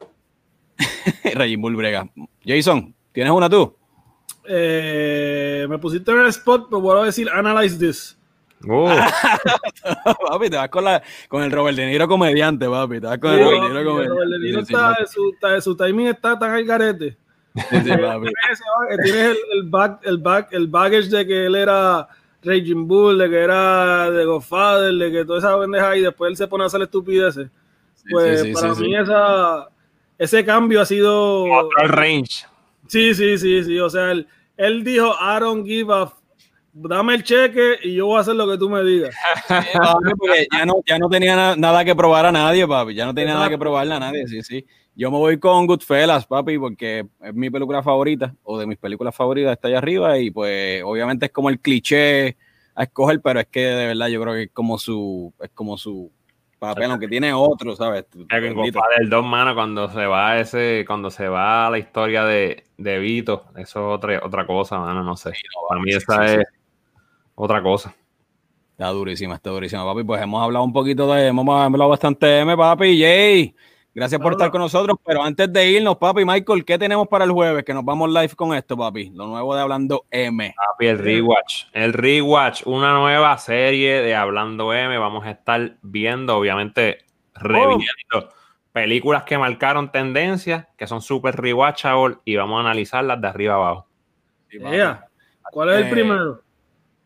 Regin 1.35 1.61
Bull 1.61 1.77
brega. 1.77 2.09
Jason, 2.45 2.95
¿tienes 3.13 3.33
una 3.33 3.49
tú? 3.49 3.77
Eh, 4.49 5.67
me 5.69 5.79
pusiste 5.79 6.11
en 6.11 6.21
el 6.21 6.27
spot, 6.27 6.67
pero 6.69 6.81
voy 6.81 7.01
a 7.01 7.05
decir 7.05 7.29
analyze 7.29 7.79
this. 7.79 8.19
Uh. 8.67 8.89
papi, 10.29 10.51
te 10.51 10.57
vas 10.57 10.69
con, 10.69 10.85
la, 10.85 11.03
con 11.29 11.43
el 11.43 11.51
Robert 11.51 11.77
De 11.77 11.87
Niro 11.87 12.09
comediante, 12.09 12.69
papi. 12.69 13.01
Te 13.01 13.07
vas 13.07 13.19
con 13.19 13.33
el 13.33 13.41
Robert 13.41 13.63
De 13.63 13.69
Niro 13.69 13.85
comediante. 13.85 14.15
Robert 14.15 14.31
De 14.31 14.39
Niro 14.39 14.61
está, 14.61 14.97
su, 15.07 15.35
su, 15.61 15.77
timing 15.77 16.09
está 16.09 16.39
tan 16.39 16.51
al 16.51 16.65
garete. 16.65 17.17
Tienes 17.69 17.87
el, 17.87 19.37
el, 19.53 19.63
back, 19.65 20.01
el, 20.05 20.19
back, 20.19 20.49
el 20.53 20.67
baggage 20.69 21.09
de 21.09 21.27
que 21.27 21.47
él 21.47 21.55
era 21.55 22.09
Raging 22.43 22.87
Bull, 22.87 23.19
de 23.19 23.29
que 23.29 23.39
era 23.39 24.11
de 24.11 24.25
Godfather, 24.25 24.95
de 24.95 25.13
que 25.13 25.25
toda 25.25 25.39
esa 25.39 25.57
bendeja 25.57 25.97
y 25.97 26.03
después 26.03 26.31
él 26.31 26.37
se 26.37 26.47
pone 26.47 26.65
a 26.65 26.67
hacer 26.69 26.83
estupideces. 26.83 27.51
Pues 28.11 28.47
para 28.55 28.75
mí 28.75 28.97
esa, 28.97 29.69
ese 30.19 30.45
cambio 30.45 30.81
ha 30.81 30.87
sido... 30.87 31.45
Otro 31.45 31.89
range. 31.89 32.47
Sí, 32.89 33.15
sí, 33.15 33.39
sí, 33.39 33.65
sí. 33.65 33.79
O 33.79 33.89
sea, 33.89 34.11
él, 34.11 34.27
él 34.57 34.83
dijo, 34.83 35.15
I 35.21 35.41
don't 35.41 35.67
give 35.67 35.93
a 35.93 36.13
dame 36.73 37.15
el 37.15 37.23
cheque 37.23 37.79
y 37.83 37.95
yo 37.95 38.07
voy 38.07 38.19
a 38.19 38.21
hacer 38.21 38.35
lo 38.35 38.51
que 38.51 38.59
tú 38.59 38.69
me 38.69 38.83
digas. 38.83 39.15
ya 40.53 40.67
no, 40.67 40.75
ya 40.87 40.99
no 40.99 41.09
tenía 41.09 41.57
nada 41.57 41.85
que 41.85 41.95
probar 41.95 42.27
a 42.27 42.33
nadie, 42.33 42.67
papi. 42.67 42.95
Ya 42.95 43.07
no 43.07 43.15
tenía 43.15 43.35
nada 43.35 43.49
que 43.49 43.59
probarle 43.59 43.95
a 43.95 44.01
nadie, 44.01 44.27
sí, 44.27 44.43
sí. 44.43 44.67
Yo 44.95 45.11
me 45.11 45.19
voy 45.19 45.39
con 45.39 45.67
Goodfellas, 45.67 46.27
papi, 46.27 46.59
porque 46.59 47.07
es 47.21 47.35
mi 47.35 47.51
película 47.51 47.83
favorita, 47.83 48.35
o 48.43 48.59
de 48.59 48.67
mis 48.67 48.79
películas 48.79 49.15
favoritas, 49.15 49.53
está 49.53 49.69
allá 49.69 49.79
arriba, 49.79 50.19
y 50.19 50.31
pues 50.31 50.83
obviamente 50.85 51.27
es 51.27 51.33
como 51.33 51.49
el 51.49 51.61
cliché 51.61 52.37
a 52.75 52.85
escoger, 52.85 53.21
pero 53.23 53.41
es 53.41 53.47
que 53.47 53.61
de 53.61 53.87
verdad 53.87 54.09
yo 54.09 54.21
creo 54.21 54.35
que 54.35 54.43
es 54.45 54.51
como 54.53 54.79
su, 54.79 55.33
es 55.41 55.51
como 55.55 55.79
su 55.79 56.11
papel, 56.59 56.91
aunque 56.91 57.09
tiene 57.09 57.33
otro, 57.33 57.75
¿sabes? 57.75 58.05
El 58.29 59.11
dos 59.11 59.25
manos 59.25 59.55
cuando 59.55 59.91
se 59.91 60.07
va 60.07 60.39
ese, 60.39 60.85
cuando 60.87 61.11
se 61.11 61.27
va 61.27 61.67
a 61.67 61.71
la 61.71 61.79
historia 61.79 62.25
de, 62.25 62.65
de 62.77 62.99
Vito, 62.99 63.47
eso 63.57 63.63
es 63.63 63.97
otra, 63.97 64.21
otra 64.23 64.47
cosa, 64.47 64.79
mano, 64.79 65.03
no 65.03 65.17
sé. 65.17 65.33
Para 65.69 65.81
mí 65.81 65.91
esa 65.91 66.35
es 66.35 66.45
otra 67.43 67.61
cosa. 67.61 67.93
Está 68.71 68.89
durísima, 68.89 69.35
está 69.35 69.51
durísima, 69.51 69.85
papi. 69.85 70.05
Pues 70.05 70.23
hemos 70.23 70.43
hablado 70.43 70.65
un 70.65 70.73
poquito 70.73 71.13
de, 71.13 71.27
hemos 71.27 71.47
hablado 71.49 71.91
bastante 71.91 72.25
de 72.25 72.41
M, 72.41 72.57
papi. 72.57 73.01
Jay, 73.01 73.55
gracias 73.93 74.21
por 74.21 74.33
estar 74.33 74.51
con 74.53 74.61
nosotros. 74.61 74.97
Pero 75.05 75.25
antes 75.25 75.53
de 75.53 75.71
irnos, 75.73 75.97
papi, 75.97 76.25
Michael, 76.25 76.65
¿qué 76.65 76.79
tenemos 76.79 77.09
para 77.09 77.25
el 77.25 77.33
jueves? 77.33 77.65
Que 77.65 77.75
nos 77.75 77.85
vamos 77.85 78.11
live 78.11 78.35
con 78.37 78.55
esto, 78.55 78.77
papi. 78.77 79.11
Lo 79.11 79.27
nuevo 79.27 79.57
de 79.57 79.61
Hablando 79.61 80.07
M. 80.13 80.55
Papi, 80.57 80.87
el 80.87 80.99
rewatch. 81.01 81.65
El 81.73 81.93
rewatch, 81.93 82.63
una 82.65 82.95
nueva 82.95 83.37
serie 83.39 84.03
de 84.03 84.15
Hablando 84.15 84.73
M. 84.73 84.97
Vamos 84.97 85.27
a 85.27 85.33
estar 85.33 85.79
viendo, 85.83 86.37
obviamente, 86.37 86.99
reviendo 87.35 88.29
películas 88.73 89.25
que 89.25 89.37
marcaron 89.37 89.91
tendencias, 89.91 90.69
que 90.77 90.87
son 90.87 91.03
súper 91.03 91.37
rewatchable, 91.37 92.19
y 92.25 92.37
vamos 92.37 92.59
a 92.59 92.61
analizarlas 92.61 93.21
de 93.21 93.27
arriba 93.27 93.55
abajo. 93.55 93.89
¿Cuál 95.51 95.71
es 95.71 95.77
el 95.79 95.87
eh, 95.87 95.91
primero? 95.91 96.52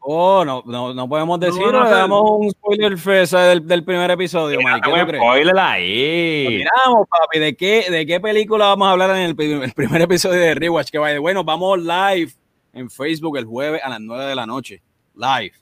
Oh, 0.09 0.44
no, 0.44 0.62
no, 0.64 0.94
no 0.94 1.09
podemos 1.09 1.40
decir, 1.40 1.66
le 1.66 1.90
damos 1.90 2.22
un 2.30 2.48
spoiler 2.48 2.96
del, 2.96 3.66
del 3.66 3.82
primer 3.82 4.09
episodio, 4.12 4.61
Mike. 4.61 4.80
¿Qué 4.84 5.16
spoiler 5.16 5.59
ahí. 5.59 6.44
Pues 6.44 6.59
miramos, 6.59 7.09
papi, 7.09 7.38
¿de 7.40 7.57
qué, 7.57 7.90
¿de 7.90 8.07
qué 8.07 8.20
película 8.20 8.66
vamos 8.66 8.86
a 8.86 8.92
hablar 8.92 9.11
en 9.16 9.22
el, 9.22 9.34
primer 9.34 10.00
episodio 10.00 10.40
de 10.40 10.54
Rewatch? 10.54 10.90
Que 10.90 10.98
vaya, 10.98 11.18
bueno, 11.18 11.42
vamos 11.42 11.80
live 11.80 12.30
en 12.72 12.88
Facebook 12.88 13.36
el 13.36 13.46
jueves 13.46 13.80
a 13.82 13.88
las 13.88 14.00
9 14.00 14.26
de 14.26 14.34
la 14.36 14.46
noche. 14.46 14.80
Live. 15.16 15.54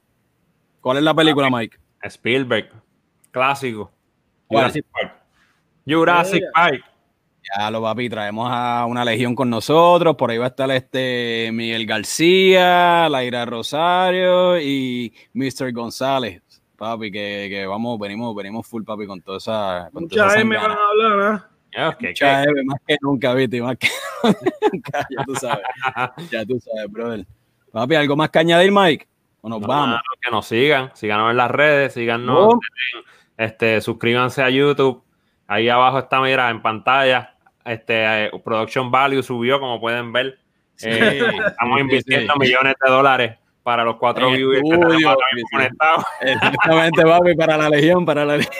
¿Cuál 0.83 0.99
es 0.99 1.05
la 1.05 1.15
película, 1.15 1.49
Mike? 1.49 1.79
Spielberg. 2.03 2.71
Clásico. 3.31 3.91
Jurassic 4.51 4.85
Park. 4.93 5.23
Jurassic 5.87 6.43
Park. 6.53 6.85
Ya 7.45 7.71
lo 7.71 7.83
papi, 7.83 8.09
traemos 8.09 8.49
a 8.51 8.87
una 8.87 9.05
legión 9.05 9.35
con 9.35 9.51
nosotros. 9.51 10.17
Por 10.17 10.31
ahí 10.31 10.39
va 10.39 10.47
a 10.47 10.49
estar 10.49 10.71
este 10.71 11.51
Miguel 11.53 11.87
García, 11.87 13.09
Laira 13.09 13.45
Rosario 13.45 14.59
y 14.59 15.13
Mr. 15.35 15.73
González. 15.73 16.43
Papi, 16.77 17.11
que, 17.13 17.47
que 17.51 17.67
vamos, 17.67 17.99
venimos, 17.99 18.35
venimos 18.35 18.67
full, 18.67 18.83
papi, 18.83 19.07
con 19.07 19.21
toda 19.21 19.39
esa. 19.39 19.91
Con 19.93 20.05
Mucha 20.05 20.41
M 20.41 20.57
van 20.57 20.71
a 20.71 20.75
hablar, 20.75 21.43
¿eh? 21.77 21.87
Okay, 21.87 22.11
Mucha 22.11 22.45
M, 22.45 22.65
más 22.65 22.81
que 22.87 22.97
nunca, 23.01 23.35
viste, 23.35 23.61
más 23.61 23.77
que 23.77 23.89
nunca. 24.73 25.07
ya 25.11 25.25
tú 25.25 25.35
sabes. 25.35 25.65
ya 26.31 26.45
tú 26.47 26.59
sabes, 26.61 26.91
brother. 26.91 27.27
Papi, 27.73 27.95
¿algo 27.95 28.17
más 28.17 28.31
que 28.31 28.39
añadir, 28.39 28.73
Mike? 28.73 29.07
O 29.43 29.49
nos 29.49 29.61
vamos. 29.61 30.01
que 30.23 30.31
nos 30.31 30.47
sigan, 30.47 30.91
síganos 30.95 31.31
en 31.31 31.37
las 31.37 31.51
redes, 31.51 31.93
síganos. 31.93 32.55
Este, 33.37 33.81
suscríbanse 33.83 34.43
a 34.43 34.49
YouTube. 34.49 35.03
Ahí 35.47 35.69
abajo 35.69 35.99
está, 35.99 36.21
mira, 36.23 36.49
en 36.49 36.63
pantalla 36.63 37.34
este, 37.65 38.27
eh, 38.27 38.31
Production 38.45 38.91
Value 38.91 39.23
subió, 39.23 39.61
como 39.61 39.81
pueden 39.81 40.13
ver. 40.13 40.39
Eh, 40.83 41.23
estamos 41.47 41.81
invirtiendo 41.81 42.35
millones 42.37 42.75
de 42.85 42.91
dólares 42.91 43.39
para 43.63 43.83
los 43.85 43.97
cuatro 43.97 44.31
viewers 44.31 44.63
que 44.63 44.77
tenemos 44.77 45.17
conectados. 45.51 46.05
Exactamente, 46.21 47.03
papi, 47.03 47.35
para 47.35 47.57
la 47.57 47.69
legión, 47.71 48.05
para 48.05 48.25
la 48.25 48.37
legión. 48.37 48.55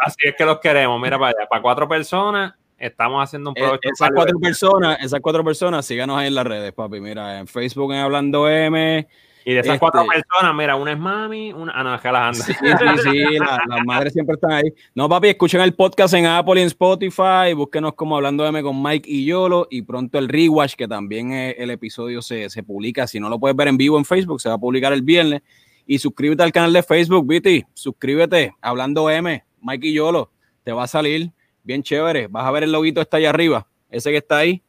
Así, 0.00 0.28
es 0.28 0.34
que 0.36 0.44
los 0.44 0.60
queremos. 0.60 1.00
Mira, 1.00 1.18
para, 1.18 1.46
para 1.48 1.60
cuatro 1.60 1.88
personas, 1.88 2.54
estamos 2.78 3.22
haciendo 3.22 3.50
un 3.50 3.58
eh, 3.58 3.60
Production 3.60 3.92
Esas 3.92 4.10
cuatro 4.14 4.38
personas, 4.38 4.98
esas 5.00 5.20
cuatro 5.20 5.44
personas, 5.44 5.86
síganos 5.86 6.18
ahí 6.18 6.28
en 6.28 6.34
las 6.34 6.46
redes, 6.46 6.72
papi. 6.72 7.00
Mira, 7.00 7.38
en 7.38 7.48
Facebook 7.48 7.92
en 7.92 7.98
Hablando 7.98 8.48
M, 8.48 9.08
y 9.48 9.54
de 9.54 9.60
esas 9.60 9.78
cuatro 9.78 10.02
este 10.02 10.12
personas, 10.12 10.54
mira, 10.54 10.76
una 10.76 10.92
es 10.92 10.98
mami, 10.98 11.54
una. 11.54 11.72
Ah, 11.74 11.82
no, 11.82 11.94
es 11.94 12.02
que 12.02 12.12
las 12.12 12.20
anda. 12.20 12.44
Sí, 12.44 12.52
sí, 12.52 13.02
sí, 13.02 13.38
las 13.66 13.84
madres 13.86 14.12
siempre 14.12 14.34
están 14.34 14.52
ahí. 14.52 14.74
No, 14.94 15.08
papi, 15.08 15.28
escuchen 15.28 15.62
el 15.62 15.72
podcast 15.72 16.12
en 16.12 16.26
Apple 16.26 16.60
y 16.60 16.64
en 16.64 16.66
Spotify. 16.66 17.54
Búsquenos 17.56 17.94
como 17.94 18.14
hablando 18.14 18.42
de 18.42 18.50
M 18.50 18.62
con 18.62 18.82
Mike 18.82 19.10
y 19.10 19.24
Yolo. 19.24 19.66
Y 19.70 19.80
pronto 19.80 20.18
el 20.18 20.28
rewatch, 20.28 20.74
que 20.74 20.86
también 20.86 21.32
el 21.32 21.70
episodio 21.70 22.20
se, 22.20 22.50
se 22.50 22.62
publica. 22.62 23.06
Si 23.06 23.18
no 23.20 23.30
lo 23.30 23.40
puedes 23.40 23.56
ver 23.56 23.68
en 23.68 23.78
vivo 23.78 23.96
en 23.96 24.04
Facebook, 24.04 24.38
se 24.38 24.50
va 24.50 24.56
a 24.56 24.58
publicar 24.58 24.92
el 24.92 25.00
viernes. 25.00 25.40
Y 25.86 25.98
suscríbete 25.98 26.42
al 26.42 26.52
canal 26.52 26.74
de 26.74 26.82
Facebook, 26.82 27.26
Viti. 27.26 27.64
Suscríbete, 27.72 28.54
hablando 28.60 29.08
M, 29.08 29.42
Mike 29.62 29.88
y 29.88 29.94
Yolo. 29.94 30.30
Te 30.62 30.72
va 30.72 30.82
a 30.82 30.88
salir 30.88 31.32
bien 31.62 31.82
chévere. 31.82 32.26
Vas 32.26 32.44
a 32.44 32.50
ver 32.50 32.64
el 32.64 32.72
loguito 32.72 33.00
que 33.00 33.04
está 33.04 33.16
ahí 33.16 33.24
arriba. 33.24 33.66
Ese 33.88 34.10
que 34.10 34.18
está 34.18 34.36
ahí. 34.36 34.62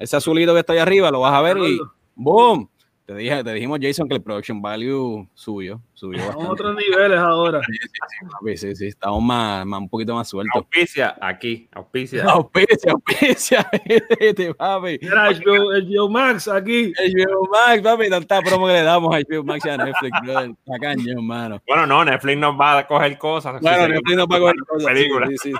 Ese 0.00 0.16
azulito 0.16 0.52
que 0.52 0.58
está 0.58 0.72
ahí 0.72 0.80
arriba, 0.80 1.12
lo 1.12 1.20
vas 1.20 1.32
a 1.32 1.42
ver 1.42 1.58
y 1.58 1.78
¡boom! 2.16 2.68
Te, 3.06 3.14
dije, 3.14 3.44
te 3.44 3.52
dijimos, 3.52 3.78
Jason, 3.80 4.08
que 4.08 4.16
el 4.16 4.22
production 4.22 4.60
value 4.60 5.28
subió. 5.32 5.80
subió 5.94 6.18
Estamos 6.18 6.44
a 6.44 6.50
otros 6.50 6.74
niveles 6.74 7.18
ahora. 7.20 7.60
Sí, 8.44 8.56
sí, 8.56 8.74
sí, 8.74 8.86
estamos 8.88 9.22
más, 9.22 9.64
más, 9.64 9.78
un 9.78 9.88
poquito 9.88 10.12
más 10.12 10.28
sueltos. 10.28 10.56
Auspicia 10.56 11.16
aquí, 11.20 11.68
auspicia. 11.70 12.24
Auspicia, 12.24 12.92
auspicia. 12.92 13.70
este, 14.18 14.52
papi. 14.54 14.98
Era 15.00 15.30
HBO, 15.30 16.08
Max 16.08 16.48
aquí. 16.48 16.92
HBO 16.92 17.48
Max, 17.48 17.80
papi, 17.80 18.10
tanta 18.10 18.42
promo 18.42 18.66
que 18.66 18.72
le 18.72 18.82
damos 18.82 19.14
a 19.14 19.20
HBO 19.20 19.44
Max 19.44 19.64
y 19.64 19.68
a 19.68 19.76
Netflix, 19.76 20.18
Está 20.26 20.78
cañón, 20.80 21.18
hermano. 21.18 21.62
Bueno, 21.64 21.86
no, 21.86 22.04
Netflix 22.04 22.38
nos 22.38 22.60
va 22.60 22.78
a 22.78 22.86
coger 22.88 23.16
cosas. 23.18 23.60
Bueno, 23.60 23.86
Netflix 23.86 24.16
nos 24.16 24.26
va 24.26 24.36
a 24.36 24.40
coger 24.40 24.56
cosas. 24.66 24.92
Películas. 24.92 25.28
Sí, 25.30 25.36
sí, 25.38 25.52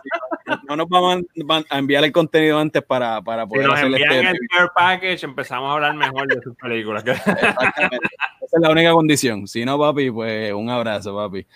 no 0.69 0.77
nos 0.77 0.89
vamos 0.89 1.23
a 1.69 1.79
enviar 1.79 2.05
el 2.05 2.13
contenido 2.13 2.59
antes 2.59 2.83
para, 2.83 3.23
para 3.23 3.47
poder 3.47 3.65
si 3.65 3.71
nos 3.71 3.81
envían 3.81 4.13
este 4.13 4.31
el 4.31 4.49
tier 4.49 4.71
package, 4.75 5.25
empezamos 5.25 5.71
a 5.71 5.73
hablar 5.75 5.95
mejor 5.95 6.29
de 6.29 6.41
sus 6.43 6.57
películas. 6.57 7.05
Exactamente. 7.07 8.09
Esa 8.41 8.57
es 8.57 8.63
la 8.63 8.71
única 8.71 8.93
condición. 8.93 9.47
Si 9.47 9.65
no, 9.65 9.79
papi, 9.79 10.11
pues 10.11 10.53
un 10.53 10.71
abrazo, 10.71 11.15
papi. 11.15 11.47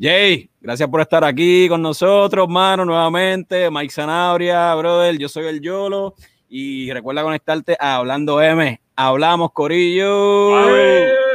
Jay, 0.00 0.48
gracias 0.60 0.88
por 0.88 1.00
estar 1.00 1.24
aquí 1.24 1.68
con 1.68 1.82
nosotros, 1.82 2.48
mano, 2.48 2.84
nuevamente. 2.84 3.70
Mike 3.70 3.92
Zanabria, 3.92 4.74
brother, 4.74 5.18
yo 5.18 5.28
soy 5.28 5.46
el 5.46 5.60
Yolo. 5.60 6.14
Y 6.48 6.90
recuerda 6.92 7.22
conectarte 7.22 7.76
a 7.78 7.96
Hablando 7.96 8.40
M. 8.40 8.80
Hablamos, 8.96 9.52
Corillo. 9.52 11.27